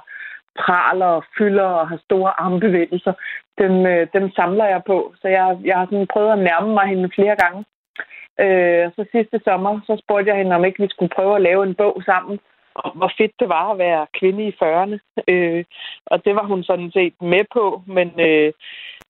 praler 0.64 1.06
og 1.06 1.24
fylder 1.38 1.70
og 1.80 1.88
har 1.90 2.00
store 2.08 2.32
armbevægelser. 2.42 3.14
Dem, 3.62 3.86
øh, 3.86 4.08
dem 4.14 4.32
samler 4.32 4.66
jeg 4.66 4.82
på, 4.88 5.14
så 5.22 5.28
jeg, 5.28 5.58
jeg 5.64 5.76
har 5.78 5.86
sådan 5.86 6.08
prøvet 6.14 6.32
at 6.32 6.44
nærme 6.50 6.74
mig 6.74 6.88
hende 6.88 7.10
flere 7.16 7.36
gange. 7.44 7.62
Øh, 8.44 8.86
så 8.96 9.06
sidste 9.12 9.38
sommer, 9.44 9.80
så 9.88 10.02
spurgte 10.04 10.30
jeg 10.30 10.38
hende, 10.38 10.56
om 10.56 10.66
ikke 10.66 10.84
vi 10.84 10.90
skulle 10.90 11.16
prøve 11.18 11.36
at 11.36 11.42
lave 11.42 11.64
en 11.64 11.76
bog 11.76 12.02
sammen, 12.06 12.40
om 12.76 12.92
hvor 12.98 13.12
fedt 13.18 13.32
det 13.40 13.50
var 13.50 13.72
at 13.72 13.78
være 13.78 14.08
kvinde 14.20 14.48
i 14.48 14.56
40'erne. 14.64 14.98
Øh, 15.28 15.64
og 16.06 16.26
det 16.26 16.36
var 16.36 16.46
hun 16.46 16.64
sådan 16.64 16.92
set 16.92 17.14
med 17.22 17.46
på, 17.54 17.82
men, 17.88 18.20
øh, 18.20 18.54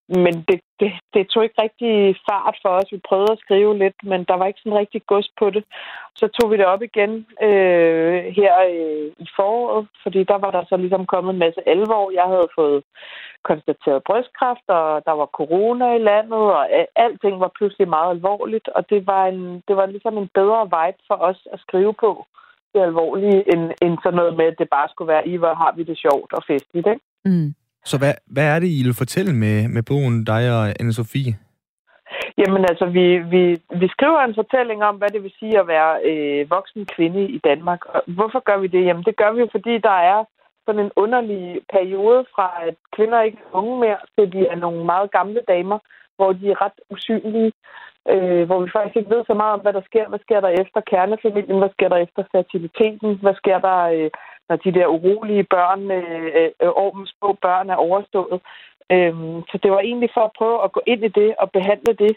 men 0.08 0.34
det, 0.48 0.60
det, 0.80 0.92
det 1.14 1.28
tog 1.28 1.44
ikke 1.44 1.62
rigtig 1.62 2.16
fart 2.30 2.58
for 2.62 2.70
os. 2.70 2.92
Vi 2.92 3.08
prøvede 3.10 3.32
at 3.32 3.40
skrive 3.40 3.78
lidt, 3.78 3.96
men 4.04 4.24
der 4.24 4.34
var 4.34 4.46
ikke 4.46 4.60
sådan 4.64 4.80
rigtig 4.80 5.02
gods 5.06 5.30
på 5.40 5.50
det. 5.50 5.64
Så 6.16 6.28
tog 6.28 6.52
vi 6.52 6.58
det 6.58 6.66
op 6.66 6.82
igen 6.82 7.26
øh, 7.42 8.24
her 8.38 8.54
øh, 8.72 9.12
i 9.24 9.28
foråret, 9.36 9.88
fordi 10.04 10.24
der 10.24 10.38
var 10.38 10.52
der 10.52 10.64
så 10.70 10.78
ligesom 10.78 11.06
kommet 11.06 11.34
en 11.34 11.40
masse 11.40 11.70
alvor. 11.70 12.12
Jeg 12.12 12.28
havde 12.34 12.50
fået 12.56 12.84
konstateret 13.44 14.04
brystkræft, 14.04 14.68
og 14.68 15.06
der 15.06 15.12
var 15.12 15.26
corona 15.26 15.88
i 15.96 16.06
landet, 16.10 16.44
og 16.58 16.64
alting 16.96 17.40
var 17.40 17.52
pludselig 17.58 17.88
meget 17.90 18.10
alvorligt, 18.10 18.68
og 18.68 18.90
det 18.90 19.08
var, 19.08 19.26
en, 19.26 19.64
det 19.68 19.76
var 19.76 19.86
ligesom 19.86 20.18
en 20.18 20.30
bedre 20.34 20.64
vibe 20.64 21.02
for 21.08 21.16
os 21.30 21.48
at 21.54 21.60
skrive 21.60 21.94
på 21.94 22.26
det 22.76 22.82
alvorlige, 22.90 23.40
end, 23.54 23.64
end 23.84 23.94
sådan 24.04 24.18
noget 24.22 24.38
med, 24.40 24.46
at 24.52 24.60
det 24.62 24.70
bare 24.78 24.88
skulle 24.90 25.14
være 25.14 25.28
i, 25.28 25.36
hvor 25.42 25.54
har 25.62 25.72
vi 25.78 25.84
det 25.84 25.98
sjovt 26.06 26.32
og 26.38 26.42
festligt. 26.48 26.88
Ikke? 26.94 27.04
Mm. 27.26 27.50
Så 27.90 27.96
hvad, 28.02 28.14
hvad 28.36 28.48
er 28.54 28.60
det, 28.60 28.70
I 28.78 28.82
vil 28.88 29.02
fortælle 29.04 29.34
med, 29.44 29.58
med 29.76 29.84
bogen, 29.90 30.18
dig 30.32 30.44
og 30.58 30.64
Anne-Sophie? 30.82 31.34
Jamen 32.38 32.64
altså, 32.72 32.86
vi, 32.86 33.06
vi, 33.34 33.44
vi 33.82 33.88
skriver 33.96 34.20
en 34.20 34.36
fortælling 34.42 34.84
om, 34.84 34.96
hvad 34.96 35.10
det 35.10 35.24
vil 35.24 35.34
sige 35.40 35.60
at 35.60 35.68
være 35.68 35.92
øh, 36.10 36.50
voksen 36.50 36.86
kvinde 36.86 37.22
i 37.38 37.40
Danmark. 37.50 37.82
Og 37.86 38.02
hvorfor 38.08 38.40
gør 38.50 38.58
vi 38.58 38.68
det? 38.68 38.86
Jamen 38.86 39.04
det 39.04 39.16
gør 39.22 39.32
vi 39.34 39.40
jo, 39.40 39.48
fordi 39.52 39.74
der 39.78 39.98
er 40.14 40.20
sådan 40.66 40.86
en 40.86 40.92
underlig 40.96 41.62
periode 41.76 42.26
fra, 42.36 42.48
at 42.68 42.76
kvinder 42.96 43.22
ikke 43.22 43.38
er 43.44 43.58
unge 43.58 43.80
mere, 43.80 43.98
til 44.16 44.34
de 44.34 44.48
er 44.48 44.56
nogle 44.56 44.86
meget 44.86 45.12
gamle 45.12 45.42
damer, 45.48 45.80
hvor 46.16 46.34
de 46.34 46.52
er 46.52 46.62
ret 46.66 46.80
usynlige, 46.90 47.52
øh, 48.14 48.44
hvor 48.48 48.60
vi 48.64 48.70
faktisk 48.76 48.96
ikke 48.98 49.16
ved 49.16 49.24
så 49.28 49.34
meget 49.34 49.54
om, 49.54 49.60
hvad 49.60 49.74
der 49.74 49.82
sker. 49.90 50.10
Hvad 50.10 50.20
sker 50.26 50.40
der 50.42 50.52
efter 50.62 50.82
kernefamilien? 50.92 51.60
Hvad 51.60 51.74
sker 51.76 51.90
der 51.90 51.98
efter 51.98 52.24
fertiliteten? 52.32 53.10
Hvad 53.22 53.36
sker 53.42 53.60
der, 53.68 53.80
øh, 53.96 54.10
når 54.50 54.56
de 54.56 54.72
der 54.78 54.88
urolige 54.88 55.44
børn, 55.56 55.82
øh, 55.92 56.50
øh, 56.62 57.06
små 57.14 57.30
børn 57.46 57.70
er 57.70 57.76
overstået? 57.76 58.40
Øhm, 58.92 59.42
så 59.50 59.56
det 59.64 59.72
var 59.72 59.80
egentlig 59.80 60.10
for 60.14 60.22
at 60.26 60.36
prøve 60.38 60.64
at 60.64 60.72
gå 60.72 60.82
ind 60.86 61.04
i 61.04 61.08
det 61.08 61.36
og 61.40 61.52
behandle 61.52 61.94
det, 62.04 62.14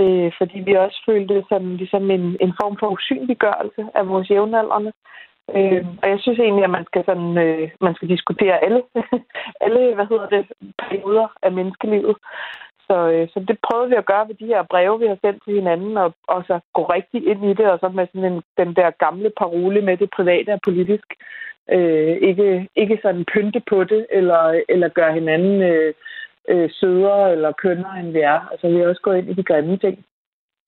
øh, 0.00 0.32
fordi 0.38 0.58
vi 0.58 0.72
også 0.74 0.98
følte 1.06 1.34
det 1.34 1.44
som 1.48 1.76
ligesom 1.76 2.10
en, 2.10 2.36
en 2.40 2.52
form 2.60 2.76
for 2.80 2.88
usynliggørelse 2.96 3.82
af 3.94 4.08
vores 4.08 4.30
jævnaldrende. 4.30 4.92
Øh, 5.56 5.86
og 6.02 6.08
jeg 6.08 6.18
synes 6.20 6.38
egentlig, 6.38 6.64
at 6.64 6.70
man 6.70 6.86
skal, 6.86 7.04
sådan, 7.04 7.38
øh, 7.38 7.70
man 7.80 7.94
skal 7.94 8.08
diskutere 8.08 8.64
alle, 8.64 8.82
alle 9.64 9.94
hvad 9.94 10.06
hedder 10.06 10.28
det, 10.28 10.42
perioder 10.78 11.28
af 11.42 11.52
menneskelivet. 11.52 12.16
Så, 12.90 12.96
øh, 13.12 13.28
så 13.32 13.38
det 13.48 13.58
prøvede 13.66 13.90
vi 13.90 13.96
at 13.98 14.06
gøre 14.06 14.28
ved 14.28 14.34
de 14.34 14.46
her 14.46 14.62
breve, 14.62 14.98
vi 15.00 15.06
har 15.06 15.18
sendt 15.24 15.44
til 15.44 15.54
hinanden, 15.54 15.96
og, 15.96 16.14
og 16.28 16.44
så 16.46 16.60
gå 16.74 16.82
rigtig 16.84 17.26
ind 17.26 17.44
i 17.44 17.54
det, 17.54 17.66
og 17.70 17.78
så 17.78 17.88
med 17.88 18.06
sådan 18.06 18.32
en, 18.32 18.42
den 18.56 18.76
der 18.76 18.90
gamle 19.04 19.30
parole 19.38 19.80
med 19.82 19.96
det 19.96 20.10
private 20.10 20.52
og 20.52 20.60
politisk. 20.64 21.06
Øh, 21.70 22.16
ikke, 22.28 22.68
ikke 22.76 22.98
sådan 23.02 23.24
pynte 23.32 23.62
på 23.70 23.84
det, 23.84 24.06
eller, 24.10 24.60
eller 24.68 24.88
gøre 24.88 25.12
hinanden 25.12 25.62
øh, 25.62 25.94
øh, 26.48 26.70
sødere 26.72 27.32
eller 27.32 27.52
kønnere, 27.52 28.00
end 28.00 28.12
vi 28.12 28.20
er. 28.20 28.40
Altså, 28.52 28.68
vi 28.68 28.78
har 28.78 28.88
også 28.88 29.02
gået 29.02 29.18
ind 29.18 29.30
i 29.30 29.34
de 29.34 29.44
grimme 29.44 29.76
ting. 29.76 30.04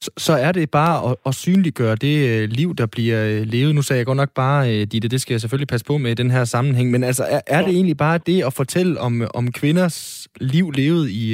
Så, 0.03 0.33
er 0.33 0.53
det 0.53 0.71
bare 0.71 1.11
at, 1.11 1.17
at 1.27 1.35
synliggøre 1.35 1.97
det 2.07 2.17
øh, 2.31 2.49
liv, 2.49 2.71
der 2.81 2.87
bliver 2.87 3.21
øh, 3.31 3.43
levet. 3.55 3.75
Nu 3.75 3.83
sagde 3.83 3.99
jeg 3.99 4.07
godt 4.07 4.17
nok 4.17 4.35
bare, 4.35 4.61
øh, 4.73 4.87
Ditte, 4.93 5.09
det 5.09 5.21
skal 5.21 5.35
jeg 5.35 5.41
selvfølgelig 5.41 5.69
passe 5.69 5.87
på 5.87 5.99
med 5.99 6.11
i 6.11 6.21
den 6.23 6.31
her 6.31 6.45
sammenhæng, 6.45 6.91
men 6.91 7.05
altså, 7.05 7.25
er, 7.25 7.41
er 7.47 7.63
det 7.63 7.73
egentlig 7.75 7.97
bare 7.97 8.19
det 8.19 8.45
at 8.45 8.53
fortælle 8.53 9.01
om, 9.01 9.15
om 9.35 9.53
kvinders 9.53 10.29
liv 10.41 10.71
levet 10.71 11.09
i, 11.09 11.25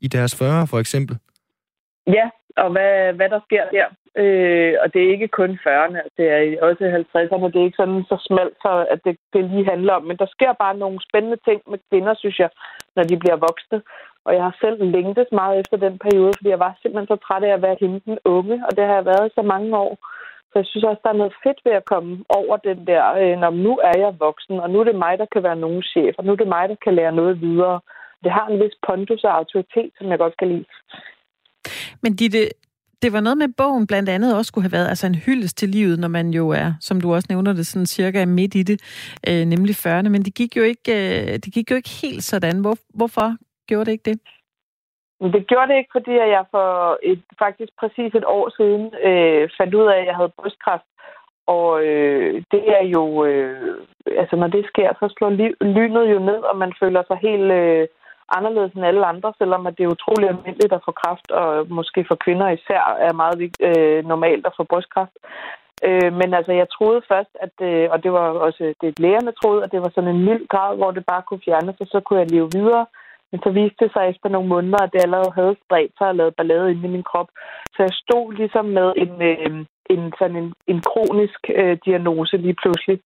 i 0.00 0.08
deres 0.08 0.38
40 0.38 0.66
for 0.66 0.78
eksempel? 0.78 1.16
Ja, 2.06 2.26
og 2.56 2.70
hvad, 2.72 3.12
hvad 3.12 3.28
der 3.28 3.40
sker 3.46 3.64
der. 3.76 3.88
Øh, 4.22 4.74
og 4.82 4.86
det 4.92 5.00
er 5.02 5.14
ikke 5.14 5.28
kun 5.38 5.50
40'erne, 5.66 6.00
det 6.16 6.26
er 6.34 6.40
også 6.68 6.82
50'erne. 6.84 7.46
Det 7.52 7.58
er 7.60 7.68
ikke 7.68 7.82
sådan 7.82 8.02
så 8.12 8.16
smalt, 8.28 8.56
så 8.64 8.70
at 8.92 9.00
det, 9.04 9.16
det 9.32 9.50
lige 9.50 9.70
handler 9.72 9.92
om. 9.98 10.02
Men 10.02 10.16
der 10.16 10.26
sker 10.26 10.52
bare 10.52 10.76
nogle 10.76 10.98
spændende 11.08 11.38
ting 11.48 11.60
med 11.70 11.78
kvinder, 11.90 12.14
synes 12.18 12.38
jeg, 12.38 12.50
når 12.96 13.02
de 13.02 13.16
bliver 13.22 13.36
voksne. 13.48 13.78
Og 14.26 14.30
jeg 14.36 14.42
har 14.48 14.56
selv 14.64 14.78
længtes 14.96 15.28
meget 15.40 15.54
efter 15.60 15.76
den 15.86 15.94
periode, 16.04 16.32
fordi 16.36 16.48
jeg 16.54 16.64
var 16.66 16.72
simpelthen 16.82 17.10
så 17.12 17.16
træt 17.26 17.44
af 17.48 17.52
at 17.54 17.62
være 17.66 17.76
hende 17.80 18.00
den 18.08 18.18
unge, 18.36 18.56
og 18.66 18.72
det 18.76 18.84
har 18.88 18.94
jeg 18.98 19.10
været 19.12 19.26
i 19.26 19.36
så 19.38 19.42
mange 19.52 19.70
år. 19.86 19.94
Så 20.50 20.54
jeg 20.60 20.66
synes 20.68 20.84
også, 20.90 21.02
der 21.04 21.12
er 21.12 21.22
noget 21.22 21.40
fedt 21.44 21.60
ved 21.64 21.72
at 21.72 21.88
komme 21.92 22.12
over 22.38 22.56
den 22.68 22.78
der, 22.90 23.04
øh, 23.20 23.36
når 23.42 23.50
nu 23.66 23.72
er 23.90 23.96
jeg 24.04 24.12
voksen, 24.26 24.56
og 24.62 24.70
nu 24.70 24.76
er 24.80 24.84
det 24.84 25.02
mig, 25.06 25.14
der 25.18 25.26
kan 25.32 25.42
være 25.42 25.62
nogen 25.64 25.82
chef, 25.82 26.14
og 26.18 26.24
nu 26.24 26.32
er 26.32 26.36
det 26.36 26.54
mig, 26.56 26.64
der 26.68 26.76
kan 26.84 26.94
lære 26.94 27.18
noget 27.20 27.40
videre. 27.40 27.80
Det 28.24 28.32
har 28.32 28.46
en 28.46 28.60
vis 28.62 28.76
pondus 28.86 29.24
og 29.24 29.36
autoritet, 29.40 29.90
som 29.98 30.06
jeg 30.10 30.18
godt 30.18 30.36
kan 30.36 30.48
lide. 30.48 30.64
Men 32.02 32.16
Ditte, 32.16 32.42
det 33.02 33.12
var 33.12 33.20
noget 33.20 33.38
med 33.38 33.48
bogen 33.56 33.86
blandt 33.86 34.08
andet 34.08 34.36
også 34.36 34.48
skulle 34.48 34.64
have 34.68 34.72
været 34.78 34.88
altså 34.88 35.06
en 35.06 35.14
hyldest 35.14 35.56
til 35.58 35.68
livet, 35.68 35.98
når 35.98 36.08
man 36.08 36.30
jo 36.30 36.48
er, 36.48 36.72
som 36.80 37.00
du 37.00 37.14
også 37.14 37.26
nævner 37.30 37.52
det, 37.52 37.66
sådan 37.66 37.86
cirka 37.86 38.24
midt 38.26 38.54
i 38.54 38.62
det, 38.62 38.78
øh, 39.28 39.44
nemlig 39.44 39.74
40'erne. 39.86 40.08
Men 40.08 40.22
det 40.22 40.34
gik 40.34 40.56
jo 40.56 40.62
ikke, 40.62 40.90
øh, 40.92 41.32
det 41.32 41.52
gik 41.54 41.70
jo 41.70 41.76
ikke 41.76 41.90
helt 42.02 42.24
sådan. 42.24 42.60
Hvor, 42.60 42.76
hvorfor 42.94 43.36
gjorde 43.68 43.84
det 43.84 43.92
ikke 43.92 44.10
det? 44.10 44.20
Det 45.34 45.46
gjorde 45.46 45.68
det 45.68 45.76
ikke, 45.78 45.94
fordi 45.96 46.10
jeg 46.10 46.44
for 46.50 46.98
et, 47.02 47.22
faktisk 47.38 47.72
præcis 47.80 48.14
et 48.14 48.24
år 48.24 48.46
siden 48.56 48.94
øh, 49.08 49.48
fandt 49.58 49.74
ud 49.74 49.86
af, 49.86 49.98
at 50.00 50.06
jeg 50.06 50.16
havde 50.16 50.36
brystkræft. 50.38 50.88
Og 51.46 51.84
øh, 51.84 52.42
det 52.52 52.62
er 52.78 52.84
jo, 52.96 53.24
øh, 53.24 53.78
altså 54.06 54.36
når 54.36 54.46
det 54.46 54.66
sker, 54.66 54.92
så 55.00 55.14
slår 55.16 55.30
lynet 55.76 56.10
jo 56.14 56.18
ned, 56.18 56.40
og 56.50 56.56
man 56.56 56.72
føler 56.80 57.02
sig 57.06 57.18
helt 57.22 57.50
øh, 57.52 57.88
anderledes 58.28 58.72
end 58.72 58.86
alle 58.86 59.06
andre, 59.06 59.32
selvom 59.38 59.66
at 59.66 59.78
det 59.78 59.84
er 59.84 59.94
utrolig 59.96 60.28
almindeligt 60.28 60.72
at 60.72 60.84
få 60.84 60.92
kræft, 61.02 61.30
og 61.30 61.66
måske 61.68 62.04
for 62.08 62.14
kvinder 62.24 62.48
især 62.48 62.82
er 62.98 63.12
meget 63.12 63.36
øh, 63.68 64.04
normalt 64.06 64.46
at 64.46 64.56
få 64.56 64.64
brystkræft. 64.64 65.16
Øh, 65.88 66.12
men 66.20 66.34
altså, 66.34 66.52
jeg 66.52 66.66
troede 66.76 67.02
først, 67.08 67.32
at, 67.40 67.54
øh, 67.68 67.88
og 67.92 68.02
det 68.02 68.12
var 68.12 68.26
også 68.46 68.74
det 68.80 69.00
lægerne 69.00 69.32
troede, 69.32 69.64
at 69.64 69.72
det 69.72 69.80
var 69.80 69.90
sådan 69.94 70.10
en 70.10 70.24
mild 70.24 70.48
grad, 70.48 70.76
hvor 70.76 70.90
det 70.90 71.04
bare 71.06 71.22
kunne 71.22 71.44
fjernes, 71.44 71.80
og 71.80 71.86
så 71.86 72.00
kunne 72.00 72.20
jeg 72.20 72.30
leve 72.30 72.48
videre. 72.58 72.86
Men 73.34 73.42
så 73.42 73.50
viste 73.50 73.84
det 73.84 73.92
sig 73.92 74.04
efter 74.08 74.28
nogle 74.28 74.48
måneder, 74.48 74.80
at 74.82 74.92
det 74.92 75.00
allerede 75.02 75.32
havde 75.38 75.56
spredt 75.64 75.92
sig 75.98 76.08
og 76.08 76.16
lavet 76.16 76.36
ballade 76.36 76.70
inde 76.70 76.88
i 76.88 76.94
min 76.96 77.08
krop. 77.10 77.28
Så 77.74 77.78
jeg 77.86 77.94
stod 78.02 78.32
ligesom 78.32 78.64
med 78.64 78.88
en, 79.04 79.12
øh, 79.30 79.66
en, 79.94 80.12
sådan 80.18 80.36
en, 80.42 80.52
en 80.72 80.80
kronisk 80.90 81.40
øh, 81.60 81.76
diagnose 81.86 82.36
lige 82.36 82.60
pludselig, 82.62 82.98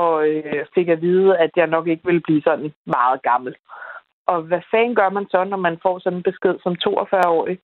og 0.00 0.28
øh, 0.28 0.64
fik 0.74 0.88
at 0.88 1.02
vide, 1.02 1.38
at 1.44 1.50
jeg 1.56 1.66
nok 1.66 1.86
ikke 1.88 2.04
ville 2.04 2.26
blive 2.26 2.42
sådan 2.42 2.72
meget 2.86 3.22
gammel. 3.22 3.54
Og 4.26 4.42
hvad 4.42 4.62
fanden 4.70 4.94
gør 4.94 5.10
man 5.10 5.26
så, 5.30 5.44
når 5.44 5.60
man 5.66 5.76
får 5.82 5.98
sådan 5.98 6.16
en 6.16 6.28
besked 6.30 6.54
som 6.62 6.74
42-årig? 6.86 7.58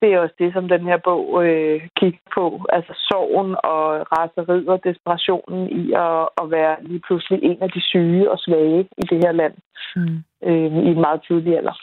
Det 0.00 0.08
er 0.12 0.18
også 0.18 0.34
det, 0.38 0.52
som 0.52 0.68
den 0.68 0.82
her 0.90 0.98
bog 1.04 1.44
øh, 1.44 1.80
kigger 1.98 2.24
på. 2.34 2.44
Altså 2.76 2.92
sorgen 3.08 3.50
og 3.74 3.82
raseriet 4.16 4.68
og 4.68 4.80
desperationen 4.84 5.62
i 5.80 5.92
at, 5.92 6.28
at 6.42 6.50
være 6.56 6.76
lige 6.80 7.02
pludselig 7.06 7.38
en 7.42 7.62
af 7.62 7.70
de 7.70 7.82
syge 7.90 8.30
og 8.30 8.38
svage 8.38 8.80
i 9.02 9.04
det 9.10 9.18
her 9.24 9.32
land 9.32 9.54
mm. 9.96 10.16
øh, 10.48 10.72
i 10.86 10.90
en 10.94 11.00
meget 11.06 11.20
tidlig 11.28 11.56
alder. 11.58 11.76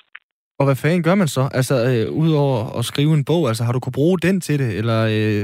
Og 0.59 0.65
hvad 0.65 0.75
fanden 0.75 1.03
gør 1.03 1.15
man 1.15 1.27
så? 1.27 1.43
Altså, 1.59 1.75
øh, 1.91 2.05
udover 2.21 2.79
at 2.79 2.85
skrive 2.85 3.13
en 3.13 3.25
bog, 3.25 3.43
altså 3.47 3.63
har 3.63 3.73
du 3.73 3.79
kunne 3.79 3.99
bruge 4.01 4.17
den 4.19 4.41
til 4.41 4.59
det? 4.59 4.77
Eller 4.79 4.99
øh, 5.15 5.41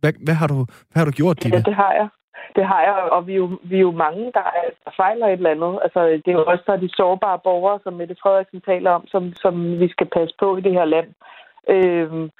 hvad, 0.00 0.12
hvad, 0.26 0.36
har 0.40 0.48
du, 0.52 0.58
hvad 0.90 0.98
har 1.00 1.04
du 1.04 1.14
gjort, 1.20 1.42
Dina? 1.42 1.56
Ja, 1.56 1.62
det 1.70 1.74
har 1.74 1.92
jeg. 2.00 2.08
Det 2.56 2.64
har 2.66 2.80
jeg, 2.88 2.94
og 3.16 3.26
vi 3.26 3.32
er 3.32 3.36
jo, 3.44 3.48
vi 3.70 3.76
er 3.76 3.86
jo 3.88 3.94
mange, 4.06 4.24
der, 4.36 4.44
der 4.84 4.92
fejler 4.96 5.26
et 5.26 5.32
eller 5.32 5.50
andet. 5.50 5.74
Altså, 5.84 6.00
det 6.22 6.28
er 6.30 6.38
jo 6.40 6.44
også 6.52 6.64
der 6.66 6.76
de 6.76 6.96
sårbare 6.98 7.38
borgere, 7.44 7.78
som 7.82 7.92
Mette 7.92 8.16
Frederiksen 8.22 8.60
taler 8.60 8.90
om, 8.90 9.06
som, 9.06 9.22
som 9.42 9.54
vi 9.80 9.88
skal 9.88 10.08
passe 10.16 10.34
på 10.42 10.56
i 10.56 10.60
det 10.60 10.72
her 10.72 10.84
land. 10.84 11.08
Øhm, 11.68 12.30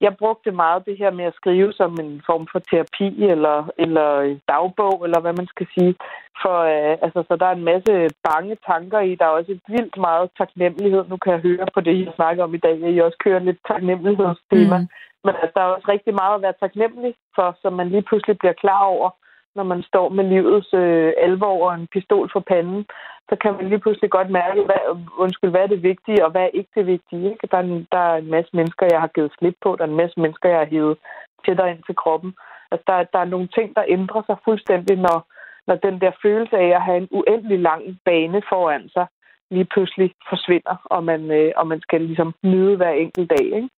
jeg 0.00 0.16
brugte 0.16 0.50
meget 0.52 0.86
det 0.86 0.96
her 0.98 1.10
med 1.10 1.24
at 1.24 1.34
skrive 1.34 1.72
som 1.72 1.92
en 2.00 2.22
form 2.26 2.46
for 2.52 2.58
terapi 2.58 3.24
eller, 3.24 3.70
eller 3.78 4.38
dagbog, 4.48 5.04
eller 5.04 5.20
hvad 5.20 5.32
man 5.32 5.46
skal 5.46 5.66
sige. 5.74 5.94
For 6.42 6.56
øh, 6.74 6.96
altså, 7.04 7.24
så 7.28 7.36
der 7.36 7.46
er 7.46 7.56
en 7.56 7.68
masse 7.72 7.92
bange 8.28 8.56
tanker 8.66 9.00
i. 9.00 9.14
Der 9.14 9.24
er 9.24 9.38
også 9.38 9.52
et 9.52 9.62
vildt 9.68 9.96
meget 9.96 10.30
taknemmelighed. 10.38 11.04
Nu 11.08 11.16
kan 11.16 11.32
jeg 11.32 11.40
høre 11.40 11.66
på 11.74 11.80
det, 11.80 12.04
jeg 12.04 12.12
snakker 12.16 12.44
om 12.44 12.54
i 12.54 12.64
dag, 12.66 12.84
at 12.84 12.94
I 12.94 12.98
også 12.98 13.18
kører 13.24 13.38
lidt 13.38 13.60
taknemmelighedstema. 13.68 14.78
Mm. 14.78 14.88
Men 15.24 15.34
altså, 15.42 15.52
der 15.56 15.62
er 15.62 15.74
også 15.76 15.88
rigtig 15.88 16.14
meget 16.14 16.34
at 16.34 16.42
være 16.42 16.60
taknemmelig 16.60 17.14
for, 17.34 17.56
som 17.62 17.72
man 17.72 17.88
lige 17.88 18.06
pludselig 18.08 18.38
bliver 18.38 18.60
klar 18.62 18.84
over 18.84 19.10
når 19.56 19.64
man 19.72 19.82
står 19.82 20.08
med 20.08 20.24
livets 20.24 20.74
øh, 20.74 21.12
alvor 21.26 21.68
og 21.68 21.74
en 21.74 21.86
pistol 21.94 22.30
for 22.32 22.40
panden, 22.40 22.86
så 23.30 23.36
kan 23.42 23.52
man 23.56 23.68
lige 23.68 23.84
pludselig 23.84 24.10
godt 24.10 24.30
mærke, 24.30 24.60
hvad, 24.68 24.82
undskyld, 25.24 25.50
hvad 25.50 25.62
er 25.62 25.66
det 25.66 25.82
vigtige, 25.82 26.24
og 26.24 26.30
hvad 26.30 26.42
er 26.42 26.56
ikke 26.58 26.72
det 26.74 26.86
vigtige. 26.86 27.30
Ikke? 27.30 27.46
Der, 27.50 27.58
er 27.58 27.62
en, 27.62 27.86
der 27.92 27.98
er 27.98 28.16
en 28.16 28.30
masse 28.30 28.50
mennesker, 28.58 28.86
jeg 28.90 29.00
har 29.00 29.10
givet 29.14 29.32
slip 29.38 29.56
på. 29.64 29.76
Der 29.76 29.84
er 29.84 29.88
en 29.88 30.02
masse 30.02 30.20
mennesker, 30.20 30.48
jeg 30.48 30.58
har 30.58 30.72
hivet 30.74 30.98
tættere 31.44 31.70
ind 31.70 31.82
til 31.86 31.96
kroppen. 32.02 32.34
Altså, 32.70 32.84
der, 32.86 32.96
der 33.12 33.18
er 33.18 33.32
nogle 33.34 33.48
ting, 33.56 33.76
der 33.76 33.84
ændrer 33.96 34.22
sig 34.26 34.36
fuldstændig, 34.44 34.96
når, 35.06 35.18
når 35.66 35.76
den 35.86 36.00
der 36.00 36.12
følelse 36.22 36.56
af 36.56 36.70
at 36.78 36.82
have 36.82 36.98
en 36.98 37.08
uendelig 37.10 37.58
lang 37.58 37.82
bane 38.04 38.42
foran 38.48 38.88
sig, 38.88 39.06
lige 39.50 39.70
pludselig 39.72 40.14
forsvinder, 40.28 40.76
og 40.84 41.04
man, 41.04 41.30
øh, 41.30 41.52
og 41.56 41.66
man 41.66 41.80
skal 41.80 42.00
ligesom 42.00 42.34
nyde 42.42 42.76
hver 42.76 42.90
enkelt 42.90 43.30
dag. 43.30 43.46
Ikke? 43.58 43.68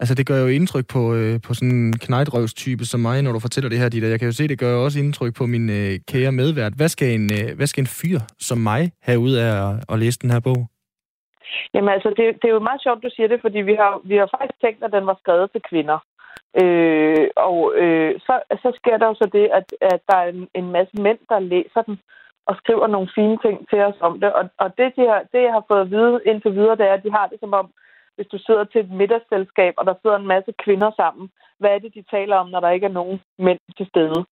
Altså, 0.00 0.14
det 0.14 0.26
gør 0.26 0.38
jo 0.44 0.48
indtryk 0.58 0.86
på, 0.94 1.02
øh, 1.18 1.34
på 1.46 1.50
sådan 1.54 1.76
en 1.76 1.98
knejtrøvstype 2.06 2.84
som 2.84 3.00
mig, 3.00 3.22
når 3.22 3.32
du 3.32 3.40
fortæller 3.46 3.70
det 3.70 3.78
her, 3.78 3.88
Dita. 3.88 4.08
Jeg 4.08 4.18
kan 4.18 4.30
jo 4.30 4.36
se, 4.38 4.48
det 4.48 4.58
gør 4.58 4.72
jo 4.76 4.84
også 4.84 4.98
indtryk 4.98 5.32
på 5.38 5.44
min 5.46 5.66
øh, 5.78 5.92
kære 6.10 6.32
medvært. 6.32 6.72
Hvad 6.76 6.88
skal, 6.88 7.08
en, 7.18 7.26
øh, 7.38 7.56
hvad 7.56 7.66
skal 7.66 7.82
en 7.82 7.94
fyr 7.98 8.18
som 8.48 8.58
mig 8.58 8.82
have 9.02 9.18
ud 9.26 9.34
af 9.44 9.50
at, 9.66 9.72
at 9.92 9.98
læse 9.98 10.18
den 10.22 10.30
her 10.30 10.40
bog? 10.48 10.60
Jamen 11.74 11.90
altså, 11.96 12.08
det, 12.18 12.24
det 12.40 12.46
er 12.48 12.56
jo 12.58 12.68
meget 12.68 12.82
sjovt, 12.82 13.02
du 13.02 13.10
siger 13.16 13.28
det, 13.28 13.40
fordi 13.40 13.58
vi 13.70 13.74
har, 13.82 13.92
vi 14.10 14.16
har 14.20 14.28
faktisk 14.36 14.60
tænkt, 14.60 14.84
at 14.84 14.92
den 14.96 15.06
var 15.06 15.16
skrevet 15.22 15.52
til 15.52 15.62
kvinder. 15.70 15.98
Øh, 16.62 17.26
og 17.48 17.56
øh, 17.82 18.12
så, 18.26 18.34
så 18.62 18.68
sker 18.80 18.96
der 18.98 19.06
jo 19.06 19.14
så 19.22 19.26
det, 19.36 19.46
at, 19.58 19.66
at 19.94 20.00
der 20.08 20.16
er 20.24 20.28
en, 20.34 20.48
en 20.60 20.68
masse 20.76 20.94
mænd, 21.06 21.18
der 21.28 21.38
læser 21.38 21.82
den 21.88 21.96
og 22.48 22.54
skriver 22.60 22.86
nogle 22.86 23.08
fine 23.14 23.38
ting 23.44 23.56
til 23.70 23.80
os 23.88 23.98
om 24.08 24.20
det. 24.20 24.32
Og, 24.38 24.44
og 24.58 24.68
det, 24.78 24.88
de 24.96 25.02
har, 25.10 25.20
det, 25.32 25.40
jeg 25.46 25.52
har 25.56 25.64
fået 25.68 25.80
at 25.84 25.90
vide 25.90 26.20
indtil 26.26 26.52
videre, 26.58 26.76
det 26.76 26.86
er, 26.86 26.94
at 26.94 27.04
de 27.06 27.16
har 27.18 27.26
det 27.26 27.38
som 27.40 27.52
om, 27.60 27.66
hvis 28.16 28.26
du 28.26 28.38
sidder 28.38 28.64
til 28.64 28.80
et 28.80 28.90
middagsselskab, 28.90 29.74
og 29.76 29.86
der 29.86 29.94
sidder 30.02 30.16
en 30.16 30.26
masse 30.26 30.52
kvinder 30.64 30.90
sammen, 30.96 31.30
hvad 31.60 31.70
er 31.74 31.78
det, 31.78 31.94
de 31.94 32.04
taler 32.16 32.36
om, 32.36 32.48
når 32.48 32.60
der 32.60 32.70
ikke 32.70 32.86
er 32.86 32.98
nogen 33.00 33.20
mænd 33.38 33.58
til 33.76 33.86
stede. 33.86 34.24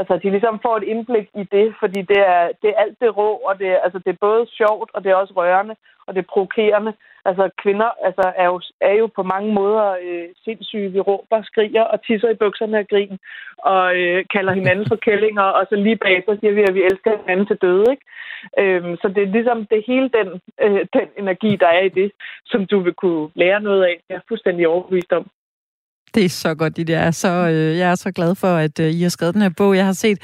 altså, 0.00 0.14
de 0.22 0.30
ligesom 0.30 0.60
får 0.62 0.76
et 0.76 0.82
indblik 0.92 1.28
i 1.34 1.44
det, 1.56 1.74
fordi 1.80 2.00
det 2.02 2.20
er, 2.36 2.44
det 2.62 2.68
er 2.70 2.80
alt 2.84 2.96
det 3.00 3.16
rå, 3.16 3.28
og 3.48 3.58
det, 3.58 3.68
er- 3.68 3.80
altså, 3.84 3.98
det 3.98 4.10
er 4.12 4.24
både 4.28 4.46
sjovt, 4.58 4.90
og 4.94 5.04
det 5.04 5.10
er 5.10 5.14
også 5.14 5.34
rørende, 5.36 5.76
og 6.06 6.14
det 6.14 6.20
er 6.20 6.32
provokerende. 6.32 6.92
Altså, 7.24 7.50
kvinder 7.62 7.90
altså, 8.06 8.32
er, 8.36 8.46
jo, 8.46 8.60
er 8.80 8.92
jo 8.94 9.06
på 9.16 9.22
mange 9.22 9.52
måder 9.52 9.96
øh, 10.02 10.28
sindssyge. 10.44 10.92
Vi 10.92 11.00
råber, 11.00 11.42
skriger 11.42 11.82
og 11.82 12.02
tisser 12.06 12.28
i 12.30 12.34
bukserne 12.34 12.78
af 12.78 12.88
grin, 12.88 13.18
og 13.58 13.96
øh, 13.96 14.24
kalder 14.34 14.52
hinanden 14.52 14.86
for 14.88 14.96
kællinger, 14.96 15.42
og 15.42 15.66
så 15.68 15.76
lige 15.76 15.96
bagefter 15.96 16.36
siger 16.40 16.52
vi, 16.52 16.62
at 16.68 16.74
vi 16.74 16.82
elsker 16.82 17.18
hinanden 17.20 17.46
til 17.46 17.56
døde. 17.62 17.84
Ikke? 17.90 18.04
Øhm, 18.58 18.96
så 18.96 19.08
det 19.08 19.22
er 19.22 19.26
ligesom 19.36 19.66
det 19.66 19.78
er 19.78 19.82
hele 19.92 20.08
den, 20.18 20.28
øh, 20.64 20.86
den 20.92 21.08
energi, 21.18 21.56
der 21.56 21.66
er 21.66 21.80
i 21.80 21.88
det, 21.88 22.12
som 22.46 22.66
du 22.66 22.78
vil 22.80 22.94
kunne 22.94 23.28
lære 23.34 23.60
noget 23.60 23.84
af. 23.84 24.00
Jeg 24.08 24.16
er 24.16 24.28
fuldstændig 24.28 24.68
overbevist 24.68 25.12
om. 25.12 25.26
Det 26.14 26.24
er 26.24 26.28
så 26.28 26.54
godt, 26.54 26.76
det 26.76 26.90
er 26.90 27.10
så, 27.10 27.28
øh, 27.28 27.78
jeg 27.78 27.90
er 27.90 27.94
så 27.94 28.10
glad 28.12 28.34
for, 28.34 28.56
at 28.56 28.80
øh, 28.80 28.94
I 28.94 29.02
har 29.02 29.08
skrevet 29.08 29.34
den 29.34 29.42
her 29.42 29.48
bog. 29.48 29.76
Jeg 29.76 29.84
har 29.84 29.92
set 29.92 30.18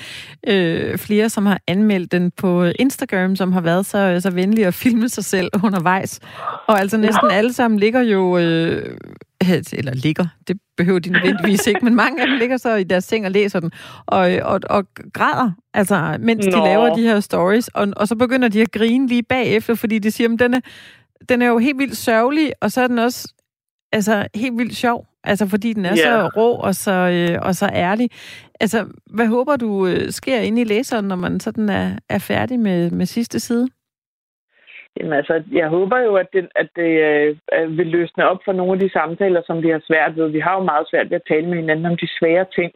øh, 0.49 0.99
flere, 0.99 1.31
som 1.31 1.47
har 1.47 1.61
anmeldt 1.67 2.13
den 2.13 2.31
på 2.31 2.65
Instagram, 2.65 3.37
som 3.37 3.53
har 3.53 3.61
været 3.61 3.87
så, 3.87 4.21
så 4.21 4.31
venlige 4.31 4.67
at 4.67 4.75
filme 4.75 5.09
sig 5.09 5.25
selv 5.25 5.51
undervejs. 5.65 6.21
Og 6.69 6.81
altså 6.81 6.97
næsten 6.97 7.31
alle 7.31 7.53
sammen 7.53 7.81
ligger 7.81 8.01
jo, 8.01 8.39
øh, 8.39 8.99
eller 9.73 9.95
ligger, 9.95 10.27
det 10.49 10.61
behøver 10.77 10.99
de 10.99 11.11
nødvendigvis 11.11 11.67
ikke, 11.67 11.85
men 11.85 11.95
mange 11.95 12.23
af 12.23 12.29
dem 12.29 12.39
ligger 12.39 12.57
så 12.57 12.75
i 12.75 12.85
deres 12.85 13.05
seng 13.05 13.25
og 13.27 13.31
læser 13.31 13.61
den, 13.61 13.73
og, 14.07 14.31
og, 14.43 14.61
og 14.71 14.85
græder, 15.15 15.51
altså 15.75 16.17
mens 16.21 16.45
de 16.45 16.51
Nå. 16.51 16.65
laver 16.65 16.95
de 16.95 17.03
her 17.03 17.21
stories, 17.21 17.69
og, 17.69 17.89
og 17.97 18.09
så 18.09 18.17
begynder 18.17 18.49
de 18.49 18.63
at 18.63 18.73
grine 18.73 19.09
lige 19.09 19.23
bagefter, 19.23 19.75
fordi 19.75 19.99
de 19.99 20.11
siger, 20.11 20.33
at 20.33 20.39
den 20.39 20.55
er, 20.55 20.61
den 21.29 21.43
er 21.43 21.47
jo 21.47 21.59
helt 21.59 21.79
vildt 21.79 21.97
sørgelig, 21.97 22.53
og 22.61 22.73
så 22.73 22.81
er 22.81 22.87
den 22.87 22.99
også 22.99 23.33
altså, 23.93 24.27
helt 24.35 24.59
vildt 24.59 24.77
sjov. 24.77 25.07
Altså, 25.25 25.47
fordi 25.49 25.73
den 25.73 25.85
er 25.85 25.91
Ja. 25.91 25.97
så 25.97 26.29
rå 26.37 26.53
og 26.53 26.75
så, 26.75 26.93
øh, 26.93 27.39
og 27.43 27.55
så 27.57 27.67
ærlig. 27.73 28.11
Altså, 28.61 28.87
hvad 29.15 29.27
håber 29.27 29.57
du 29.57 29.87
øh, 29.87 30.13
sker 30.13 30.39
inde 30.41 30.61
i 30.61 30.65
læseren, 30.65 31.05
når 31.05 31.17
man 31.17 31.41
sådan 31.41 31.69
er, 31.69 31.99
er 32.09 32.19
færdig 32.19 32.61
med, 32.61 32.91
med 32.91 33.07
sidste 33.07 33.41
side? 33.41 33.69
Jamen 34.97 35.13
altså, 35.13 35.43
jeg 35.53 35.69
håber 35.69 35.99
jo, 35.99 36.15
at 36.17 36.29
det, 36.33 36.49
at 36.55 36.69
det 36.77 36.91
øh, 37.09 37.37
øh, 37.57 37.79
vil 37.79 37.87
løsne 37.87 38.29
op 38.31 38.41
for 38.45 38.53
nogle 38.53 38.73
af 38.73 38.79
de 38.79 38.91
samtaler, 38.93 39.43
som 39.47 39.63
vi 39.63 39.69
har 39.69 39.83
svært 39.87 40.17
ved. 40.17 40.29
Vi 40.29 40.41
har 40.41 40.55
jo 40.55 40.65
meget 40.65 40.87
svært 40.91 41.11
ved 41.11 41.17
at 41.17 41.29
tale 41.29 41.47
med 41.47 41.57
hinanden 41.57 41.87
om 41.87 41.97
de 41.97 42.09
svære 42.19 42.47
ting, 42.55 42.73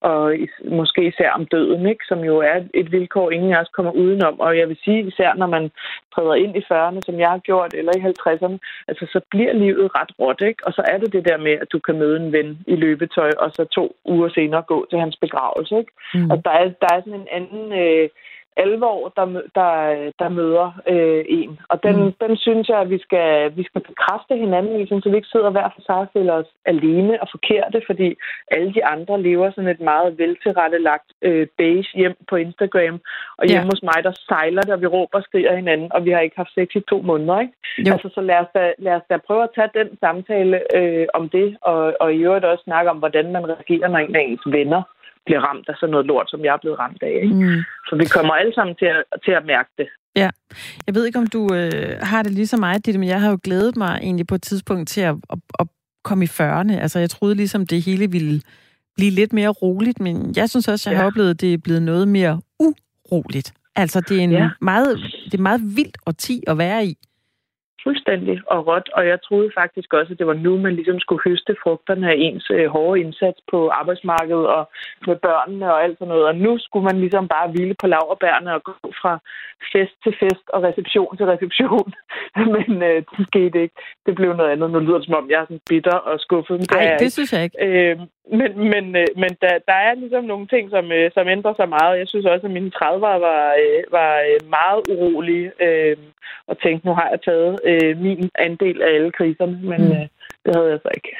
og 0.00 0.36
is- 0.36 0.62
måske 0.64 1.02
især 1.06 1.30
om 1.30 1.46
døden, 1.46 1.86
ikke? 1.86 2.04
som 2.08 2.20
jo 2.24 2.38
er 2.38 2.56
et 2.74 2.92
vilkår, 2.92 3.30
ingen 3.30 3.52
af 3.54 3.60
os 3.60 3.68
kommer 3.76 3.92
udenom. 3.92 4.40
Og 4.40 4.58
jeg 4.58 4.68
vil 4.68 4.78
sige, 4.84 5.00
især 5.02 5.34
når 5.34 5.46
man 5.46 5.70
træder 6.14 6.34
ind 6.34 6.56
i 6.56 6.66
40'erne, 6.72 7.00
som 7.06 7.18
jeg 7.18 7.28
har 7.28 7.38
gjort, 7.38 7.74
eller 7.74 7.92
i 7.96 8.04
50'erne, 8.10 8.58
altså 8.88 9.06
så 9.12 9.20
bliver 9.30 9.52
livet 9.52 9.90
ret 9.98 10.12
råt, 10.20 10.40
ikke? 10.40 10.66
Og 10.66 10.72
så 10.72 10.82
er 10.92 10.98
det 10.98 11.12
det 11.12 11.28
der 11.28 11.36
med, 11.36 11.52
at 11.52 11.72
du 11.72 11.78
kan 11.78 11.98
møde 11.98 12.16
en 12.20 12.32
ven 12.32 12.58
i 12.66 12.76
løbetøj, 12.76 13.30
og 13.38 13.50
så 13.54 13.64
to 13.64 13.96
uger 14.04 14.28
senere 14.28 14.62
gå 14.62 14.86
til 14.90 14.98
hans 14.98 15.16
begravelse, 15.16 15.78
ikke? 15.78 15.92
Mm. 16.14 16.30
Altså, 16.30 16.42
der 16.44 16.50
er, 16.50 16.64
der 16.82 16.88
er 16.94 17.00
sådan 17.00 17.20
en 17.20 17.28
anden 17.38 17.72
øh, 17.82 18.08
alvor, 18.56 19.12
der, 19.16 19.24
der, 19.54 19.72
der 20.18 20.28
møder 20.28 20.80
øh, 20.88 21.24
en. 21.28 21.58
Og 21.68 21.82
den, 21.82 21.96
Mm. 22.04 22.12
den 22.20 22.36
synes 22.36 22.68
jeg, 22.68 22.78
at 22.80 22.90
vi 22.90 22.98
skal, 22.98 23.56
vi 23.56 23.62
skal 23.64 23.80
bekræfte 23.80 24.36
hinanden 24.36 24.80
i, 24.80 24.86
så 24.86 25.08
vi 25.10 25.16
ikke 25.16 25.28
sidder 25.34 25.50
hver 25.50 25.68
for 25.74 25.82
sig 25.86 25.94
og 25.94 26.08
føler 26.12 26.32
os 26.32 26.50
alene 26.64 27.22
og 27.22 27.28
forkerte, 27.30 27.82
fordi 27.86 28.14
alle 28.50 28.74
de 28.74 28.84
andre 28.84 29.22
lever 29.22 29.50
sådan 29.50 29.70
et 29.70 29.80
meget 29.80 30.18
veltilrettelagt 30.18 31.08
øh, 31.22 31.46
beige 31.58 31.88
hjem 31.94 32.16
på 32.28 32.36
Instagram. 32.36 33.00
Og 33.38 33.44
Ja. 33.46 33.50
hjemme 33.50 33.68
hos 33.72 33.82
mig, 33.82 33.98
der 34.04 34.12
sejler 34.28 34.62
og 34.72 34.80
vi 34.80 34.86
råber 34.86 35.18
og 35.18 35.22
skriger 35.22 35.56
hinanden, 35.56 35.92
og 35.92 36.04
vi 36.04 36.10
har 36.10 36.20
ikke 36.20 36.36
haft 36.36 36.54
sex 36.54 36.68
i 36.74 36.80
to 36.80 37.00
måneder. 37.02 37.40
Ikke? 37.40 37.52
Jo. 37.78 37.92
Altså, 37.92 38.08
så 38.14 38.20
lad 38.20 38.36
os, 38.36 38.50
da, 38.54 38.72
lad 38.78 38.92
os 38.94 39.02
da 39.10 39.16
prøve 39.16 39.42
at 39.42 39.50
tage 39.54 39.70
den 39.74 39.98
samtale 40.00 40.56
øh, 40.78 41.06
om 41.14 41.28
det, 41.28 41.56
og, 41.60 41.94
og 42.00 42.14
i 42.14 42.18
øvrigt 42.18 42.44
også 42.44 42.64
snakke 42.64 42.90
om, 42.90 42.96
hvordan 42.96 43.32
man 43.32 43.48
reagerer, 43.48 43.88
når 43.88 43.98
en 43.98 44.16
af 44.16 44.20
ens 44.20 44.40
venner 44.46 44.82
bliver 45.26 45.40
ramt 45.48 45.68
af 45.68 45.74
sådan 45.80 45.90
noget 45.90 46.06
lort, 46.06 46.30
som 46.30 46.44
jeg 46.44 46.52
er 46.54 46.62
blevet 46.64 46.78
ramt 46.78 47.02
af. 47.02 47.14
Ikke? 47.22 47.34
Mm. 47.34 47.62
Så 47.88 47.96
vi 47.96 48.04
kommer 48.16 48.34
alle 48.34 48.54
sammen 48.54 48.74
til 48.76 48.86
at, 48.86 49.02
til 49.24 49.32
at 49.32 49.44
mærke 49.46 49.70
det. 49.78 49.88
Jeg 50.86 50.94
ved 50.94 51.06
ikke, 51.06 51.18
om 51.18 51.26
du 51.26 51.54
øh, 51.54 51.98
har 52.02 52.22
det 52.22 52.32
ligesom 52.32 52.60
mig, 52.60 52.86
Ditte, 52.86 53.00
men 53.00 53.08
jeg 53.08 53.20
har 53.20 53.30
jo 53.30 53.38
glædet 53.44 53.76
mig 53.76 53.98
egentlig 54.02 54.26
på 54.26 54.34
et 54.34 54.42
tidspunkt 54.42 54.88
til 54.88 55.00
at, 55.00 55.14
at, 55.30 55.38
at 55.58 55.66
komme 56.04 56.24
i 56.24 56.28
40'erne. 56.28 56.72
Altså, 56.72 56.98
jeg 56.98 57.10
troede 57.10 57.34
ligesom, 57.34 57.66
det 57.66 57.82
hele 57.82 58.10
ville 58.10 58.40
blive 58.96 59.10
lidt 59.10 59.32
mere 59.32 59.48
roligt, 59.48 60.00
men 60.00 60.32
jeg 60.36 60.50
synes 60.50 60.68
også, 60.68 60.90
jeg 60.90 60.94
ja. 60.94 60.98
har 60.98 61.04
Ja. 61.04 61.06
oplevet, 61.06 61.30
at 61.30 61.40
det 61.40 61.54
er 61.54 61.58
blevet 61.58 61.82
noget 61.82 62.08
mere 62.08 62.40
uroligt. 62.58 63.52
Altså, 63.76 64.00
det 64.00 64.16
er 64.18 64.20
en 64.20 64.32
ja. 64.32 64.38
Ja. 64.38 64.48
meget, 64.60 64.98
det 65.24 65.34
er 65.38 65.42
meget 65.42 65.60
vildt 65.76 65.98
årti 66.06 66.42
at 66.46 66.58
være 66.58 66.86
i. 66.86 66.94
Fuldstændig 67.84 68.40
og 68.46 68.66
råt, 68.66 68.88
og 68.96 69.02
jeg 69.06 69.22
troede 69.22 69.50
faktisk 69.60 69.94
også, 69.94 70.12
at 70.12 70.18
det 70.18 70.26
var 70.26 70.38
nu, 70.46 70.58
man 70.58 70.74
ligesom 70.74 70.98
skulle 71.00 71.22
høste 71.28 71.56
frugterne 71.62 72.10
af 72.12 72.16
ens 72.18 72.50
øh, 72.50 72.66
hårde 72.66 73.00
indsats 73.00 73.40
på 73.50 73.68
arbejdsmarkedet 73.68 74.46
og 74.46 74.62
med 75.06 75.16
børnene 75.16 75.72
og 75.72 75.82
alt 75.84 75.98
sådan 75.98 76.08
noget. 76.08 76.26
Og 76.30 76.36
nu 76.36 76.58
skulle 76.58 76.84
man 76.84 77.00
ligesom 77.00 77.28
bare 77.28 77.50
hvile 77.50 77.74
på 77.80 77.86
laverbærene 77.86 78.54
og 78.54 78.62
gå 78.62 78.72
fra 79.02 79.12
fest 79.72 79.94
til 80.04 80.14
fest 80.20 80.46
og 80.54 80.62
reception 80.62 81.16
til 81.16 81.26
reception. 81.26 81.92
Men 82.54 82.82
øh, 82.82 83.02
det 83.16 83.26
skete 83.30 83.62
ikke. 83.62 83.74
Det 84.06 84.14
blev 84.14 84.30
noget 84.36 84.50
andet. 84.50 84.70
Nu 84.70 84.78
lyder 84.78 84.98
det, 84.98 85.06
som 85.06 85.20
om 85.22 85.30
jeg 85.30 85.40
er 85.40 85.44
sådan 85.44 85.68
bitter 85.68 85.98
og 86.10 86.20
skuffet. 86.20 86.60
Det 86.60 86.70
Nej, 86.70 86.84
det 86.84 87.00
ikke. 87.00 87.10
synes 87.10 87.32
jeg 87.32 87.42
ikke. 87.44 87.58
Øh, 87.66 87.98
men 88.38 88.50
men, 88.72 88.84
øh, 88.96 89.06
men 89.22 89.32
der, 89.42 89.54
der 89.70 89.78
er 89.88 89.94
ligesom 89.94 90.24
nogle 90.24 90.46
ting, 90.46 90.70
som, 90.70 90.92
øh, 90.92 91.10
som 91.14 91.28
ændrer 91.28 91.54
sig 91.56 91.68
meget. 91.68 91.98
Jeg 91.98 92.08
synes 92.08 92.26
også, 92.26 92.46
at 92.46 92.52
mine 92.52 92.70
30'ere 92.76 93.18
var, 93.28 93.44
øh, 93.62 93.82
var 93.96 94.12
øh, 94.28 94.38
meget 94.58 94.80
urolige 94.92 95.52
øh, 95.66 95.96
og 96.46 96.58
tænkte, 96.58 96.86
nu 96.86 96.94
har 96.94 97.08
jeg 97.10 97.20
taget 97.22 97.54
øh, 97.70 97.90
min 98.06 98.28
andel 98.46 98.76
af 98.82 98.90
alle 98.96 99.10
kriserne, 99.18 99.56
men 99.70 99.80
Mm. 99.80 99.92
øh, 99.96 100.04
det 100.44 100.50
havde 100.56 100.70
jeg 100.74 100.78
så 100.82 100.90
ikke. 100.98 101.10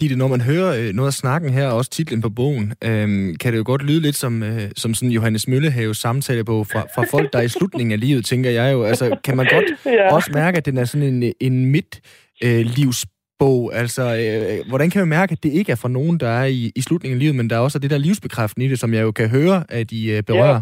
Ditte, 0.00 0.16
når 0.16 0.28
man 0.28 0.40
hører 0.40 0.70
øh, 0.80 0.92
noget 0.94 1.06
af 1.08 1.12
snakken 1.12 1.50
her, 1.50 1.66
og 1.68 1.76
også 1.76 1.90
titlen 1.90 2.20
på 2.20 2.30
bogen, 2.30 2.74
øhm, 2.84 3.36
kan 3.40 3.52
det 3.52 3.58
jo 3.58 3.62
godt 3.66 3.82
lyde 3.82 4.00
lidt 4.02 4.16
som, 4.16 4.42
øh, 4.42 4.60
som 4.76 4.94
sådan 4.94 5.12
Johannes 5.12 5.48
Møllehaves 5.48 5.98
samtalebog 5.98 6.66
fra, 6.66 6.80
fra 6.94 7.04
folk, 7.10 7.32
der 7.32 7.38
er 7.38 7.42
i 7.42 7.48
slutningen 7.48 7.92
af 7.92 8.00
livet, 8.00 8.24
tænker 8.24 8.50
jeg 8.50 8.72
jo. 8.72 8.82
Altså, 8.84 9.16
kan 9.24 9.36
man 9.36 9.46
godt 9.52 9.64
Ja. 9.98 10.14
også 10.14 10.30
mærke, 10.34 10.56
at 10.58 10.66
den 10.66 10.78
er 10.78 10.84
sådan 10.84 11.22
en, 11.22 11.32
en 11.40 11.66
midt-livsbog? 11.66 13.74
Altså, 13.74 14.02
øh, 14.02 14.68
hvordan 14.68 14.90
kan 14.90 15.00
man 15.00 15.08
mærke, 15.08 15.32
at 15.32 15.42
det 15.42 15.52
ikke 15.52 15.72
er 15.72 15.76
for 15.76 15.88
nogen, 15.88 16.20
der 16.20 16.28
er 16.28 16.44
i, 16.44 16.72
i 16.76 16.80
slutningen 16.80 17.16
af 17.16 17.20
livet, 17.20 17.34
men 17.34 17.50
der 17.50 17.56
er 17.56 17.60
også 17.60 17.78
det 17.78 17.90
der 17.90 17.98
livsbekræftende 17.98 18.66
i 18.66 18.70
det, 18.70 18.78
som 18.78 18.94
jeg 18.94 19.02
jo 19.02 19.12
kan 19.12 19.28
høre, 19.28 19.64
at 19.68 19.92
I 19.92 20.10
øh, 20.16 20.22
berører? 20.22 20.54
Ja, 20.54 20.60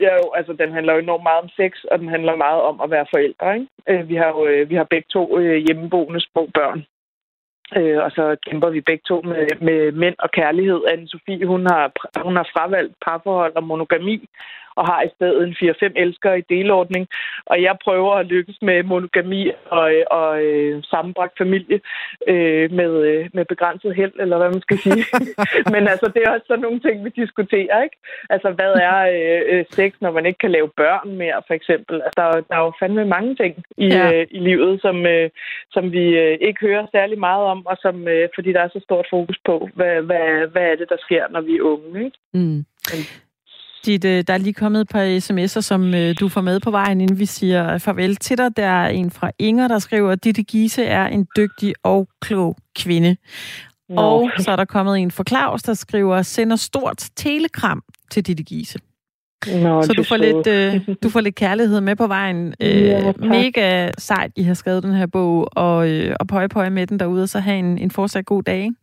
jo, 0.00 0.30
altså 0.34 0.52
den 0.52 0.72
handler 0.72 0.92
jo 0.92 0.98
enormt 0.98 1.22
meget 1.22 1.42
om 1.42 1.48
sex, 1.48 1.72
og 1.90 1.98
den 1.98 2.08
handler 2.08 2.36
meget 2.36 2.62
om 2.62 2.80
at 2.80 2.90
være 2.90 3.06
forældre. 3.14 3.54
Ikke? 3.54 3.66
Øh, 3.88 4.08
vi 4.08 4.14
har 4.14 4.28
jo 4.28 4.46
øh, 4.46 4.70
vi 4.70 4.74
har 4.74 4.84
begge 4.84 5.08
to 5.12 5.38
øh, 5.38 5.56
hjemmeboende 5.66 6.20
små 6.20 6.48
børn. 6.54 6.84
Øh, 7.76 7.98
og 8.04 8.10
så 8.10 8.36
kæmper 8.46 8.70
vi 8.70 8.80
begge 8.80 9.04
to 9.08 9.22
med, 9.22 9.46
med 9.60 9.92
mænd 9.92 10.14
og 10.18 10.30
kærlighed. 10.30 10.80
Anne-Sophie, 10.92 11.44
hun 11.44 11.66
har, 11.66 11.92
hun 12.22 12.36
har 12.36 12.48
fravalgt 12.54 12.94
parforhold 13.06 13.56
og 13.56 13.64
monogami, 13.64 14.28
og 14.76 14.86
har 14.86 15.02
i 15.02 15.10
stedet 15.16 15.42
en 15.42 15.54
4-5 15.62 15.92
elskere 15.96 16.38
i 16.38 16.48
delordning. 16.48 17.08
Og 17.46 17.62
jeg 17.62 17.76
prøver 17.84 18.12
at 18.14 18.26
lykkes 18.26 18.58
med 18.62 18.82
monogami 18.82 19.50
og, 19.70 19.92
og 20.10 20.42
øh, 20.42 20.82
sammenbragt 20.84 21.38
familie 21.38 21.80
øh, 22.28 22.72
med, 22.72 22.92
øh, 23.10 23.30
med 23.32 23.44
begrænset 23.44 23.94
held, 23.94 24.12
eller 24.20 24.36
hvad 24.38 24.50
man 24.50 24.60
skal 24.60 24.78
sige. 24.78 25.04
Men 25.74 25.88
altså, 25.88 26.06
det 26.14 26.22
er 26.22 26.30
også 26.30 26.46
sådan 26.46 26.62
nogle 26.62 26.80
ting, 26.80 27.04
vi 27.04 27.10
diskuterer, 27.22 27.82
ikke? 27.82 27.96
Altså, 28.30 28.50
hvad 28.50 28.72
er 28.88 28.98
øh, 29.16 29.58
øh, 29.58 29.64
sex, 29.70 29.92
når 30.00 30.10
man 30.10 30.26
ikke 30.26 30.38
kan 30.38 30.50
lave 30.50 30.68
børn 30.68 31.16
mere, 31.16 31.42
for 31.46 31.54
eksempel? 31.54 31.94
Altså, 32.04 32.16
der, 32.16 32.22
er 32.22 32.40
der 32.40 32.54
er 32.56 32.64
jo 32.64 32.72
fandme 32.80 33.04
mange 33.04 33.34
ting 33.36 33.64
i, 33.76 33.92
Ja. 33.92 34.08
ja. 34.08 34.20
øh, 34.20 34.26
i 34.30 34.38
livet, 34.38 34.80
som, 34.80 35.06
øh, 35.06 35.30
som 35.70 35.92
vi 35.92 36.04
øh, 36.24 36.38
ikke 36.40 36.60
hører 36.60 36.86
særlig 36.92 37.18
meget 37.18 37.44
om, 37.44 37.66
og 37.66 37.76
som, 37.80 38.08
øh, 38.08 38.28
fordi 38.34 38.52
der 38.52 38.60
er 38.60 38.68
så 38.68 38.80
stort 38.84 39.06
fokus 39.10 39.38
på, 39.44 39.68
hvad, 39.74 40.02
hvad, 40.02 40.46
hvad 40.52 40.62
er 40.62 40.76
det, 40.76 40.88
der 40.88 40.96
sker, 41.00 41.24
når 41.30 41.40
vi 41.40 41.56
er 41.56 41.62
unge, 41.62 42.04
ikke? 42.04 42.18
Mm. 42.34 42.64
Dit, 43.86 44.04
øh, 44.04 44.24
der 44.26 44.34
er 44.34 44.38
lige 44.38 44.52
kommet 44.54 44.80
et 44.80 44.88
par 44.88 45.04
sms'er, 45.04 45.60
som 45.60 45.94
øh, 45.94 46.14
du 46.20 46.28
får 46.28 46.40
med 46.40 46.60
på 46.60 46.70
vejen, 46.70 47.00
inden 47.00 47.18
vi 47.18 47.26
siger 47.26 47.78
farvel 47.78 48.16
til 48.16 48.38
dig. 48.38 48.56
Der 48.56 48.66
er 48.66 48.88
en 48.88 49.10
fra 49.10 49.30
Inger, 49.38 49.68
der 49.68 49.78
skriver, 49.78 50.10
at 50.10 50.24
Ditte 50.24 50.42
Giese 50.42 50.84
er 50.84 51.06
en 51.06 51.26
dygtig 51.36 51.74
og 51.82 52.08
klog 52.20 52.56
kvinde. 52.78 53.16
Nå. 53.88 54.00
Og 54.02 54.30
så 54.38 54.50
er 54.50 54.56
der 54.56 54.64
kommet 54.64 54.98
en 54.98 55.10
fra 55.10 55.24
Claus, 55.28 55.62
der 55.62 55.74
skriver, 55.74 56.22
sender 56.22 56.56
stort 56.56 57.08
telekram 57.16 57.82
til 58.10 58.26
Ditte 58.26 58.42
Giese. 58.42 58.78
Nå, 59.62 59.82
Så 59.82 59.92
du 59.92 60.02
får, 60.02 60.16
lidt, 60.16 60.46
øh, 60.46 60.96
du 61.02 61.08
får 61.14 61.20
lidt 61.20 61.34
kærlighed 61.34 61.80
med 61.80 61.96
på 61.96 62.06
vejen. 62.06 62.54
Øh, 62.60 62.82
Ja, 62.82 63.12
mega 63.18 63.90
sejt, 63.98 64.32
I 64.36 64.42
har 64.42 64.54
skrevet 64.54 64.82
den 64.82 64.94
her 64.94 65.06
bog, 65.06 65.48
og, 65.52 65.90
øh, 65.90 66.16
og 66.20 66.26
pøje 66.26 66.48
pøje 66.48 66.70
med 66.70 66.86
den 66.86 67.00
derude, 67.00 67.22
og 67.22 67.28
så 67.28 67.38
have 67.40 67.58
en, 67.58 67.78
en 67.78 67.90
fortsat 67.90 68.26
god 68.26 68.42
dag. 68.42 68.58
ikke? 68.58 68.74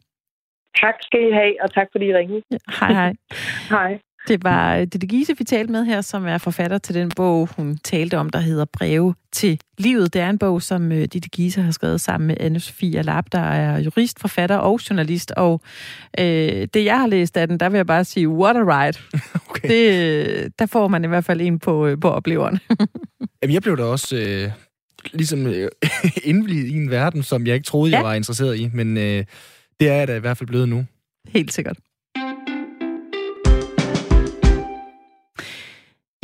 Tak 0.82 0.94
skal 1.02 1.20
I 1.30 1.32
have, 1.32 1.54
og 1.62 1.74
tak 1.74 1.88
fordi 1.92 2.06
I 2.06 2.14
ringede. 2.16 2.42
Ja, 2.52 2.58
hej 2.80 2.94
hej. 2.94 3.14
Hej. 3.76 4.00
Det 4.30 4.44
var 4.44 4.76
øh, 4.76 4.82
Ditte 4.88 5.08
Giese, 5.08 5.38
vi 5.38 5.44
talte 5.44 5.72
med 5.72 5.86
her, 5.86 6.02
som 6.02 6.26
er 6.26 6.38
forfatter 6.38 6.78
til 6.78 6.96
den 6.96 7.12
bog, 7.16 7.50
hun 7.58 7.78
talte 7.84 8.18
om, 8.18 8.30
der 8.30 8.40
hedder 8.40 8.66
Breve 8.66 9.16
til 9.32 9.60
livet. 9.78 10.14
Det 10.14 10.22
er 10.22 10.30
en 10.30 10.38
bog, 10.38 10.62
som 10.62 10.92
øh, 10.92 11.02
Ditte 11.06 11.30
Giese 11.30 11.62
har 11.62 11.72
skrevet 11.72 12.02
sammen 12.02 12.28
med 12.28 12.38
Anne-Sophie 12.42 13.02
Lab, 13.02 13.24
der 13.32 13.40
er 13.40 13.80
jurist, 13.80 14.20
forfatter 14.20 14.56
og 14.58 14.80
journalist. 14.90 15.32
Og 15.32 15.62
øh, 16.20 16.68
det, 16.74 16.86
jeg 16.86 17.00
har 17.00 17.08
læst 17.08 17.38
af 17.38 17.48
den, 17.48 17.60
der 17.60 17.70
vil 17.70 17.78
jeg 17.78 17.88
bare 17.88 18.06
sige, 18.06 18.30
what 18.30 18.56
a 18.56 18.60
ride. 18.60 18.98
Okay. 19.50 19.70
Det, 19.70 19.94
øh, 20.44 20.50
der 20.60 20.66
får 20.66 20.88
man 20.88 21.04
i 21.04 21.08
hvert 21.08 21.26
fald 21.26 21.42
en 21.42 21.60
på, 21.60 21.96
på 22.02 22.10
opleveren. 22.10 22.60
Jamen, 23.42 23.54
jeg 23.54 23.62
blev 23.62 23.78
da 23.78 23.84
også 23.84 24.16
øh, 24.16 24.52
ligesom 25.14 25.48
øh, 25.48 25.70
indvidet 26.24 26.68
i 26.68 26.74
en 26.76 26.90
verden, 26.90 27.24
som 27.24 27.48
jeg 27.48 27.56
ikke 27.56 27.66
troede, 27.66 27.92
jeg 27.92 27.98
Ja. 28.00 28.04
var 28.08 28.14
interesseret 28.14 28.60
i, 28.60 28.70
men 28.74 28.98
øh, 28.98 29.26
det 29.80 29.90
er 29.90 29.94
jeg 29.94 30.08
da 30.08 30.16
i 30.16 30.20
hvert 30.20 30.38
fald 30.38 30.48
blevet 30.48 30.70
nu. 30.70 30.86
Helt 31.28 31.54
sikkert. 31.54 31.78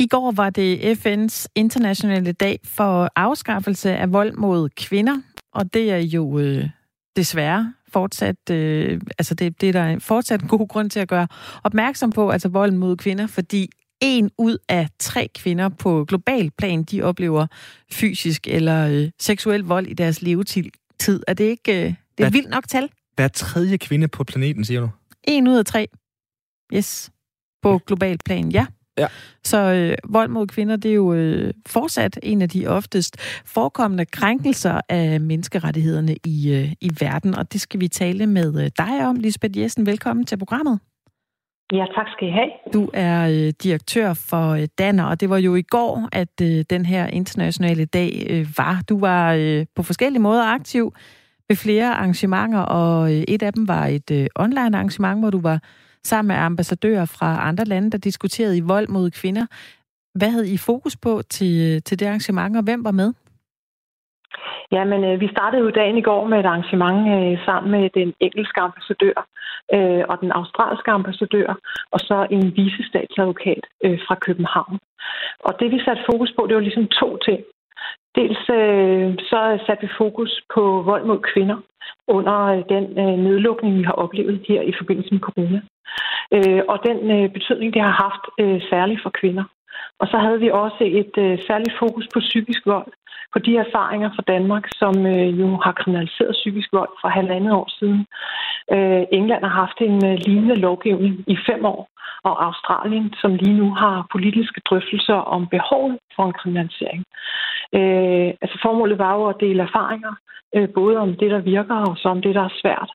I 0.06 0.08
går 0.08 0.30
var 0.30 0.50
det 0.50 0.98
FN's 1.06 1.46
internationale 1.54 2.32
dag 2.32 2.60
for 2.64 3.10
afskaffelse 3.16 3.96
af 3.96 4.12
vold 4.12 4.32
mod 4.32 4.68
kvinder, 4.68 5.16
og 5.52 5.74
det 5.74 5.90
er 5.90 5.96
jo 5.98 6.38
øh, 6.38 6.68
desværre 7.16 7.74
fortsat, 7.88 8.50
øh, 8.50 9.00
altså 9.18 9.34
det, 9.34 9.60
det 9.60 9.68
er 9.68 9.72
der 9.72 9.98
fortsat 9.98 10.42
en 10.42 10.48
god 10.48 10.68
grund 10.68 10.90
til 10.90 11.00
at 11.00 11.08
gøre 11.08 11.28
opmærksom 11.64 12.10
på, 12.10 12.30
altså 12.30 12.48
vold 12.48 12.72
mod 12.72 12.96
kvinder, 12.96 13.26
fordi 13.26 13.70
en 14.00 14.30
ud 14.38 14.58
af 14.68 14.88
tre 14.98 15.28
kvinder 15.34 15.68
på 15.68 16.04
global 16.04 16.50
plan, 16.58 16.82
de 16.82 17.02
oplever 17.02 17.46
fysisk 17.92 18.46
eller 18.48 18.88
øh, 18.88 19.10
seksuel 19.20 19.60
vold 19.60 19.86
i 19.86 19.94
deres 19.94 20.22
levetid. 20.22 20.70
Er 21.26 21.34
det 21.34 21.44
ikke 21.44 21.72
øh, 21.72 21.84
det 21.84 21.88
er 21.88 21.94
Hvad? 22.16 22.30
vildt 22.30 22.50
nok 22.50 22.68
tal? 22.68 22.88
Hver 23.14 23.28
tredje 23.28 23.76
kvinde 23.76 24.08
på 24.08 24.24
planeten, 24.24 24.64
siger 24.64 24.80
du? 24.80 24.88
En 25.24 25.48
ud 25.48 25.56
af 25.56 25.64
tre. 25.64 25.88
Yes. 26.74 27.10
På 27.62 27.80
global 27.86 28.18
plan, 28.24 28.48
ja. 28.48 28.66
Ja. 28.98 29.06
Så 29.44 29.58
øh, 29.58 30.12
vold 30.12 30.28
mod 30.28 30.46
kvinder, 30.46 30.76
det 30.76 30.90
er 30.90 30.94
jo 30.94 31.14
øh, 31.14 31.54
fortsat 31.66 32.18
en 32.22 32.42
af 32.42 32.48
de 32.48 32.66
oftest 32.66 33.16
forekommende 33.46 34.04
krænkelser 34.04 34.80
af 34.88 35.20
menneskerettighederne 35.20 36.16
i, 36.24 36.52
øh, 36.54 36.72
i 36.80 36.90
verden, 37.00 37.34
og 37.34 37.52
det 37.52 37.60
skal 37.60 37.80
vi 37.80 37.88
tale 37.88 38.26
med 38.26 38.64
øh, 38.64 38.70
dig 38.78 39.06
om. 39.06 39.16
Lisbeth 39.16 39.58
Jessen, 39.58 39.86
velkommen 39.86 40.26
til 40.26 40.38
programmet. 40.38 40.80
Ja, 41.72 41.84
tak 41.94 42.06
skal 42.16 42.28
I 42.28 42.30
have. 42.30 42.50
Du 42.72 42.90
er 42.94 43.28
øh, 43.28 43.52
direktør 43.62 44.14
for 44.14 44.50
øh, 44.50 44.68
Danner, 44.78 45.04
og 45.04 45.20
det 45.20 45.30
var 45.30 45.38
jo 45.38 45.54
i 45.54 45.62
går, 45.62 46.08
at 46.12 46.40
øh, 46.42 46.64
den 46.70 46.86
her 46.86 47.06
internationale 47.06 47.84
dag 47.84 48.26
øh, 48.30 48.46
var. 48.58 48.82
Du 48.88 49.00
var 49.00 49.34
øh, 49.34 49.66
på 49.76 49.82
forskellige 49.82 50.22
måder 50.22 50.44
aktiv 50.44 50.92
ved 51.48 51.56
flere 51.56 51.94
arrangementer, 51.94 52.58
og 52.58 53.12
øh, 53.14 53.24
et 53.28 53.42
af 53.42 53.52
dem 53.52 53.68
var 53.68 53.86
et 53.86 54.10
øh, 54.10 54.26
online 54.36 54.76
arrangement, 54.76 55.20
hvor 55.20 55.30
du 55.30 55.40
var 55.40 55.60
sammen 56.06 56.28
med 56.28 56.36
ambassadører 56.36 57.04
fra 57.04 57.48
andre 57.48 57.64
lande, 57.64 57.90
der 57.90 57.98
diskuterede 57.98 58.58
i 58.58 58.66
vold 58.72 58.88
mod 58.88 59.10
kvinder. 59.10 59.46
Hvad 60.18 60.30
havde 60.30 60.52
I 60.54 60.58
fokus 60.58 60.96
på 60.96 61.12
til, 61.30 61.82
til 61.82 62.00
det 62.00 62.06
arrangement, 62.06 62.56
og 62.56 62.64
hvem 62.64 62.84
var 62.84 62.90
med? 62.90 63.12
Jamen, 64.72 65.04
øh, 65.04 65.20
vi 65.20 65.28
startede 65.28 65.62
jo 65.62 65.70
dagen 65.70 65.98
i 65.98 66.06
går 66.08 66.26
med 66.26 66.38
et 66.40 66.46
arrangement 66.46 67.00
øh, 67.14 67.44
sammen 67.46 67.70
med 67.76 67.90
den 67.98 68.14
engelske 68.20 68.60
ambassadør 68.60 69.18
øh, 69.74 70.04
og 70.10 70.16
den 70.20 70.32
australske 70.32 70.90
ambassadør, 70.90 71.48
og 71.94 72.00
så 72.00 72.26
en 72.30 72.56
visestatsadvokat 72.56 73.64
øh, 73.84 73.98
fra 74.06 74.14
København. 74.14 74.78
Og 75.46 75.52
det, 75.60 75.70
vi 75.70 75.80
satte 75.84 76.02
fokus 76.10 76.32
på, 76.36 76.46
det 76.46 76.54
var 76.54 76.66
ligesom 76.68 76.88
to 77.00 77.08
ting. 77.16 77.40
Dels 78.16 78.42
øh, 78.60 79.06
så 79.30 79.40
satte 79.66 79.82
vi 79.86 79.98
fokus 79.98 80.32
på 80.54 80.62
vold 80.90 81.04
mod 81.04 81.20
kvinder 81.32 81.58
under 82.08 82.36
øh, 82.54 82.62
den 82.68 82.84
øh, 82.98 83.18
nedlukning, 83.26 83.78
vi 83.78 83.82
har 83.82 83.92
oplevet 83.92 84.44
her 84.48 84.62
i 84.62 84.72
forbindelse 84.78 85.12
med 85.14 85.20
corona. 85.20 85.60
Øh, 86.34 86.62
og 86.68 86.78
den 86.86 87.30
betydning, 87.32 87.74
det 87.74 87.82
har 87.82 87.96
haft 88.06 88.24
særligt 88.70 89.02
for 89.02 89.10
kvinder. 89.20 89.44
Og 90.00 90.06
så 90.06 90.18
havde 90.18 90.40
vi 90.40 90.50
også 90.50 90.82
et 91.00 91.14
særligt 91.46 91.78
fokus 91.78 92.06
på 92.14 92.20
psykisk 92.20 92.66
vold, 92.66 92.92
på 93.32 93.38
de 93.38 93.56
erfaringer 93.56 94.10
fra 94.16 94.22
Danmark, 94.32 94.64
som 94.80 95.06
jo 95.40 95.48
har 95.64 95.72
kriminaliseret 95.72 96.32
psykisk 96.32 96.68
vold 96.72 96.88
for 97.00 97.08
halvandet 97.08 97.52
år 97.52 97.68
siden. 97.78 98.06
England 99.18 99.42
har 99.44 99.54
haft 99.62 99.78
en 99.80 100.16
lignende 100.16 100.54
lovgivning 100.54 101.24
i 101.26 101.36
fem 101.46 101.64
år, 101.64 101.88
og 102.28 102.44
Australien, 102.46 103.14
som 103.20 103.34
lige 103.34 103.56
nu 103.60 103.74
har 103.74 104.06
politiske 104.12 104.60
drøftelser 104.68 105.14
om 105.14 105.46
behovet 105.46 105.98
for 106.16 106.24
en 106.26 106.32
kriminalisering. 106.32 107.04
Øh, 107.74 108.28
altså 108.42 108.58
formålet 108.62 108.98
var 108.98 109.14
jo 109.14 109.26
at 109.26 109.40
dele 109.40 109.62
erfaringer, 109.62 110.14
øh, 110.56 110.68
både 110.74 110.96
om 110.96 111.16
det, 111.16 111.30
der 111.30 111.40
virker, 111.40 111.74
og 111.74 111.96
så 111.96 112.08
om 112.08 112.22
det, 112.22 112.34
der 112.34 112.44
er 112.44 112.58
svært. 112.62 112.90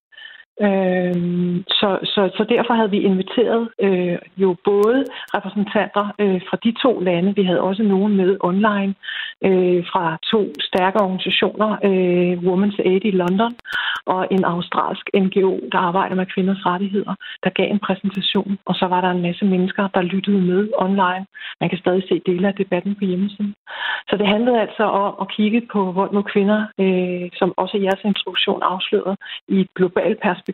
Øh, 0.65 1.15
så, 1.79 1.89
så, 2.13 2.21
så 2.37 2.43
derfor 2.49 2.73
havde 2.73 2.91
vi 2.91 2.99
inviteret 2.99 3.69
øh, 3.81 4.17
jo 4.37 4.55
både 4.63 5.05
repræsentanter 5.35 6.05
øh, 6.19 6.41
fra 6.49 6.57
de 6.63 6.71
to 6.83 6.99
lande, 6.99 7.35
vi 7.35 7.43
havde 7.43 7.61
også 7.61 7.83
nogen 7.83 8.17
med 8.17 8.37
online 8.39 8.93
øh, 9.47 9.85
fra 9.91 10.17
to 10.31 10.41
stærke 10.59 11.01
organisationer, 11.01 11.69
øh, 11.87 12.33
Women's 12.47 12.79
Aid 12.89 13.05
i 13.05 13.11
London 13.11 13.53
og 14.05 14.27
en 14.31 14.43
australsk 14.43 15.05
NGO, 15.13 15.59
der 15.71 15.77
arbejder 15.77 16.15
med 16.15 16.25
kvinders 16.25 16.65
rettigheder, 16.65 17.15
der 17.43 17.49
gav 17.49 17.67
en 17.71 17.79
præsentation, 17.79 18.57
og 18.65 18.75
så 18.75 18.85
var 18.85 19.01
der 19.01 19.11
en 19.11 19.21
masse 19.21 19.45
mennesker, 19.45 19.87
der 19.87 20.01
lyttede 20.01 20.41
med 20.41 20.69
online. 20.77 21.25
Man 21.61 21.69
kan 21.69 21.79
stadig 21.79 22.03
se 22.09 22.21
dele 22.25 22.47
af 22.47 22.53
debatten 22.53 22.95
på 22.95 23.05
hjemmesiden. 23.05 23.53
Så 24.09 24.17
det 24.17 24.27
handlede 24.27 24.61
altså 24.61 24.83
om 24.83 25.13
at 25.21 25.31
kigge 25.35 25.61
på 25.73 25.91
vold 25.91 26.11
mod 26.11 26.23
kvinder, 26.23 26.59
øh, 26.83 27.29
som 27.39 27.53
også 27.57 27.77
jeres 27.77 28.03
introduktion 28.03 28.61
afslørede, 28.63 29.17
i 29.47 29.59
et 29.59 29.73
globalt 29.75 30.19
perspektiv, 30.21 30.50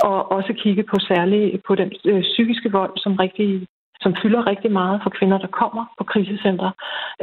og 0.00 0.32
også 0.32 0.52
kigge 0.62 0.82
på 0.82 0.96
særligt 1.08 1.62
på 1.66 1.74
den 1.74 1.92
øh, 2.04 2.22
psykiske 2.22 2.72
vold, 2.72 2.92
som 2.96 3.14
rigtig 3.14 3.66
som 4.04 4.14
fylder 4.22 4.46
rigtig 4.52 4.72
meget 4.72 5.00
for 5.02 5.10
kvinder, 5.18 5.38
der 5.38 5.56
kommer 5.60 5.84
på 5.98 6.04
krisecenter. 6.04 6.70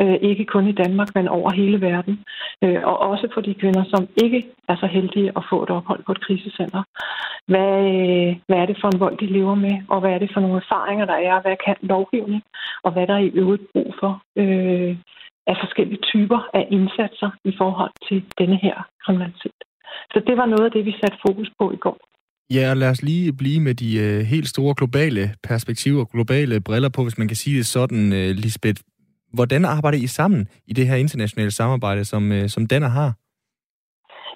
Øh, 0.02 0.18
ikke 0.30 0.46
kun 0.46 0.68
i 0.68 0.78
Danmark, 0.84 1.10
men 1.16 1.28
over 1.28 1.50
hele 1.52 1.82
verden. 1.82 2.16
Øh, 2.64 2.82
og 2.84 2.96
også 3.12 3.28
for 3.34 3.42
de 3.42 3.54
kvinder, 3.54 3.84
som 3.94 4.08
ikke 4.24 4.39
er 4.72 4.76
så 4.76 4.88
heldige 4.96 5.32
at 5.38 5.44
få 5.50 5.64
et 5.64 5.70
ophold 5.70 6.04
på 6.04 6.12
et 6.12 6.22
krisecenter. 6.26 6.84
Hvad, 7.52 7.76
øh, 7.96 8.32
hvad 8.48 8.58
er 8.62 8.68
det 8.70 8.78
for 8.82 8.88
en 8.92 9.00
vold, 9.00 9.18
de 9.18 9.26
lever 9.38 9.56
med? 9.56 9.76
Og 9.94 10.00
hvad 10.00 10.12
er 10.12 10.20
det 10.20 10.32
for 10.34 10.42
nogle 10.42 10.62
erfaringer, 10.64 11.06
der 11.06 11.20
er? 11.30 11.42
Hvad 11.42 11.56
kan 11.66 11.76
lovgivning? 11.82 12.44
Og 12.84 12.92
hvad 12.92 13.08
der 13.08 13.14
er 13.14 13.26
i 13.28 13.36
øvrigt 13.42 13.64
brug 13.74 13.96
for 14.00 14.22
øh, 14.42 14.96
af 15.48 15.56
forskellige 15.64 16.02
typer 16.12 16.39
af 16.54 16.68
indsatser 16.72 17.30
i 17.46 17.54
forhold 17.58 17.92
til 18.08 18.24
denne 18.39 18.58
her 18.66 18.76
kriminalitet. 19.06 19.60
Så 20.14 20.22
det 20.28 20.38
var 20.38 20.46
noget 20.46 20.66
af 20.66 20.72
det, 20.72 20.86
vi 20.86 20.94
satte 21.02 21.18
fokus 21.28 21.50
på 21.60 21.72
i 21.72 21.80
går. 21.86 21.98
Ja, 22.54 22.70
og 22.70 22.78
lad 22.78 22.89
os 22.89 23.02
lige 23.02 23.34
blive 23.34 23.60
med 23.60 23.76
de 23.76 23.98
øh, 24.00 24.20
helt 24.20 24.48
store 24.48 24.76
globale 24.78 25.36
perspektiver, 25.44 26.06
globale 26.06 26.62
briller 26.62 26.89
på, 26.89 27.04
hvis 27.04 27.18
man 27.18 27.28
kan 27.28 27.38
sige 27.38 27.58
det 27.58 27.66
sådan, 27.66 28.14
øh, 28.14 28.30
Lisbeth. 28.30 28.82
Hvordan 29.34 29.66
arbejder 29.66 29.98
I 29.98 30.08
sammen 30.08 30.48
i 30.68 30.74
det 30.74 30.88
her 30.88 30.96
internationale 30.96 31.52
samarbejde, 31.52 32.06
som, 32.06 32.32
øh, 32.32 32.50
som 32.50 32.68
Danner 32.68 32.88
har? 32.88 33.14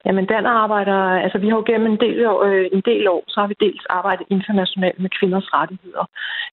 Jamen, 0.06 0.26
Dan 0.26 0.46
arbejder, 0.46 1.00
altså 1.26 1.38
vi 1.38 1.50
har 1.50 1.56
jo 1.56 1.64
gennem 1.68 1.92
en 1.92 2.00
del, 2.00 2.26
år, 2.26 2.44
øh, 2.44 2.66
en 2.74 2.82
del 2.86 3.08
år, 3.08 3.24
så 3.28 3.40
har 3.40 3.48
vi 3.48 3.56
dels 3.60 3.86
arbejdet 3.90 4.26
internationalt 4.30 5.00
med 5.00 5.10
kvinders 5.20 5.54
rettigheder, 5.54 6.06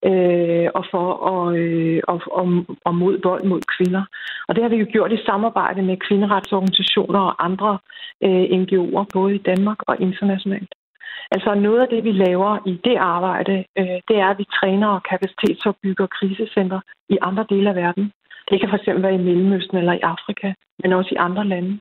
øh, 0.09 0.69
og 0.75 0.85
for 0.91 1.07
at, 1.33 1.57
øh, 1.59 2.01
og, 2.09 2.21
og, 2.39 2.47
og 2.85 2.95
mod 2.95 3.15
vold 3.23 3.45
mod 3.45 3.63
kvinder. 3.77 4.05
Og 4.49 4.55
det 4.55 4.63
har 4.63 4.71
vi 4.71 4.77
jo 4.77 4.87
gjort 4.93 5.13
i 5.13 5.25
samarbejde 5.27 5.83
med 5.83 5.97
kvinderetsorganisationer 5.97 7.21
og 7.21 7.45
andre 7.45 7.79
øh, 8.27 8.45
NGO'er, 8.61 9.05
både 9.13 9.35
i 9.35 9.45
Danmark 9.51 9.79
og 9.87 9.97
internationalt. 10.01 10.75
Altså 11.31 11.55
noget 11.55 11.81
af 11.81 11.89
det, 11.89 12.05
vi 12.05 12.13
laver 12.13 12.59
i 12.67 12.81
det 12.85 12.97
arbejde, 12.97 13.65
øh, 13.79 13.99
det 14.09 14.17
er, 14.25 14.29
at 14.31 14.39
vi 14.39 14.47
træner 14.59 14.89
og 14.89 15.03
kapacitetsopbygger 15.03 16.07
krisecenter 16.07 16.81
i 17.09 17.19
andre 17.21 17.45
dele 17.51 17.69
af 17.71 17.77
verden. 17.77 18.13
Det 18.51 18.61
kan 18.61 18.71
fx 18.73 18.87
være 18.87 19.15
i 19.15 19.25
Mellemøsten 19.27 19.77
eller 19.77 19.93
i 19.93 20.07
Afrika, 20.15 20.53
men 20.83 20.93
også 20.93 21.11
i 21.13 21.23
andre 21.27 21.45
lande. 21.45 21.79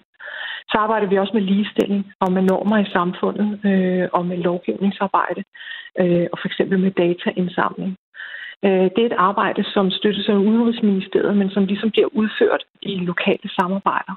Så 0.70 0.78
arbejder 0.78 1.08
vi 1.08 1.18
også 1.18 1.34
med 1.34 1.42
ligestilling 1.42 2.14
og 2.20 2.32
med 2.32 2.42
normer 2.42 2.78
i 2.78 2.92
samfundet 2.98 3.50
øh, 3.66 4.10
og 4.14 4.26
med 4.26 4.38
lovgivningsarbejde 4.38 5.44
øh, 6.00 6.28
og 6.32 6.38
for 6.42 6.48
eksempel 6.48 6.80
med 6.80 6.92
dataindsamling. 6.92 7.98
Øh, 8.66 8.88
det 8.96 9.02
er 9.02 9.10
et 9.12 9.22
arbejde, 9.30 9.64
som 9.74 9.92
støttes 9.92 10.30
af 10.30 10.36
Udenrigsministeriet, 10.36 11.38
men 11.38 11.50
som 11.50 11.66
ligesom 11.66 11.92
bliver 11.92 12.10
udført 12.14 12.64
i 12.82 12.96
lokale 12.96 13.50
samarbejder. 13.60 14.16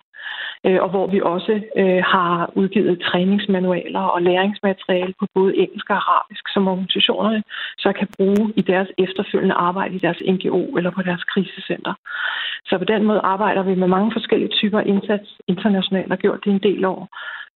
Øh, 0.66 0.82
og 0.82 0.88
hvor 0.90 1.06
vi 1.06 1.20
også 1.20 1.54
øh, 1.76 2.02
har 2.14 2.52
udgivet 2.54 3.02
træningsmanualer 3.02 4.00
og 4.00 4.22
læringsmateriale 4.22 5.14
på 5.20 5.26
både 5.34 5.56
engelsk 5.56 5.90
og 5.90 5.96
arabisk, 5.96 6.44
som 6.54 6.68
organisationerne 6.68 7.42
så 7.78 7.92
kan 7.98 8.08
bruge 8.16 8.52
i 8.56 8.60
deres 8.60 8.88
efterfølgende 8.98 9.54
arbejde 9.54 9.94
i 9.94 9.98
deres 9.98 10.22
NGO 10.28 10.76
eller 10.76 10.90
på 10.90 11.02
deres 11.02 11.24
krisecenter. 11.24 11.94
Så 12.68 12.78
på 12.78 12.84
den 12.84 13.02
måde 13.04 13.20
arbejder 13.20 13.62
vi 13.62 13.74
med 13.74 13.88
mange 13.88 14.12
forskellige 14.12 14.56
typer 14.58 14.80
indsats 14.80 15.28
internationalt 15.48 16.12
og 16.12 16.18
gjort 16.18 16.44
det 16.44 16.52
en 16.52 16.62
del 16.68 16.84
år. 16.84 17.08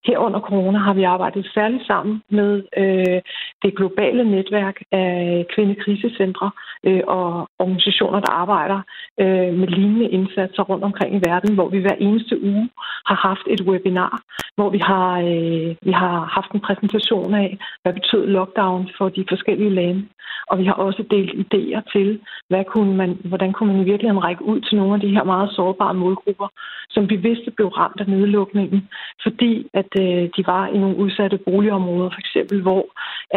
Her 0.05 0.17
under 0.17 0.39
corona 0.39 0.77
har 0.77 0.93
vi 0.93 1.03
arbejdet 1.03 1.51
særligt 1.53 1.85
sammen 1.87 2.21
med 2.29 2.63
øh, 2.77 3.21
det 3.63 3.77
globale 3.77 4.31
netværk 4.31 4.77
af 4.91 5.45
kvindekrisecentre 5.55 6.51
øh, 6.83 7.01
og 7.07 7.49
organisationer, 7.59 8.19
der 8.19 8.31
arbejder 8.31 8.79
øh, 9.19 9.53
med 9.59 9.67
lignende 9.67 10.09
indsatser 10.09 10.63
rundt 10.63 10.83
omkring 10.83 11.15
i 11.15 11.21
verden, 11.29 11.53
hvor 11.55 11.69
vi 11.69 11.79
hver 11.79 11.95
eneste 11.99 12.43
uge 12.43 12.69
har 13.05 13.15
haft 13.27 13.45
et 13.47 13.61
webinar, 13.61 14.21
hvor 14.55 14.69
vi 14.69 14.77
har, 14.77 15.19
øh, 15.19 15.75
vi 15.81 15.91
har 15.91 16.25
haft 16.37 16.51
en 16.51 16.59
præsentation 16.59 17.33
af, 17.33 17.57
hvad 17.81 17.93
betød 17.93 18.27
lockdown 18.27 18.89
for 18.97 19.09
de 19.09 19.25
forskellige 19.29 19.69
lande. 19.69 20.07
Og 20.47 20.59
vi 20.59 20.65
har 20.65 20.73
også 20.73 21.03
delt 21.11 21.33
idéer 21.43 21.81
til, 21.93 22.19
hvad 22.49 22.63
kunne 22.73 22.95
man, 22.97 23.17
hvordan 23.23 23.53
kunne 23.53 23.73
man 23.73 23.81
i 23.81 23.89
virkeligheden 23.91 24.23
række 24.23 24.43
ud 24.45 24.59
til 24.61 24.77
nogle 24.77 24.93
af 24.93 24.99
de 24.99 25.13
her 25.15 25.23
meget 25.23 25.49
sårbare 25.51 25.93
målgrupper, 25.93 26.47
som 26.89 27.09
vi 27.09 27.15
vidste 27.15 27.51
blev 27.51 27.67
ramt 27.67 27.99
af 28.01 28.07
nedlukningen, 28.07 28.89
fordi 29.23 29.67
at 29.73 29.86
øh, 30.01 30.23
de 30.35 30.43
var 30.47 30.67
i 30.67 30.77
nogle 30.77 30.97
udsatte 30.97 31.37
boligområder, 31.37 32.09
for 32.09 32.19
eksempel, 32.19 32.61
hvor 32.61 32.85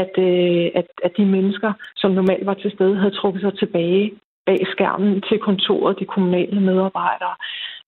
at, 0.02 0.12
øh, 0.18 0.70
at, 0.74 0.86
at 1.04 1.12
de 1.16 1.24
mennesker, 1.24 1.72
som 1.96 2.10
normalt 2.10 2.46
var 2.46 2.54
til 2.54 2.70
stede, 2.70 2.96
havde 2.96 3.18
trukket 3.20 3.42
sig 3.42 3.58
tilbage 3.58 4.12
bag 4.46 4.60
skærmen 4.74 5.22
til 5.28 5.38
kontoret, 5.38 5.98
de 6.00 6.04
kommunale 6.14 6.60
medarbejdere 6.60 7.36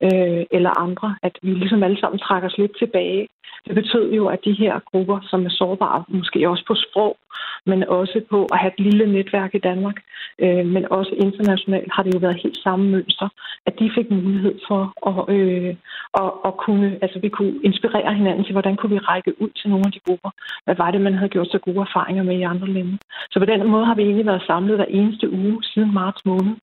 øh, 0.06 0.42
eller 0.56 0.80
andre, 0.86 1.16
at 1.22 1.34
vi 1.42 1.50
ligesom 1.50 1.82
alle 1.82 2.00
sammen 2.00 2.18
trækker 2.18 2.48
os 2.48 2.58
lidt 2.58 2.78
tilbage, 2.78 3.28
det 3.66 3.74
betød 3.74 4.12
jo, 4.12 4.26
at 4.26 4.44
de 4.44 4.52
her 4.52 4.80
grupper, 4.90 5.18
som 5.30 5.44
er 5.44 5.50
sårbare, 5.50 6.04
måske 6.08 6.48
også 6.48 6.64
på 6.66 6.74
sprog, 6.74 7.16
men 7.66 7.88
også 7.88 8.20
på 8.30 8.46
at 8.52 8.58
have 8.58 8.72
et 8.78 8.84
lille 8.86 9.12
netværk 9.12 9.54
i 9.54 9.58
Danmark, 9.58 9.98
øh, 10.38 10.66
men 10.66 10.92
også 10.92 11.12
internationalt 11.26 11.92
har 11.94 12.02
det 12.02 12.14
jo 12.14 12.18
været 12.18 12.42
helt 12.42 12.58
samme 12.64 12.90
mønster, 12.90 13.28
at 13.66 13.78
de 13.78 13.90
fik 13.96 14.10
mulighed 14.10 14.54
for 14.68 14.82
at, 15.10 15.34
øh, 15.36 15.74
at, 16.22 16.30
at 16.44 16.56
kunne, 16.64 16.98
altså 17.02 17.18
vi 17.18 17.28
kunne 17.28 17.54
inspirere 17.64 18.14
hinanden 18.14 18.44
til, 18.44 18.52
hvordan 18.52 18.76
kunne 18.76 18.92
vi 18.94 18.98
række 18.98 19.42
ud 19.42 19.48
til 19.48 19.70
nogle 19.70 19.84
af 19.86 19.92
de 19.92 20.04
grupper. 20.06 20.30
Hvad 20.64 20.76
var 20.76 20.90
det, 20.90 21.00
man 21.00 21.14
havde 21.14 21.34
gjort 21.34 21.50
så 21.50 21.58
gode 21.58 21.80
erfaringer 21.80 22.22
med 22.22 22.38
i 22.38 22.50
andre 22.52 22.68
lande? 22.68 22.98
Så 23.30 23.38
på 23.38 23.44
den 23.44 23.66
måde 23.68 23.84
har 23.84 23.94
vi 23.94 24.02
egentlig 24.02 24.26
været 24.26 24.42
samlet 24.46 24.76
hver 24.76 24.84
eneste 24.88 25.30
uge 25.30 25.62
siden 25.62 25.94
marts 25.94 26.24
måned, 26.24 26.54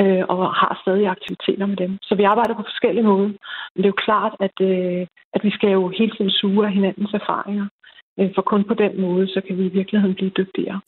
øh, 0.00 0.24
og 0.28 0.54
har 0.60 0.80
stadig 0.82 1.06
aktiviteter 1.08 1.66
med 1.66 1.76
dem. 1.76 1.98
Så 2.02 2.14
vi 2.14 2.22
arbejder 2.22 2.54
på 2.54 2.68
forskellige 2.70 3.08
måder. 3.10 3.28
Men 3.72 3.78
det 3.82 3.84
er 3.84 3.94
jo 3.94 4.04
klart, 4.06 4.34
at, 4.46 4.56
øh, 4.70 5.06
at 5.34 5.40
vi 5.46 5.50
skal 5.50 5.70
jo 5.70 5.82
hele 5.98 6.12
tiden 6.16 6.30
suge 6.40 6.66
af 6.66 6.72
hinandens 6.72 7.12
erfaringer. 7.20 7.66
Øh, 8.18 8.28
for 8.34 8.42
kun 8.42 8.62
på 8.70 8.74
den 8.74 8.92
måde, 9.04 9.24
så 9.34 9.40
kan 9.46 9.58
vi 9.58 9.64
i 9.66 9.76
virkeligheden 9.78 10.14
blive 10.14 10.36
dygtigere. 10.40 10.80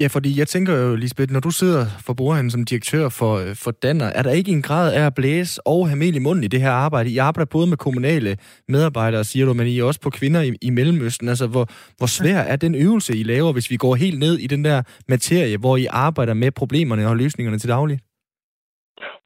Ja, 0.00 0.06
fordi 0.06 0.38
jeg 0.38 0.48
tænker 0.48 0.72
jo, 0.82 0.96
Lisbeth, 0.96 1.32
når 1.32 1.40
du 1.40 1.50
sidder 1.50 1.86
for 2.06 2.14
bordenden 2.14 2.50
som 2.50 2.64
direktør 2.64 3.08
for, 3.08 3.34
øh, 3.36 3.54
for 3.54 3.70
Danner, 3.70 4.06
er 4.06 4.22
der 4.22 4.30
ikke 4.30 4.52
en 4.52 4.62
grad 4.62 4.94
af 4.94 5.06
at 5.06 5.14
blæse 5.14 5.66
og 5.66 5.88
have 5.88 5.98
mel 5.98 6.16
i 6.16 6.18
munden 6.18 6.44
i 6.44 6.48
det 6.48 6.60
her 6.60 6.70
arbejde? 6.70 7.10
I 7.10 7.18
arbejder 7.18 7.48
både 7.50 7.66
med 7.66 7.76
kommunale 7.76 8.36
medarbejdere, 8.68 9.24
siger 9.24 9.46
du, 9.46 9.54
men 9.54 9.66
I 9.66 9.78
er 9.78 9.84
også 9.84 10.00
på 10.00 10.10
kvinder 10.10 10.42
i, 10.42 10.52
i 10.62 10.70
Mellemøsten. 10.70 11.28
Altså, 11.28 11.46
hvor, 11.46 11.66
hvor 11.98 12.06
svær 12.06 12.38
er 12.38 12.56
den 12.56 12.74
øvelse, 12.74 13.16
I 13.16 13.22
laver, 13.22 13.52
hvis 13.52 13.70
vi 13.70 13.76
går 13.76 13.94
helt 13.94 14.18
ned 14.18 14.38
i 14.38 14.46
den 14.46 14.64
der 14.64 14.82
materie, 15.08 15.58
hvor 15.58 15.76
I 15.76 15.86
arbejder 15.90 16.34
med 16.34 16.50
problemerne 16.50 17.08
og 17.08 17.16
løsningerne 17.16 17.58
til 17.58 17.68
daglig? 17.68 17.98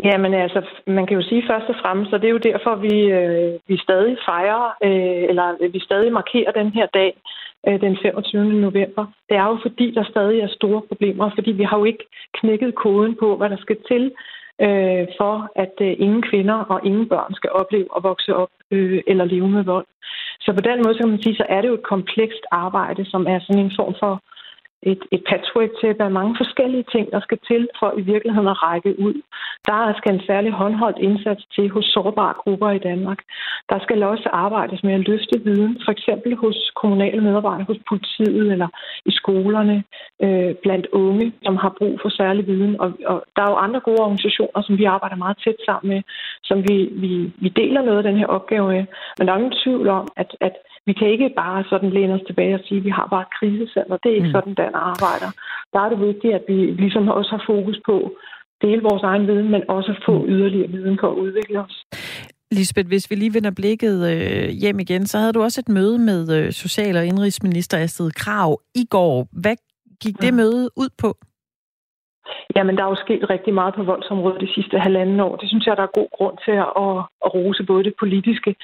Ja, 0.05 0.19
men 0.19 0.35
altså, 0.35 0.61
man 0.87 1.07
kan 1.07 1.17
jo 1.17 1.23
sige 1.29 1.45
først 1.51 1.69
og 1.69 1.75
fremmest, 1.83 2.13
og 2.13 2.21
det 2.21 2.29
er 2.29 2.37
jo 2.37 2.49
derfor, 2.51 2.75
vi, 2.75 2.95
øh, 3.19 3.59
vi 3.69 3.77
stadig 3.77 4.17
fejrer, 4.29 4.65
øh, 4.85 5.23
eller 5.31 5.57
øh, 5.61 5.73
vi 5.75 5.81
stadig 5.81 6.13
markerer 6.13 6.53
den 6.53 6.71
her 6.73 6.87
dag, 6.87 7.13
øh, 7.69 7.81
den 7.81 7.99
25. 8.03 8.45
november. 8.45 9.07
Det 9.29 9.37
er 9.37 9.47
jo 9.47 9.59
fordi, 9.63 9.95
der 9.95 10.05
stadig 10.05 10.41
er 10.41 10.49
store 10.49 10.83
problemer, 10.89 11.31
fordi 11.35 11.53
vi 11.53 11.65
har 11.65 11.79
jo 11.79 11.85
ikke 11.85 12.05
knækket 12.35 12.75
koden 12.75 13.17
på, 13.21 13.37
hvad 13.37 13.51
der 13.51 13.57
skal 13.57 13.77
til, 13.89 14.13
øh, 14.65 15.07
for 15.19 15.35
at 15.57 15.75
øh, 15.81 15.93
ingen 15.99 16.23
kvinder 16.23 16.59
og 16.73 16.81
ingen 16.85 17.09
børn 17.09 17.35
skal 17.35 17.51
opleve 17.51 17.89
at 17.97 18.03
vokse 18.03 18.37
op 18.37 18.53
øh, 18.71 19.03
eller 19.07 19.25
leve 19.25 19.49
med 19.49 19.65
vold. 19.65 19.87
Så 20.41 20.53
på 20.53 20.61
den 20.61 20.83
måde, 20.83 20.95
så 20.95 21.01
kan 21.01 21.09
man 21.09 21.23
sige, 21.23 21.37
så 21.37 21.47
er 21.49 21.61
det 21.61 21.69
jo 21.69 21.75
et 21.75 21.91
komplekst 21.93 22.45
arbejde, 22.51 23.05
som 23.05 23.27
er 23.27 23.39
sådan 23.41 23.63
en 23.65 23.73
form 23.79 23.95
for 24.01 24.23
et, 24.83 25.03
et 25.13 25.23
patchwork 25.31 25.71
til, 25.81 25.87
at 25.87 26.13
mange 26.13 26.35
forskellige 26.43 26.85
ting, 26.93 27.13
der 27.13 27.21
skal 27.21 27.39
til 27.51 27.69
for 27.79 27.95
i 27.99 28.03
virkeligheden 28.13 28.49
at 28.49 28.63
række 28.63 29.01
ud. 29.07 29.15
Der 29.67 29.95
skal 29.99 30.15
en 30.15 30.27
særlig 30.27 30.53
håndholdt 30.53 30.99
indsats 30.99 31.43
til 31.55 31.71
hos 31.71 31.85
sårbare 31.85 32.35
grupper 32.43 32.71
i 32.71 32.79
Danmark. 32.79 33.21
Der 33.71 33.79
skal 33.83 34.03
også 34.03 34.29
arbejdes 34.33 34.83
med 34.83 34.95
at 34.95 35.07
løfte 35.09 35.41
viden, 35.45 35.81
for 35.85 35.93
eksempel 35.93 36.37
hos 36.37 36.73
kommunale 36.77 37.21
medarbejdere, 37.21 37.67
hos 37.71 37.81
politiet 37.89 38.53
eller 38.53 38.69
i 39.07 39.11
skolerne, 39.11 39.85
øh, 40.23 40.55
blandt 40.63 40.87
unge, 40.93 41.33
som 41.43 41.57
har 41.57 41.75
brug 41.79 41.99
for 42.03 42.09
særlig 42.09 42.47
viden. 42.47 42.81
Og, 42.81 42.93
og 43.07 43.25
der 43.37 43.43
er 43.43 43.51
jo 43.51 43.57
andre 43.57 43.81
gode 43.81 44.01
organisationer, 44.01 44.63
som 44.63 44.79
vi 44.79 44.85
arbejder 44.85 45.17
meget 45.17 45.39
tæt 45.45 45.61
sammen 45.65 45.89
med, 45.95 46.03
som 46.43 46.59
vi, 46.69 46.77
vi, 46.93 47.33
vi 47.39 47.49
deler 47.49 47.83
noget 47.83 47.99
af 47.99 48.05
den 48.05 48.17
her 48.17 48.27
opgave 48.27 48.69
med. 48.69 48.85
Men 49.19 49.27
der 49.27 49.33
er 49.33 49.39
ingen 49.39 49.61
tvivl 49.65 49.89
om, 49.89 50.09
at, 50.17 50.37
at 50.41 50.55
vi 50.91 50.95
kan 50.99 51.09
ikke 51.15 51.31
bare 51.43 51.65
sådan 51.71 51.91
læne 51.97 52.15
os 52.19 52.27
tilbage 52.27 52.55
og 52.59 52.63
sige, 52.67 52.79
at 52.81 52.87
vi 52.89 52.93
har 52.99 53.07
bare 53.15 53.25
et 53.27 53.35
krisecenter. 53.39 53.97
Det 54.03 54.09
er 54.11 54.19
ikke 54.19 54.33
mm. 54.33 54.37
sådan, 54.37 54.55
der 54.61 54.69
arbejder. 54.93 55.31
Der 55.73 55.81
er 55.85 55.89
det 55.93 56.01
vigtigt, 56.09 56.35
at 56.39 56.45
vi 56.51 56.59
ligesom 56.83 57.05
også 57.19 57.31
har 57.37 57.43
fokus 57.53 57.79
på 57.89 57.97
dele 58.63 58.83
vores 58.89 59.03
egen 59.11 59.27
viden, 59.29 59.49
men 59.55 59.63
også 59.69 59.93
få 60.07 60.15
mm. 60.19 60.29
yderligere 60.33 60.71
viden 60.77 60.97
på 61.01 61.07
at 61.13 61.17
udvikle 61.25 61.57
os. 61.67 61.77
Lisbeth, 62.59 62.89
hvis 62.89 63.11
vi 63.11 63.15
lige 63.15 63.35
vender 63.35 63.53
blikket 63.61 63.97
øh, 64.13 64.49
hjem 64.63 64.79
igen, 64.79 65.07
så 65.07 65.19
havde 65.19 65.33
du 65.33 65.43
også 65.43 65.61
et 65.65 65.69
møde 65.69 65.99
med 65.99 66.21
øh, 66.39 66.53
Social- 66.53 66.97
og 66.97 67.07
Indrigsminister 67.07 67.79
Astrid 67.79 68.11
Krav 68.11 68.61
i 68.75 68.85
går. 68.95 69.29
Hvad 69.43 69.57
gik 70.03 70.17
det 70.17 70.33
ja. 70.33 70.39
møde 70.41 70.71
ud 70.77 70.91
på? 70.99 71.11
Jamen, 72.57 72.77
der 72.77 72.85
er 72.85 72.89
jo 72.89 73.05
sket 73.05 73.31
rigtig 73.31 73.55
meget 73.55 73.75
på 73.75 73.83
voldsområdet 73.83 74.41
de 74.41 74.55
sidste 74.55 74.79
halvanden 74.79 75.21
år. 75.21 75.37
Det 75.37 75.49
synes 75.49 75.67
jeg, 75.67 75.77
der 75.77 75.83
er 75.83 75.99
god 76.01 76.09
grund 76.17 76.37
til 76.45 76.57
at, 76.87 76.97
at 77.25 77.31
rose 77.35 77.65
både 77.65 77.85
det 77.85 77.95
politiske, 77.99 78.55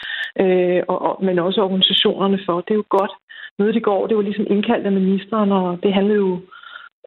øh, 0.40 0.82
og, 0.88 0.98
og, 1.02 1.24
men 1.24 1.38
også 1.38 1.62
organisationerne 1.62 2.38
for. 2.46 2.60
Det 2.60 2.70
er 2.70 2.82
jo 2.82 2.84
godt. 2.88 3.12
Mødet 3.58 3.76
i 3.76 3.86
går, 3.88 4.06
det 4.06 4.16
var 4.16 4.22
ligesom 4.22 4.46
indkaldt 4.50 4.86
af 4.86 4.92
ministeren, 4.92 5.52
og 5.52 5.78
det 5.82 5.94
handlede 5.94 6.18
jo 6.18 6.40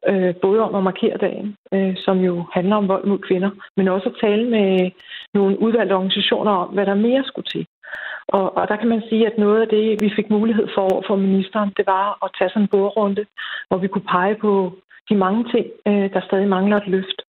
øh, 0.08 0.34
både 0.42 0.60
om 0.60 0.74
at 0.74 0.82
markere 0.82 1.16
dagen, 1.16 1.56
øh, 1.74 1.94
som 2.04 2.18
jo 2.18 2.44
handler 2.52 2.76
om 2.76 2.88
vold 2.88 3.04
mod 3.04 3.18
kvinder, 3.18 3.50
men 3.76 3.88
også 3.88 4.08
at 4.08 4.18
tale 4.20 4.50
med 4.50 4.90
nogle 5.34 5.62
udvalgte 5.62 5.92
organisationer 5.92 6.52
om, 6.52 6.68
hvad 6.74 6.86
der 6.86 6.94
mere 6.94 7.24
skulle 7.24 7.48
til. 7.48 7.66
Og, 8.28 8.56
og 8.56 8.68
der 8.68 8.76
kan 8.76 8.88
man 8.88 9.02
sige, 9.08 9.26
at 9.26 9.38
noget 9.38 9.60
af 9.60 9.68
det, 9.68 10.02
vi 10.02 10.12
fik 10.16 10.30
mulighed 10.30 10.68
for 10.74 11.04
for 11.06 11.16
ministeren, 11.16 11.72
det 11.76 11.86
var 11.86 12.18
at 12.24 12.30
tage 12.38 12.50
sådan 12.50 12.62
en 12.62 12.68
bordrunde, 12.68 13.24
hvor 13.68 13.78
vi 13.78 13.88
kunne 13.88 14.10
pege 14.16 14.34
på 14.34 14.72
de 15.08 15.14
mange 15.14 15.44
ting, 15.52 15.66
øh, 15.86 16.12
der 16.14 16.20
stadig 16.20 16.48
mangler 16.48 16.76
et 16.76 16.88
løft. 16.88 17.20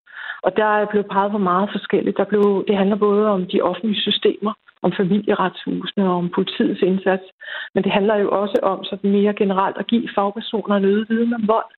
Og 0.43 0.57
der 0.57 0.65
er 0.65 0.86
blevet 0.86 1.07
peget 1.11 1.32
på 1.32 1.38
meget 1.38 1.69
forskelligt. 1.72 2.17
Der 2.17 2.24
blev, 2.24 2.65
det 2.67 2.78
handler 2.78 2.95
både 2.95 3.28
om 3.28 3.45
de 3.47 3.61
offentlige 3.61 4.01
systemer, 4.01 4.53
om 4.82 4.91
familieretshusene 4.97 6.09
og 6.09 6.15
om 6.15 6.30
politiets 6.30 6.82
indsats. 6.82 7.24
Men 7.74 7.84
det 7.84 7.91
handler 7.91 8.15
jo 8.15 8.32
også 8.32 8.59
om 8.63 8.84
sådan 8.84 9.11
mere 9.11 9.34
generelt 9.34 9.78
at 9.78 9.88
give 9.88 10.09
fagpersoner 10.15 10.76
en 10.76 10.86
øget 10.86 11.09
viden 11.09 11.34
om 11.34 11.47
vold 11.47 11.72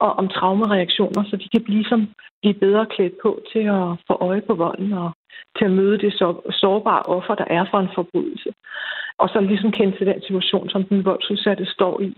og 0.00 0.12
om 0.12 0.28
traumereaktioner, 0.28 1.24
så 1.30 1.36
de 1.36 1.48
kan 1.48 1.62
blive, 1.64 1.84
som, 1.84 2.08
blive 2.42 2.54
bedre 2.54 2.86
klædt 2.86 3.16
på 3.22 3.40
til 3.52 3.64
at 3.78 3.86
få 4.06 4.14
øje 4.20 4.40
på 4.40 4.54
volden 4.54 4.92
og 4.92 5.10
til 5.58 5.64
at 5.64 5.70
møde 5.70 5.98
det 5.98 6.12
sårbare 6.62 7.02
offer, 7.02 7.34
der 7.34 7.44
er 7.50 7.64
for 7.70 7.78
en 7.78 7.94
forbrydelse. 7.94 8.50
Og 9.18 9.28
så 9.28 9.40
ligesom 9.40 9.72
kende 9.72 9.96
til 9.96 10.06
den 10.06 10.20
situation, 10.26 10.68
som 10.68 10.84
den 10.84 11.04
voldsudsatte 11.04 11.66
står 11.66 12.00
i. 12.00 12.14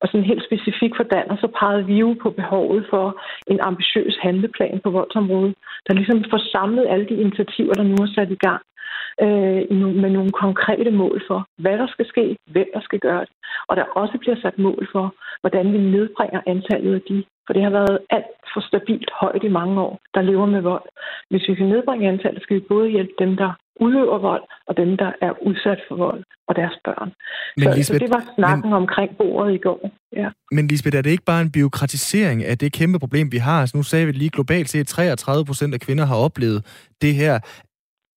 Og 0.00 0.08
sådan 0.08 0.30
helt 0.30 0.44
specifikt 0.48 0.96
for 0.96 1.04
Danmark, 1.04 1.38
så 1.40 1.48
pegede 1.60 1.86
vi 1.86 1.94
jo 2.04 2.16
på 2.22 2.30
behovet 2.30 2.86
for 2.90 3.06
en 3.46 3.60
ambitiøs 3.60 4.16
handleplan 4.22 4.80
på 4.84 4.90
voldsområdet, 4.90 5.54
der 5.86 5.94
ligesom 5.94 6.24
får 6.30 6.42
samlet 6.52 6.86
alle 6.88 7.06
de 7.08 7.20
initiativer, 7.24 7.74
der 7.74 7.82
nu 7.82 7.96
er 8.02 8.14
sat 8.16 8.30
i 8.30 8.42
gang 8.46 8.62
øh, 9.24 9.62
med 10.02 10.10
nogle 10.10 10.30
konkrete 10.30 10.90
mål 10.90 11.22
for, 11.26 11.46
hvad 11.58 11.78
der 11.78 11.86
skal 11.86 12.06
ske, 12.06 12.36
hvem 12.46 12.68
der 12.74 12.80
skal 12.80 12.98
gøre 12.98 13.20
det, 13.20 13.34
og 13.68 13.76
der 13.76 13.84
også 14.00 14.18
bliver 14.18 14.36
sat 14.42 14.58
mål 14.58 14.88
for, 14.92 15.14
hvordan 15.40 15.72
vi 15.72 15.78
nedbringer 15.78 16.40
antallet 16.46 16.94
af 16.94 17.02
de, 17.08 17.24
for 17.46 17.52
det 17.52 17.62
har 17.62 17.70
været 17.70 17.98
alt 18.10 18.34
for 18.52 18.60
stabilt 18.60 19.10
højt 19.20 19.44
i 19.44 19.56
mange 19.58 19.80
år, 19.80 19.98
der 20.14 20.22
lever 20.22 20.46
med 20.46 20.60
vold. 20.60 20.86
Hvis 21.30 21.48
vi 21.48 21.54
kan 21.54 21.66
nedbringe 21.66 22.08
antallet, 22.08 22.42
skal 22.42 22.56
vi 22.56 22.70
både 22.74 22.88
hjælpe 22.88 23.12
dem, 23.18 23.36
der 23.36 23.52
udøver 23.84 24.18
vold, 24.18 24.44
og 24.68 24.76
dem, 24.76 24.96
der 24.96 25.12
er 25.26 25.32
udsat 25.46 25.80
for 25.88 25.96
vold, 25.96 26.22
og 26.48 26.56
deres 26.56 26.76
børn. 26.84 27.08
Men, 27.56 27.64
så, 27.64 27.76
Lisbeth, 27.76 28.00
så 28.00 28.04
det 28.04 28.10
var 28.16 28.24
snakken 28.34 28.70
men, 28.70 28.76
omkring 28.82 29.10
bordet 29.18 29.54
i 29.54 29.58
går. 29.58 29.90
Ja. 30.16 30.28
Men 30.52 30.68
Lisbeth, 30.68 30.96
er 30.96 31.02
det 31.02 31.10
ikke 31.10 31.24
bare 31.24 31.42
en 31.42 31.52
byråkratisering 31.52 32.44
af 32.44 32.58
det 32.58 32.72
kæmpe 32.72 32.98
problem, 32.98 33.32
vi 33.32 33.36
har? 33.36 33.60
Altså, 33.60 33.76
nu 33.76 33.82
sagde 33.82 34.06
vi 34.06 34.12
lige 34.12 34.30
globalt 34.30 34.68
set, 34.68 34.80
at 34.80 34.88
33 34.88 35.44
procent 35.44 35.74
af 35.74 35.80
kvinder 35.80 36.04
har 36.04 36.16
oplevet 36.16 36.60
det 37.02 37.14
her. 37.14 37.38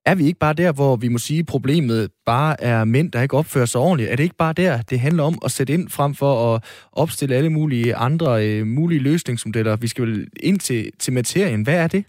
Er 0.05 0.15
vi 0.15 0.25
ikke 0.25 0.39
bare 0.39 0.53
der, 0.53 0.71
hvor 0.71 0.95
vi 0.95 1.07
må 1.07 1.17
sige, 1.17 1.39
at 1.39 1.45
problemet 1.45 2.09
bare 2.25 2.63
er 2.63 2.83
mænd, 2.83 3.11
der 3.11 3.21
ikke 3.21 3.37
opfører 3.37 3.65
sig 3.65 3.81
ordentligt? 3.81 4.11
Er 4.11 4.15
det 4.15 4.23
ikke 4.23 4.35
bare 4.35 4.53
der, 4.53 4.81
det 4.81 4.99
handler 4.99 5.23
om 5.23 5.35
at 5.45 5.51
sætte 5.51 5.73
ind 5.73 5.89
frem 5.89 6.13
for 6.15 6.55
at 6.55 6.63
opstille 6.91 7.35
alle 7.35 7.49
mulige 7.49 7.95
andre 7.95 8.47
øh, 8.47 8.67
mulige 8.67 8.99
løsningsmodeller? 8.99 9.75
Vi 9.75 9.87
skal 9.87 10.05
vel 10.05 10.27
ind 10.43 10.59
til, 10.59 10.91
til 10.99 11.13
materien. 11.13 11.63
Hvad 11.63 11.77
er 11.83 11.87
det? 11.87 12.05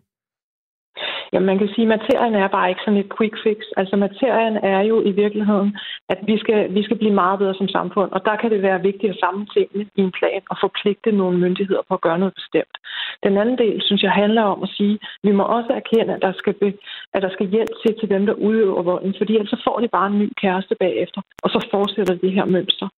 Jamen, 1.35 1.47
man 1.47 1.59
kan 1.59 1.69
sige, 1.69 1.87
at 1.87 1.95
materien 1.97 2.35
er 2.35 2.49
bare 2.49 2.69
ikke 2.69 2.85
sådan 2.85 3.03
et 3.03 3.13
quick 3.17 3.35
fix. 3.45 3.59
Altså, 3.77 3.97
materien 3.97 4.57
er 4.57 4.81
jo 4.81 4.97
i 5.11 5.13
virkeligheden, 5.23 5.77
at 6.09 6.19
vi 6.27 6.39
skal, 6.39 6.75
vi 6.75 6.83
skal 6.83 6.99
blive 6.99 7.15
meget 7.23 7.39
bedre 7.39 7.55
som 7.55 7.69
samfund, 7.69 8.11
og 8.13 8.25
der 8.25 8.37
kan 8.37 8.51
det 8.51 8.63
være 8.63 8.83
vigtigt 8.83 9.13
at 9.13 9.21
samle 9.21 9.47
tingene 9.55 9.85
i 9.97 10.01
en 10.01 10.13
plan 10.19 10.43
og 10.51 10.57
forpligte 10.61 11.13
nogle 11.13 11.39
myndigheder 11.39 11.83
på 11.89 11.95
at 11.95 12.01
gøre 12.01 12.19
noget 12.19 12.35
bestemt. 12.35 12.77
Den 13.25 13.39
anden 13.39 13.59
del, 13.59 13.83
synes 13.83 14.03
jeg, 14.03 14.11
handler 14.11 14.43
om 14.43 14.63
at 14.63 14.69
sige, 14.77 14.95
at 14.95 15.09
vi 15.23 15.33
må 15.33 15.43
også 15.43 15.71
erkende, 15.81 16.15
at 16.15 16.23
der 16.23 16.33
skal, 16.33 16.55
be, 16.55 16.69
at 17.15 17.23
der 17.23 17.31
skal 17.31 17.47
hjælp 17.47 17.75
til 17.83 17.95
til 18.01 18.09
dem, 18.11 18.27
der 18.27 18.35
udøver 18.35 18.83
volden, 18.83 19.15
fordi 19.19 19.33
ellers 19.35 19.51
så 19.51 19.61
får 19.67 19.81
de 19.81 19.89
bare 19.89 20.07
en 20.07 20.19
ny 20.19 20.29
kæreste 20.43 20.75
bagefter, 20.81 21.21
og 21.43 21.51
så 21.51 21.69
fortsætter 21.71 22.15
de 22.15 22.31
her 22.31 22.45
mønster. 22.45 22.89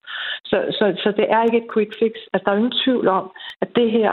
Så, 0.45 0.57
så, 0.79 0.85
så 1.03 1.13
det 1.17 1.27
er 1.35 1.43
ikke 1.43 1.59
et 1.63 1.73
quick 1.75 1.93
fix. 1.99 2.13
Altså, 2.33 2.45
der 2.45 2.53
er 2.53 2.57
ingen 2.57 2.81
tvivl 2.85 3.09
om, 3.09 3.31
at 3.61 3.69
det 3.77 3.91
her 3.91 4.13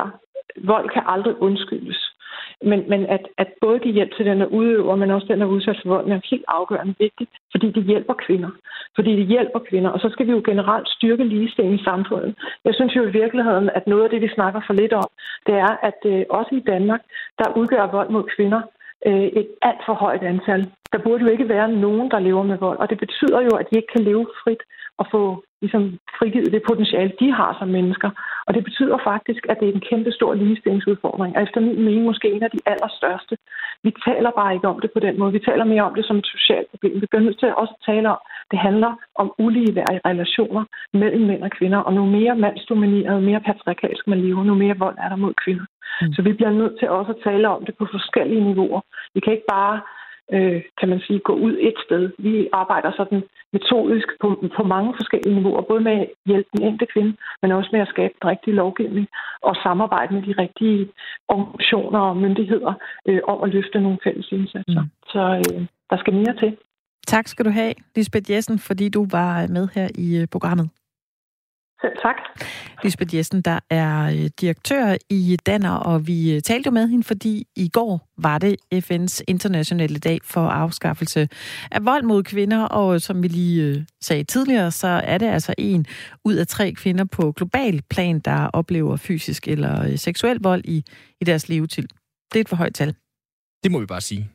vold 0.58 0.90
kan 0.90 1.04
aldrig 1.06 1.42
undskyldes. 1.42 2.13
Men, 2.62 2.90
men 2.90 3.06
at, 3.06 3.28
at 3.38 3.48
både 3.62 3.80
give 3.80 3.94
hjælp 3.94 4.16
til 4.16 4.26
den, 4.26 4.40
der 4.40 4.46
udøver, 4.46 4.96
men 4.96 5.12
også 5.12 5.28
den, 5.30 5.40
der 5.40 5.46
er 5.46 5.50
udsat 5.50 5.80
for 5.82 5.90
vold, 5.90 6.12
er 6.12 6.30
helt 6.32 6.46
afgørende 6.48 6.96
vigtigt, 7.00 7.32
fordi 7.52 7.72
det 7.72 7.84
hjælper 7.84 8.14
kvinder. 8.14 8.50
Fordi 8.96 9.16
det 9.16 9.26
hjælper 9.28 9.60
kvinder. 9.60 9.90
Og 9.90 10.00
så 10.00 10.10
skal 10.10 10.28
vi 10.28 10.32
jo 10.32 10.42
generelt 10.46 10.90
styrke 10.90 11.24
ligestilling 11.24 11.76
i 11.80 11.84
samfundet. 11.84 12.36
Jeg 12.66 12.74
synes 12.76 12.96
jo 12.96 13.04
i 13.04 13.12
virkeligheden, 13.12 13.70
at 13.70 13.88
noget 13.88 14.04
af 14.04 14.10
det, 14.10 14.22
vi 14.22 14.30
snakker 14.36 14.62
for 14.68 14.74
lidt 14.74 14.94
om, 14.94 15.10
det 15.48 15.56
er, 15.56 15.74
at 15.90 16.00
øh, 16.06 16.26
også 16.30 16.56
i 16.56 16.64
Danmark, 16.72 17.02
der 17.40 17.58
udgør 17.58 17.92
vold 17.92 18.10
mod 18.10 18.24
kvinder 18.36 18.62
øh, 19.08 19.28
et 19.40 19.48
alt 19.62 19.82
for 19.86 19.94
højt 19.94 20.24
antal. 20.24 20.72
Der 20.94 21.00
burde 21.04 21.24
jo 21.24 21.30
ikke 21.30 21.50
være 21.50 21.72
nogen, 21.72 22.12
der 22.12 22.20
lever 22.20 22.44
med 22.44 22.58
vold. 22.58 22.78
Og 22.78 22.90
det 22.90 22.98
betyder 22.98 23.42
jo, 23.42 23.54
at 23.60 23.70
de 23.70 23.76
ikke 23.76 23.94
kan 23.96 24.04
leve 24.04 24.28
frit 24.44 24.64
og 24.98 25.06
få 25.12 25.44
ligesom, 25.62 25.84
frigivet 26.20 26.52
det 26.52 26.64
potentiale, 26.68 27.12
de 27.20 27.32
har 27.32 27.56
som 27.60 27.68
mennesker. 27.68 28.10
Og 28.48 28.54
det 28.54 28.64
betyder 28.64 28.98
faktisk, 29.04 29.46
at 29.50 29.58
det 29.60 29.70
er 29.70 29.74
en 29.74 29.88
kæmpe 29.90 30.12
stor 30.12 30.34
ligestillingsudfordring, 30.34 31.36
og 31.36 31.44
efter 31.44 31.60
min 31.62 31.82
mening 31.86 32.04
måske 32.06 32.28
en 32.32 32.44
af 32.44 32.52
de 32.52 32.60
allerstørste. 32.66 33.38
Vi 33.84 33.92
taler 34.08 34.32
bare 34.40 34.54
ikke 34.54 34.68
om 34.68 34.80
det 34.80 34.92
på 34.92 35.00
den 35.00 35.20
måde. 35.20 35.32
Vi 35.32 35.48
taler 35.50 35.64
mere 35.64 35.84
om 35.84 35.96
det 35.96 36.06
som 36.06 36.18
et 36.18 36.28
socialt 36.36 36.68
problem. 36.72 37.02
Vi 37.02 37.06
bliver 37.06 37.24
nødt 37.24 37.40
til 37.40 37.46
at 37.46 37.58
også 37.64 37.76
tale 37.86 38.10
om, 38.10 38.20
det 38.52 38.60
handler 38.60 38.92
om 39.16 39.34
uligeværdige 39.40 40.02
relationer 40.06 40.64
mellem 40.94 41.22
mænd 41.30 41.44
og 41.44 41.52
kvinder, 41.52 41.78
og 41.78 41.94
nu 41.94 42.06
mere 42.06 42.36
mandsdomineret, 42.36 43.24
mere 43.24 43.42
patriarkalsk 43.48 44.08
man 44.08 44.22
lever, 44.22 44.44
nu 44.44 44.56
mere 44.56 44.78
vold 44.78 44.98
er 45.04 45.10
der 45.10 45.16
mod 45.16 45.34
kvinder. 45.44 45.66
Mm. 46.02 46.14
Så 46.14 46.22
vi 46.22 46.34
bliver 46.34 46.52
nødt 46.52 46.80
til 46.80 46.90
også 46.90 47.12
at 47.12 47.24
tale 47.24 47.50
om 47.50 47.66
det 47.66 47.76
på 47.78 47.86
forskellige 47.92 48.44
niveauer. 48.44 48.82
Vi 49.14 49.20
kan 49.20 49.34
ikke 49.34 49.52
bare 49.58 49.82
øh, 50.36 50.62
kan 50.80 50.90
man 50.90 51.00
sige, 51.08 51.20
gå 51.20 51.34
ud 51.46 51.56
et 51.60 51.78
sted. 51.86 52.04
Vi 52.18 52.50
arbejder 52.54 52.92
sådan 52.98 53.24
metodisk 53.56 54.08
på, 54.22 54.28
på 54.58 54.64
mange 54.64 54.94
forskellige 55.00 55.36
niveauer, 55.36 55.62
både 55.62 55.82
med 55.88 55.92
at 55.92 56.10
hjælpe 56.26 56.50
den 56.54 56.62
enkelte 56.68 56.92
kvinde, 56.94 57.14
men 57.42 57.52
også 57.52 57.70
med 57.74 57.82
at 57.82 57.88
skabe 57.94 58.14
den 58.22 58.30
rigtige 58.30 58.56
lovgivning 58.56 59.08
og 59.42 59.56
samarbejde 59.56 60.14
med 60.14 60.24
de 60.28 60.34
rigtige 60.44 60.90
organisationer 61.28 62.00
og 62.00 62.18
myndigheder 62.18 62.74
øh, 63.08 63.22
om 63.28 63.44
at 63.44 63.50
løfte 63.50 63.80
nogle 63.82 64.00
fælles 64.04 64.32
indsatser. 64.32 64.82
Mm. 64.82 64.90
Så 65.14 65.24
øh, 65.42 65.62
der 65.90 65.98
skal 65.98 66.14
mere 66.14 66.36
til. 66.40 66.58
Tak 67.08 67.28
skal 67.28 67.46
du 67.46 67.50
have, 67.50 67.74
Lisbeth 67.96 68.32
Jessen, 68.32 68.60
fordi 68.60 68.90
du 68.90 69.08
var 69.12 69.48
med 69.48 69.68
her 69.76 69.88
i 69.96 70.18
øh, 70.22 70.28
programmet. 70.32 70.70
Selv 71.84 71.98
tak. 72.02 72.16
Lisbeth 72.84 73.16
Jessen, 73.16 73.42
der 73.42 73.60
er 73.70 74.06
øh, 74.06 74.30
direktør 74.42 74.96
i 75.10 75.38
Danner, 75.46 75.72
og 75.72 76.08
vi 76.08 76.36
øh, 76.36 76.42
talte 76.42 76.68
jo 76.68 76.72
med 76.72 76.88
hende, 76.88 77.04
fordi 77.04 77.48
i 77.56 77.70
går 77.70 78.08
var 78.18 78.38
det 78.38 78.56
FN's 78.76 79.22
internationale 79.28 80.00
dag 80.00 80.20
for 80.24 80.42
afskaffelse 80.42 81.30
af 81.72 81.86
vold 81.86 82.04
mod 82.04 82.24
kvinder, 82.24 82.64
og 82.64 83.02
som 83.02 83.24
vi 83.24 83.28
lige 83.28 83.88
sagde 84.02 84.24
tidligere, 84.24 84.72
så 84.72 84.88
er 84.88 85.18
det 85.18 85.26
altså 85.26 85.54
en 85.58 85.86
ud 86.26 86.36
af 86.36 86.48
tre 86.48 86.72
kvinder 86.72 87.06
på 87.06 87.32
global 87.32 87.82
plan, 87.90 88.20
der 88.20 88.48
oplever 88.48 88.98
fysisk 88.98 89.48
eller 89.48 89.98
seksuel 89.98 90.40
vold 90.42 90.62
i, 90.66 90.84
i 91.22 91.24
deres 91.26 91.50
levetid. 91.50 91.88
Det 92.34 92.40
er 92.40 92.42
et 92.42 92.50
for 92.50 92.56
højt 92.56 92.74
tal. 92.74 92.96
Det 93.64 93.72
må 93.72 93.80
vi 93.80 93.86
bare 93.86 94.02
sige. 94.02 94.30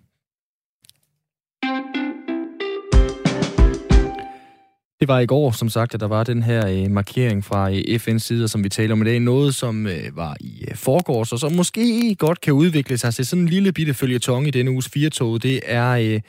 Det 5.01 5.09
var 5.09 5.18
i 5.18 5.26
går, 5.26 5.51
som 5.51 5.68
sagt, 5.68 5.94
at 5.94 6.01
der 6.01 6.09
var 6.09 6.24
den 6.24 6.42
her 6.42 6.68
øh, 6.68 6.90
markering 6.90 7.44
fra 7.44 7.70
øh, 7.70 7.76
FN's 7.76 8.18
side, 8.18 8.49
som 8.49 8.64
vi 8.64 8.68
taler 8.68 8.92
om 8.92 9.03
i 9.03 9.05
dag. 9.05 9.20
Noget, 9.20 9.55
som 9.55 9.86
øh, 9.86 10.16
var 10.16 10.36
i 10.40 10.64
øh, 10.68 10.76
forgårs, 10.76 11.32
og 11.32 11.38
som 11.38 11.53
måske 11.53 12.14
godt 12.18 12.40
kan 12.40 12.53
udvikle 12.53 12.99
sig 12.99 13.14
til 13.14 13.26
sådan 13.26 13.42
en 13.42 13.49
lille 13.49 13.72
bitte 13.72 13.94
følgetong 13.94 14.49
i 14.49 14.51
denne 14.51 14.70
uges 14.70 14.88
firetog. 14.88 15.42
Det 15.42 15.61
er, 15.64 15.90
øh, 15.90 16.20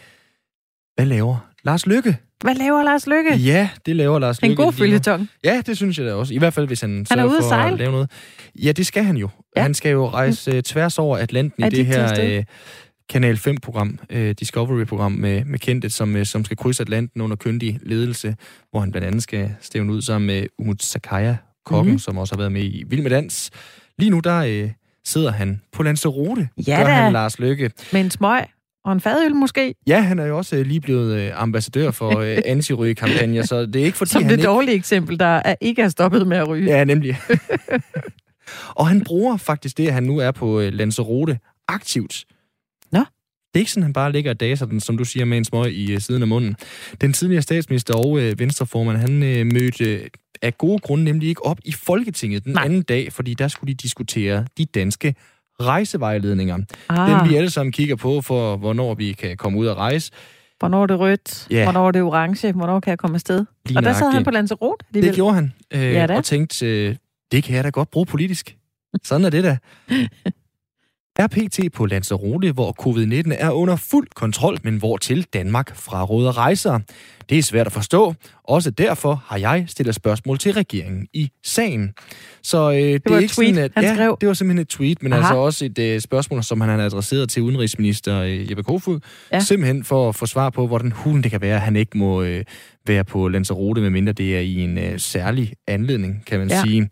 hvad 0.96 1.06
laver 1.06 1.38
Lars 1.64 1.86
Lykke? 1.86 2.18
Hvad 2.42 2.56
laver 2.56 2.84
Lars 2.84 3.08
Lykke? 3.08 3.36
Ja, 3.36 3.70
det 3.86 3.96
laver 3.96 4.20
Lars 4.20 4.42
Lykke. 4.42 4.52
En 4.52 4.58
god 4.58 4.74
følgetong. 4.74 5.30
Ja, 5.44 5.62
det 5.66 5.78
synes 5.78 5.98
jeg 5.98 6.06
da 6.06 6.14
også. 6.14 6.34
I 6.34 6.38
hvert 6.38 6.54
fald, 6.54 6.68
hvis 6.68 6.82
han, 6.82 7.06
han 7.10 7.20
er 7.20 7.26
ude 7.26 7.42
for 7.42 7.56
at 7.56 7.80
lave 7.80 7.92
noget. 7.92 8.12
Ja, 8.64 8.72
det 8.72 8.86
skal 8.86 9.04
han 9.04 9.18
jo. 9.18 9.30
Ja. 9.56 9.62
Han 9.62 9.74
skal 9.74 9.92
jo 9.92 10.10
rejse 10.10 10.52
øh, 10.52 10.64
tværs 10.64 11.00
over 11.00 11.18
Atlanten 11.18 11.64
i 11.66 11.70
det 11.70 11.86
her... 11.86 12.22
Øh, 12.22 12.44
Kanal 13.10 13.36
5-program, 13.36 14.00
øh, 14.10 14.36
Discovery-program 14.40 15.12
med, 15.12 15.46
med 15.46 15.60
Kendte, 15.60 15.90
som, 15.90 16.16
øh, 16.16 16.26
som 16.26 16.46
skal 16.46 16.58
krydse 16.58 16.84
Atlanten 16.84 17.22
under 17.22 17.36
kyndig 17.36 17.80
ledelse, 17.84 18.36
hvor 18.72 18.80
han 18.80 18.92
blandt 18.92 19.08
andet 19.08 19.24
skal 19.24 19.52
stævne 19.62 19.94
ud 19.94 20.02
sammen 20.02 20.28
med 20.28 20.46
Umut 20.60 20.84
Sakaya, 20.84 21.36
kokken, 21.66 21.86
mm-hmm. 21.86 22.00
som 22.00 22.18
også 22.18 22.36
har 22.36 22.38
været 22.38 22.52
med 22.52 22.64
i 22.64 22.84
Vild 22.88 23.02
med 23.02 23.12
Dans. 23.12 23.52
Lige 23.98 24.10
nu, 24.10 24.20
der 24.20 24.38
øh, 24.38 24.72
sidder 25.06 25.32
han 25.32 25.62
på 25.72 25.84
Lanzarote, 25.84 26.50
ja, 26.68 26.78
gør 26.78 26.84
da. 26.84 26.90
han 26.90 27.14
Lars 27.14 27.40
Lykke. 27.40 27.72
Med 27.94 28.02
en 28.02 28.12
smøg 28.12 28.44
og 28.86 28.94
en 28.94 29.02
fadøl 29.02 29.36
måske? 29.36 29.76
Ja, 29.88 30.02
han 30.02 30.20
er 30.20 30.26
jo 30.26 30.38
også 30.38 30.56
øh, 30.56 30.66
lige 30.66 30.82
blevet 30.82 31.20
øh, 31.20 31.42
ambassadør 31.42 31.92
for 31.92 32.20
øh, 32.20 32.38
anti-ryge-kampagner, 32.46 33.46
så 33.46 33.66
det 33.66 33.82
er 33.82 33.86
ikke 33.86 33.98
fordi, 33.98 34.12
Som 34.12 34.24
han 34.24 34.32
det 34.32 34.38
ikke... 34.38 34.48
dårlige 34.48 34.76
eksempel, 34.76 35.20
der 35.20 35.42
er 35.46 35.56
ikke 35.62 35.82
er 35.82 35.90
stoppet 35.90 36.28
med 36.28 36.38
at 36.38 36.48
ryge. 36.48 36.78
Ja, 36.78 36.84
nemlig. 36.84 37.18
og 38.80 38.88
han 38.88 39.04
bruger 39.04 39.38
faktisk 39.38 39.78
det, 39.78 39.88
at 39.88 39.94
han 39.94 40.04
nu 40.04 40.18
er 40.18 40.32
på 40.32 40.60
øh, 40.60 40.74
Lanzarote 40.74 41.40
aktivt. 41.68 42.26
Det 43.54 43.56
er 43.56 43.60
ikke 43.60 43.72
sådan, 43.72 43.84
han 43.84 43.94
bare 43.94 44.12
ligger 44.12 44.32
og 44.32 44.40
daser 44.40 44.66
den, 44.66 44.80
som 44.80 44.98
du 44.98 45.04
siger, 45.04 45.26
med 45.26 45.38
en 45.38 45.46
smøg 45.46 45.74
i 45.74 45.96
uh, 45.96 46.02
siden 46.02 46.22
af 46.22 46.28
munden. 46.28 46.56
Den 47.02 47.14
tidligere 47.14 47.42
statsminister 47.42 47.94
og 47.94 48.12
uh, 48.12 48.40
venstreformand, 48.40 48.98
han 48.98 49.12
uh, 49.12 49.54
mødte 49.54 50.00
uh, 50.00 50.08
af 50.42 50.58
gode 50.58 50.80
grunde 50.80 51.04
nemlig 51.04 51.30
ikke 51.30 51.46
op 51.46 51.60
i 51.66 51.72
Folketinget 51.72 52.46
den 52.46 52.54
Nej. 52.54 52.66
anden 52.66 52.82
dag, 52.82 53.14
fordi 53.14 53.34
der 53.34 53.48
skulle 53.48 53.74
de 53.74 53.78
diskutere 53.78 54.46
de 54.58 54.66
danske 54.66 55.16
rejsevejledninger. 55.62 56.58
Ah. 56.90 57.12
Dem 57.12 57.30
vi 57.30 57.36
alle 57.36 57.50
sammen 57.50 57.72
kigger 57.72 57.96
på 57.96 58.22
for, 58.22 58.58
hvornår 58.58 58.94
vi 58.94 59.12
kan 59.12 59.38
komme 59.38 59.60
ud 59.60 59.68
og 59.68 59.78
rejse. 59.78 60.12
Hvornår 60.60 60.84
er 60.84 60.88
det 60.88 61.00
rødt? 61.00 61.48
Ja. 61.52 61.64
Hvornår 61.64 61.88
er 61.88 61.92
det 61.92 62.02
orange? 62.02 62.52
Hvornår 62.52 62.80
kan 62.80 62.90
jeg 62.90 62.98
komme 62.98 63.16
afsted? 63.16 63.46
Lige 63.66 63.78
og 63.78 63.84
der 63.84 63.94
sad 63.94 64.12
han 64.12 64.24
på 64.24 64.32
Lanzarote. 64.32 64.86
Det 64.94 65.16
gjorde 65.16 65.34
han, 65.36 65.54
øh, 65.74 65.82
Ja 65.82 66.08
da. 66.08 66.18
og 66.18 66.24
tænkte, 66.24 66.66
øh, 66.66 66.96
det 67.32 67.44
kan 67.44 67.56
jeg 67.56 67.64
da 67.64 67.70
godt 67.70 67.92
bruge 67.92 68.06
politisk. 68.06 68.56
Sådan 69.04 69.26
er 69.26 69.30
det 69.30 69.44
da. 69.44 69.58
Er 71.16 71.28
PT 71.28 71.60
på 71.74 71.86
Lanzarote, 71.86 72.52
hvor 72.52 72.76
covid-19 72.82 73.32
er 73.40 73.52
under 73.52 73.76
fuld 73.76 74.08
kontrol, 74.16 74.58
men 74.64 74.78
hvor 74.78 74.98
til 74.98 75.24
Danmark 75.34 75.76
fraråder 75.76 76.38
rejser? 76.38 76.80
Det 77.30 77.38
er 77.38 77.44
svært 77.44 77.68
at 77.68 77.74
forstå. 77.74 78.14
Også 78.44 78.72
derfor 78.72 79.24
har 79.26 79.38
jeg 79.38 79.66
stillet 79.68 79.96
spørgsmål 79.96 80.38
til 80.38 80.54
regeringen 80.54 81.08
i 81.14 81.30
sagen. 81.44 81.94
Så 82.44 82.72
øh, 82.72 82.78
det, 82.78 83.02
var 83.06 83.16
er 83.16 83.20
ikke 83.20 83.34
tweet, 83.34 83.56
sådan, 83.56 83.64
at, 83.66 83.72
han 83.76 83.84
ja, 83.84 83.94
skrev. 83.96 84.18
det 84.22 84.28
var 84.28 84.34
simpelthen 84.34 84.62
et 84.62 84.68
tweet, 84.68 85.04
men 85.04 85.14
Aha. 85.14 85.22
altså 85.22 85.36
også 85.38 85.66
et 85.66 85.80
øh, 85.80 86.02
spørgsmål, 86.02 86.44
som 86.44 86.62
han 86.62 86.70
har 86.80 86.86
adresseret 86.86 87.30
til 87.30 87.42
udenrigsminister 87.42 88.22
øh, 88.22 88.50
Jeppe 88.50 88.64
Kofod. 88.64 89.00
Ja. 89.32 89.40
Simpelthen 89.40 89.84
for 89.84 90.10
at 90.10 90.16
få 90.16 90.26
svar 90.26 90.50
på, 90.50 90.68
hvordan 90.68 90.92
hulen 90.92 91.24
det 91.24 91.32
kan 91.32 91.42
være, 91.42 91.56
at 91.56 91.62
han 91.62 91.76
ikke 91.76 91.98
må 91.98 92.22
øh, 92.24 92.44
være 92.88 93.04
på 93.04 93.28
Lanzarote, 93.28 93.82
medmindre 93.82 94.14
det 94.14 94.36
er 94.36 94.40
i 94.40 94.60
en 94.60 94.78
øh, 94.78 95.00
særlig 95.00 95.54
anledning, 95.68 96.24
kan 96.26 96.40
man 96.40 96.50
Ja. 96.50 96.62
sige. 96.66 96.90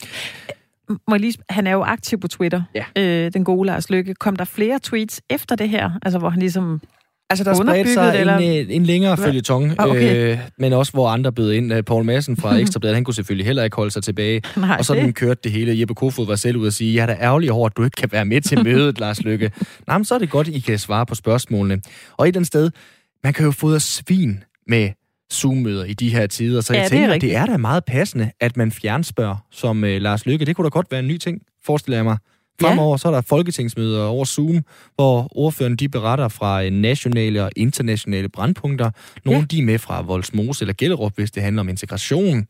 Må 0.89 0.97
jeg 1.15 1.19
lige, 1.19 1.33
han 1.49 1.67
er 1.67 1.71
jo 1.71 1.81
aktiv 1.83 2.19
på 2.19 2.27
Twitter, 2.27 2.61
Ja. 2.75 2.83
øh, 3.25 3.33
den 3.33 3.43
gode 3.43 3.65
Lars 3.67 3.89
Lykke. 3.89 4.13
Kom 4.13 4.35
der 4.35 4.45
flere 4.45 4.79
tweets 4.83 5.21
efter 5.29 5.55
det 5.55 5.69
her? 5.69 5.89
Altså, 6.01 6.19
hvor 6.19 6.29
han 6.29 6.39
ligesom... 6.39 6.81
Altså, 7.29 7.43
der 7.43 7.49
er 7.51 7.55
spredt 7.55 7.69
Underbygget, 7.69 7.93
sig 7.93 8.19
eller? 8.19 8.37
en, 8.37 8.65
øh, 8.69 8.75
en 8.75 8.85
længere 8.85 9.17
følgetong, 9.17 9.75
Ah, 9.79 9.89
okay. 9.89 10.31
øh, 10.33 10.39
men 10.59 10.73
også 10.73 10.91
hvor 10.91 11.09
andre 11.09 11.31
bød 11.33 11.51
ind. 11.51 11.73
Øh, 11.73 11.83
Poul 11.85 12.05
Madsen 12.05 12.37
fra 12.37 12.55
Ekstrabladet, 12.59 12.95
han 12.95 13.03
kunne 13.03 13.13
selvfølgelig 13.13 13.45
heller 13.45 13.63
ikke 13.63 13.75
holde 13.75 13.91
sig 13.91 14.03
tilbage. 14.03 14.41
Nej, 14.57 14.75
og 14.79 14.85
sådan 14.85 15.05
det- 15.05 15.15
kørte 15.15 15.39
det 15.43 15.51
hele. 15.51 15.79
Jeppe 15.79 15.95
Kofod 15.95 16.25
var 16.27 16.35
selv 16.35 16.57
ude 16.57 16.67
at 16.67 16.73
sige, 16.73 16.95
jeg 16.95 17.01
er 17.01 17.05
da 17.05 17.17
ærgerlig 17.21 17.51
over, 17.51 17.65
at 17.69 17.77
du 17.77 17.83
ikke 17.83 17.95
kan 17.95 18.09
være 18.11 18.25
med 18.25 18.41
til 18.41 18.63
mødet, 18.67 18.99
Lars 18.99 19.23
Lykke. 19.23 19.51
Nej, 19.87 19.97
men 19.97 20.05
så 20.05 20.15
er 20.15 20.19
det 20.19 20.29
godt, 20.29 20.47
I 20.47 20.59
kan 20.59 20.79
svare 20.79 21.05
på 21.05 21.15
spørgsmålene. 21.15 21.81
Og 22.17 22.25
et 22.25 22.27
eller 22.27 22.37
andet 22.39 22.47
sted, 22.47 22.71
man 23.23 23.33
kan 23.33 23.45
jo 23.45 23.51
fodre 23.51 23.79
svin 23.79 24.43
med 24.67 24.89
Zoom-møder 25.33 25.83
i 25.85 25.93
de 25.93 26.09
her 26.09 26.27
tider, 26.27 26.61
så 26.61 26.73
Ja, 26.73 26.81
jeg 26.81 26.91
det 26.91 26.97
er 26.97 27.01
tænker, 27.01 27.17
det 27.19 27.35
er 27.35 27.45
da 27.45 27.57
meget 27.57 27.85
passende, 27.85 28.31
at 28.39 28.57
man 28.57 28.71
fjernspørger 28.71 29.35
som 29.51 29.83
øh, 29.83 30.01
Lars 30.01 30.25
Lykke. 30.25 30.45
Det 30.45 30.55
kunne 30.55 30.65
da 30.65 30.69
godt 30.69 30.87
være 30.91 30.99
en 30.99 31.07
ny 31.07 31.17
ting, 31.17 31.41
forestiller 31.65 31.97
jeg 31.97 32.05
mig. 32.05 32.17
Fremover 32.61 32.97
så 32.97 33.07
er 33.07 33.11
der 33.11 33.21
folketingsmøder 33.21 34.03
over 34.05 34.25
Zoom, 34.25 34.63
hvor 34.95 35.27
ordføreren 35.31 35.75
de 35.75 35.89
beretter 35.89 36.27
fra 36.27 36.63
øh, 36.63 36.71
nationale 36.71 37.43
og 37.43 37.51
internationale 37.55 38.29
brandpunkter. 38.29 38.91
Nogle 39.25 39.39
Ja. 39.39 39.45
de 39.45 39.59
er 39.59 39.63
med 39.63 39.79
fra 39.79 40.01
Voldsmose 40.01 40.63
eller 40.63 40.73
Gellerup, 40.77 41.15
hvis 41.15 41.31
det 41.31 41.43
handler 41.43 41.59
om 41.59 41.69
integration. 41.69 42.45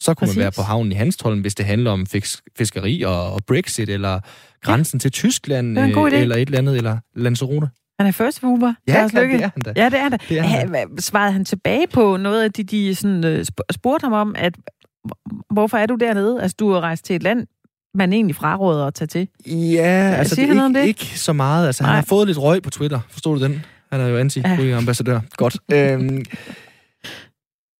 Så 0.00 0.14
kunne 0.14 0.26
Præcis. 0.26 0.36
man 0.36 0.42
være 0.42 0.52
på 0.52 0.62
havnen 0.62 0.92
i 0.92 0.94
Hanstholm, 0.94 1.40
hvis 1.40 1.54
det 1.54 1.66
handler 1.66 1.90
om 1.90 2.06
fisk, 2.06 2.42
fiskeri 2.58 3.02
og, 3.02 3.32
og 3.32 3.40
Brexit, 3.46 3.88
eller 3.88 4.20
grænsen 4.62 5.00
til 5.00 5.12
Tyskland, 5.12 5.78
øh, 5.78 5.88
eller 5.88 6.36
et 6.36 6.40
eller 6.40 6.58
andet, 6.58 6.76
eller 6.76 6.98
Lanzarote. 7.16 7.68
Han 7.98 8.06
er 8.06 8.10
first 8.12 8.42
mover, 8.42 8.74
Ja, 8.88 8.92
Lars 8.94 9.10
det 9.10 9.20
Lykke. 9.22 9.36
er 9.36 9.50
han 9.54 9.62
da. 9.62 9.72
Ja, 9.76 9.84
det 9.88 9.98
er 9.98 10.02
han 10.02 10.10
da. 10.12 10.16
Det 10.28 10.38
er 10.38 10.42
han 10.42 10.68
Ha- 10.74 10.82
hva- 10.84 11.00
Svarede 11.00 11.32
han 11.32 11.44
tilbage 11.44 11.86
på 11.86 12.16
noget 12.16 12.42
af 12.42 12.52
de, 12.52 12.62
de 12.64 12.94
sådan, 12.94 13.24
øh, 13.24 13.40
sp- 13.40 13.64
spurgte 13.72 14.04
ham 14.04 14.12
om, 14.12 14.34
at 14.38 14.54
hvor- 15.04 15.54
hvorfor 15.54 15.76
er 15.78 15.86
du 15.86 15.94
dernede? 15.94 16.42
Altså, 16.42 16.56
du 16.60 16.70
er 16.70 16.80
rejst 16.80 17.04
til 17.04 17.16
et 17.16 17.22
land, 17.22 17.46
man 17.94 18.12
egentlig 18.12 18.36
fraråder 18.36 18.86
at 18.86 18.94
tage 18.94 19.06
til. 19.08 19.28
Ja, 19.46 20.14
altså 20.18 20.34
det 20.36 20.48
han 20.48 20.58
er 20.58 20.66
ikke, 20.68 20.78
det? 20.80 20.86
ikke 20.86 21.18
så 21.18 21.32
meget. 21.32 21.66
Altså, 21.66 21.82
han 21.84 21.88
Nej. 21.90 21.94
har 21.96 22.06
fået 22.08 22.26
lidt 22.26 22.38
røg 22.38 22.62
på 22.62 22.70
Twitter. 22.70 23.00
Forstod 23.10 23.38
du 23.38 23.44
den? 23.44 23.62
Han 23.92 24.00
er 24.00 24.06
jo 24.06 24.18
anti-ambassadør. 24.18 25.20
Godt. 25.36 25.56
Øhm, 25.72 26.24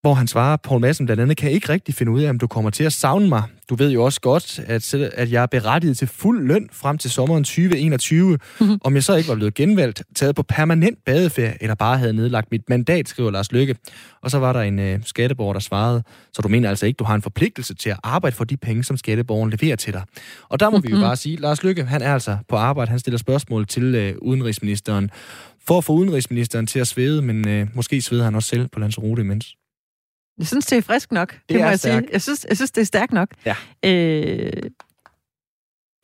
hvor 0.04 0.14
han 0.14 0.26
svarer, 0.26 0.56
Poul 0.56 0.80
Madsen 0.80 1.06
blandt 1.06 1.22
andet, 1.22 1.36
kan 1.36 1.50
ikke 1.50 1.68
rigtig 1.68 1.94
finde 1.94 2.12
ud 2.12 2.22
af, 2.22 2.30
om 2.30 2.38
du 2.38 2.46
kommer 2.46 2.70
til 2.70 2.84
at 2.84 2.92
savne 2.92 3.28
mig. 3.28 3.42
Du 3.68 3.74
ved 3.74 3.90
jo 3.90 4.04
også 4.04 4.20
godt, 4.20 4.60
at, 4.66 4.94
at 4.94 5.32
jeg 5.32 5.42
er 5.42 5.46
berettiget 5.46 5.98
til 5.98 6.08
fuld 6.08 6.46
løn 6.46 6.68
frem 6.72 6.98
til 6.98 7.10
sommeren 7.10 7.44
2021. 7.44 8.38
Mhm. 8.60 8.78
Om 8.80 8.94
jeg 8.94 9.04
så 9.04 9.14
ikke 9.14 9.28
var 9.28 9.34
blevet 9.34 9.54
genvalgt, 9.54 10.02
taget 10.14 10.36
på 10.36 10.42
permanent 10.42 10.98
badeferie, 11.06 11.56
eller 11.60 11.74
bare 11.74 11.98
havde 11.98 12.12
nedlagt 12.12 12.50
mit 12.50 12.68
mandat, 12.68 13.08
skriver 13.08 13.30
Lars 13.30 13.52
Lykke. 13.52 13.76
Og 14.22 14.30
så 14.30 14.38
var 14.38 14.52
der 14.52 14.60
en 14.60 14.78
øh, 14.78 14.98
skatteborger, 15.04 15.52
der 15.52 15.60
svarede, 15.60 16.02
så 16.32 16.42
du 16.42 16.48
mener 16.48 16.68
altså 16.68 16.86
ikke, 16.86 16.96
du 16.96 17.04
har 17.04 17.14
en 17.14 17.22
forpligtelse 17.22 17.74
til 17.74 17.90
at 17.90 17.96
arbejde 18.02 18.36
for 18.36 18.44
de 18.44 18.56
penge, 18.56 18.84
som 18.84 18.96
skatteborgeren 18.96 19.50
leverer 19.50 19.76
til 19.76 19.92
dig. 19.92 20.02
Og 20.48 20.60
der 20.60 20.70
må 20.70 20.78
vi 20.78 20.88
jo 20.90 20.96
bare 21.00 21.16
sige, 21.16 21.36
Lars 21.36 21.62
Lykke, 21.62 21.84
han 21.84 22.02
er 22.02 22.12
altså 22.12 22.36
på 22.48 22.56
arbejde, 22.56 22.90
han 22.90 22.98
stiller 22.98 23.18
spørgsmål 23.18 23.66
til 23.66 23.94
øh, 23.94 24.14
udenrigsministeren, 24.22 25.10
for 25.66 25.78
at 25.78 25.84
få 25.84 25.92
udenrigsministeren 25.92 26.66
til 26.66 26.78
at 26.78 26.86
svede, 26.86 27.22
men 27.22 27.48
øh, 27.48 27.66
måske 27.74 28.02
sveder 28.02 28.24
han 28.24 28.34
også 28.34 28.48
selv 28.48 28.68
på 28.68 28.80
Lanzarote 28.80 29.22
imens. 29.22 29.56
Jeg 30.38 30.46
synes, 30.46 30.66
det 30.66 30.78
er 30.78 30.82
frisk 30.82 31.12
nok. 31.12 31.32
Det, 31.32 31.40
Det 31.48 31.56
må 31.60 31.64
jeg 31.64 31.80
sige. 31.80 31.92
stærkt. 31.92 32.10
Jeg 32.12 32.22
synes, 32.22 32.46
jeg 32.48 32.56
synes, 32.56 32.70
det 32.70 32.80
er 32.80 32.84
stærkt 32.86 33.12
nok. 33.12 33.28
Ja. 33.46 33.54
Øh, 33.84 34.52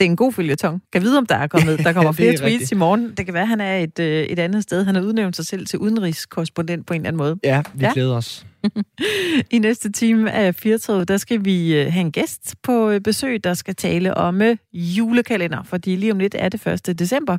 det 0.00 0.06
er 0.06 0.10
en 0.10 0.16
god 0.16 0.32
følgetong. 0.32 0.82
Kan 0.92 1.02
vide, 1.02 1.18
om 1.18 1.26
der 1.26 1.34
er 1.34 1.46
kommet, 1.46 1.78
der 1.78 1.92
kommer 1.92 2.12
flere 2.18 2.32
er 2.32 2.36
tweets 2.36 2.52
rigtigt. 2.52 2.72
i 2.72 2.74
morgen. 2.74 3.14
Det 3.16 3.24
kan 3.24 3.34
være, 3.34 3.42
at 3.42 3.48
han 3.48 3.60
er 3.60 3.76
et, 3.78 3.98
øh, 3.98 4.22
et 4.24 4.38
andet 4.38 4.62
sted. 4.62 4.84
Han 4.84 4.94
har 4.94 5.02
udnævnt 5.02 5.36
sig 5.36 5.46
selv 5.46 5.66
til 5.66 5.78
udenrigskorrespondent 5.78 6.86
på 6.86 6.94
en 6.94 7.00
eller 7.00 7.08
anden 7.08 7.18
måde. 7.18 7.38
Ja, 7.44 7.62
vi 7.74 7.84
ja. 7.84 7.92
glæder 7.92 8.16
os. 8.16 8.46
I 9.50 9.58
næste 9.58 9.92
time 9.92 10.32
af 10.32 10.54
Firtoget, 10.54 11.08
der 11.08 11.16
skal 11.16 11.44
vi 11.44 11.74
øh, 11.74 11.92
have 11.92 12.00
en 12.00 12.12
gæst 12.12 12.54
på 12.62 12.90
øh, 12.90 13.00
besøg, 13.00 13.44
der 13.44 13.54
skal 13.54 13.74
tale 13.76 14.14
om 14.14 14.42
øh, 14.42 14.56
julekalender, 14.72 15.62
fordi 15.62 15.96
lige 15.96 16.12
om 16.12 16.18
lidt 16.18 16.34
er 16.38 16.48
det 16.48 16.66
1. 16.88 16.98
december. 16.98 17.38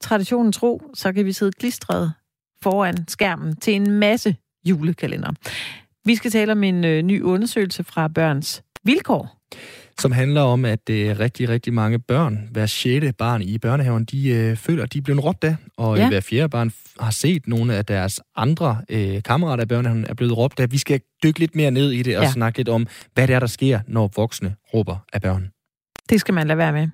Traditionen 0.00 0.52
tro, 0.52 0.82
så 0.94 1.12
kan 1.12 1.24
vi 1.24 1.32
sidde 1.32 1.52
klistret 1.52 2.12
foran 2.62 2.96
skærmen 3.08 3.56
til 3.56 3.74
en 3.74 3.90
masse 3.90 4.36
julekalender. 4.64 5.32
Vi 6.04 6.14
skal 6.14 6.30
tale 6.30 6.52
om 6.52 6.62
en 6.62 6.84
øh, 6.84 7.02
ny 7.02 7.22
undersøgelse 7.22 7.84
fra 7.84 8.08
Børns 8.08 8.62
Vilkår. 8.84 9.38
som 10.00 10.12
handler 10.12 10.40
om, 10.40 10.64
at 10.64 10.90
øh, 10.90 11.18
rigtig, 11.18 11.48
rigtig 11.48 11.72
mange 11.74 11.98
børn, 11.98 12.48
hver 12.50 12.66
sjette 12.66 13.12
barn 13.12 13.42
i 13.42 13.58
børnehaven, 13.58 14.04
de 14.04 14.28
øh, 14.28 14.56
føler, 14.56 14.82
at 14.82 14.92
de 14.92 14.98
er 14.98 15.02
blevet 15.02 15.24
råbt 15.24 15.44
af, 15.44 15.56
og 15.76 15.96
Ja. 15.96 16.02
ja. 16.02 16.08
hver 16.08 16.20
fjerde 16.20 16.48
barn 16.48 16.72
har 17.00 17.10
set 17.10 17.48
nogle 17.48 17.74
af 17.74 17.84
deres 17.84 18.20
andre 18.36 18.82
øh, 18.88 19.22
kammerater 19.22 19.64
i 19.64 19.66
børnehaven 19.66 20.04
er 20.08 20.14
blevet 20.14 20.36
råbt 20.36 20.60
af. 20.60 20.72
Vi 20.72 20.78
skal 20.78 21.00
dykke 21.22 21.38
lidt 21.38 21.54
mere 21.56 21.70
ned 21.70 21.90
i 21.90 22.02
det 22.02 22.16
og 22.16 22.22
ja. 22.24 22.30
snakke 22.30 22.58
lidt 22.58 22.68
om, 22.68 22.86
hvad 23.14 23.28
det 23.28 23.34
er, 23.34 23.40
der 23.40 23.46
sker, 23.46 23.80
når 23.86 24.10
voksne 24.16 24.54
råber 24.74 24.96
af 25.12 25.20
børn. 25.22 25.48
Det 26.10 26.20
skal 26.20 26.34
man 26.34 26.46
lade 26.46 26.58
være 26.58 26.72
med. 26.72 26.88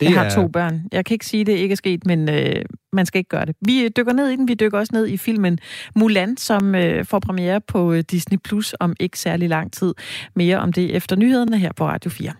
Det 0.00 0.06
jeg 0.06 0.14
har 0.14 0.24
er- 0.24 0.34
to 0.34 0.48
børn. 0.48 0.82
Jeg 0.92 1.04
kan 1.04 1.14
ikke 1.14 1.26
sige, 1.26 1.40
at 1.40 1.46
det 1.46 1.52
ikke 1.52 1.72
er 1.72 1.76
sket, 1.76 2.06
men 2.06 2.28
øh, 2.30 2.64
man 2.92 3.06
skal 3.06 3.18
ikke 3.18 3.28
gøre 3.28 3.46
det. 3.46 3.56
Vi 3.66 3.88
dykker 3.96 4.12
ned 4.12 4.28
i 4.28 4.36
den. 4.36 4.48
Vi 4.48 4.54
dykker 4.54 4.78
også 4.78 4.90
ned 4.94 5.06
i 5.08 5.16
filmen 5.16 5.58
Mulan, 5.94 6.36
som 6.36 6.74
øh, 6.74 7.04
får 7.04 7.18
premiere 7.18 7.60
på 7.60 7.92
øh, 7.92 8.04
Disney 8.10 8.38
Plus 8.44 8.74
om 8.80 8.96
ikke 9.00 9.18
særlig 9.18 9.48
lang 9.48 9.72
tid. 9.72 9.94
Mere 10.34 10.58
om 10.58 10.72
det 10.72 10.96
efter 10.96 11.16
nyhederne 11.16 11.58
her 11.58 11.72
på 11.72 11.86
Radio 11.86 12.10
4. 12.10 12.32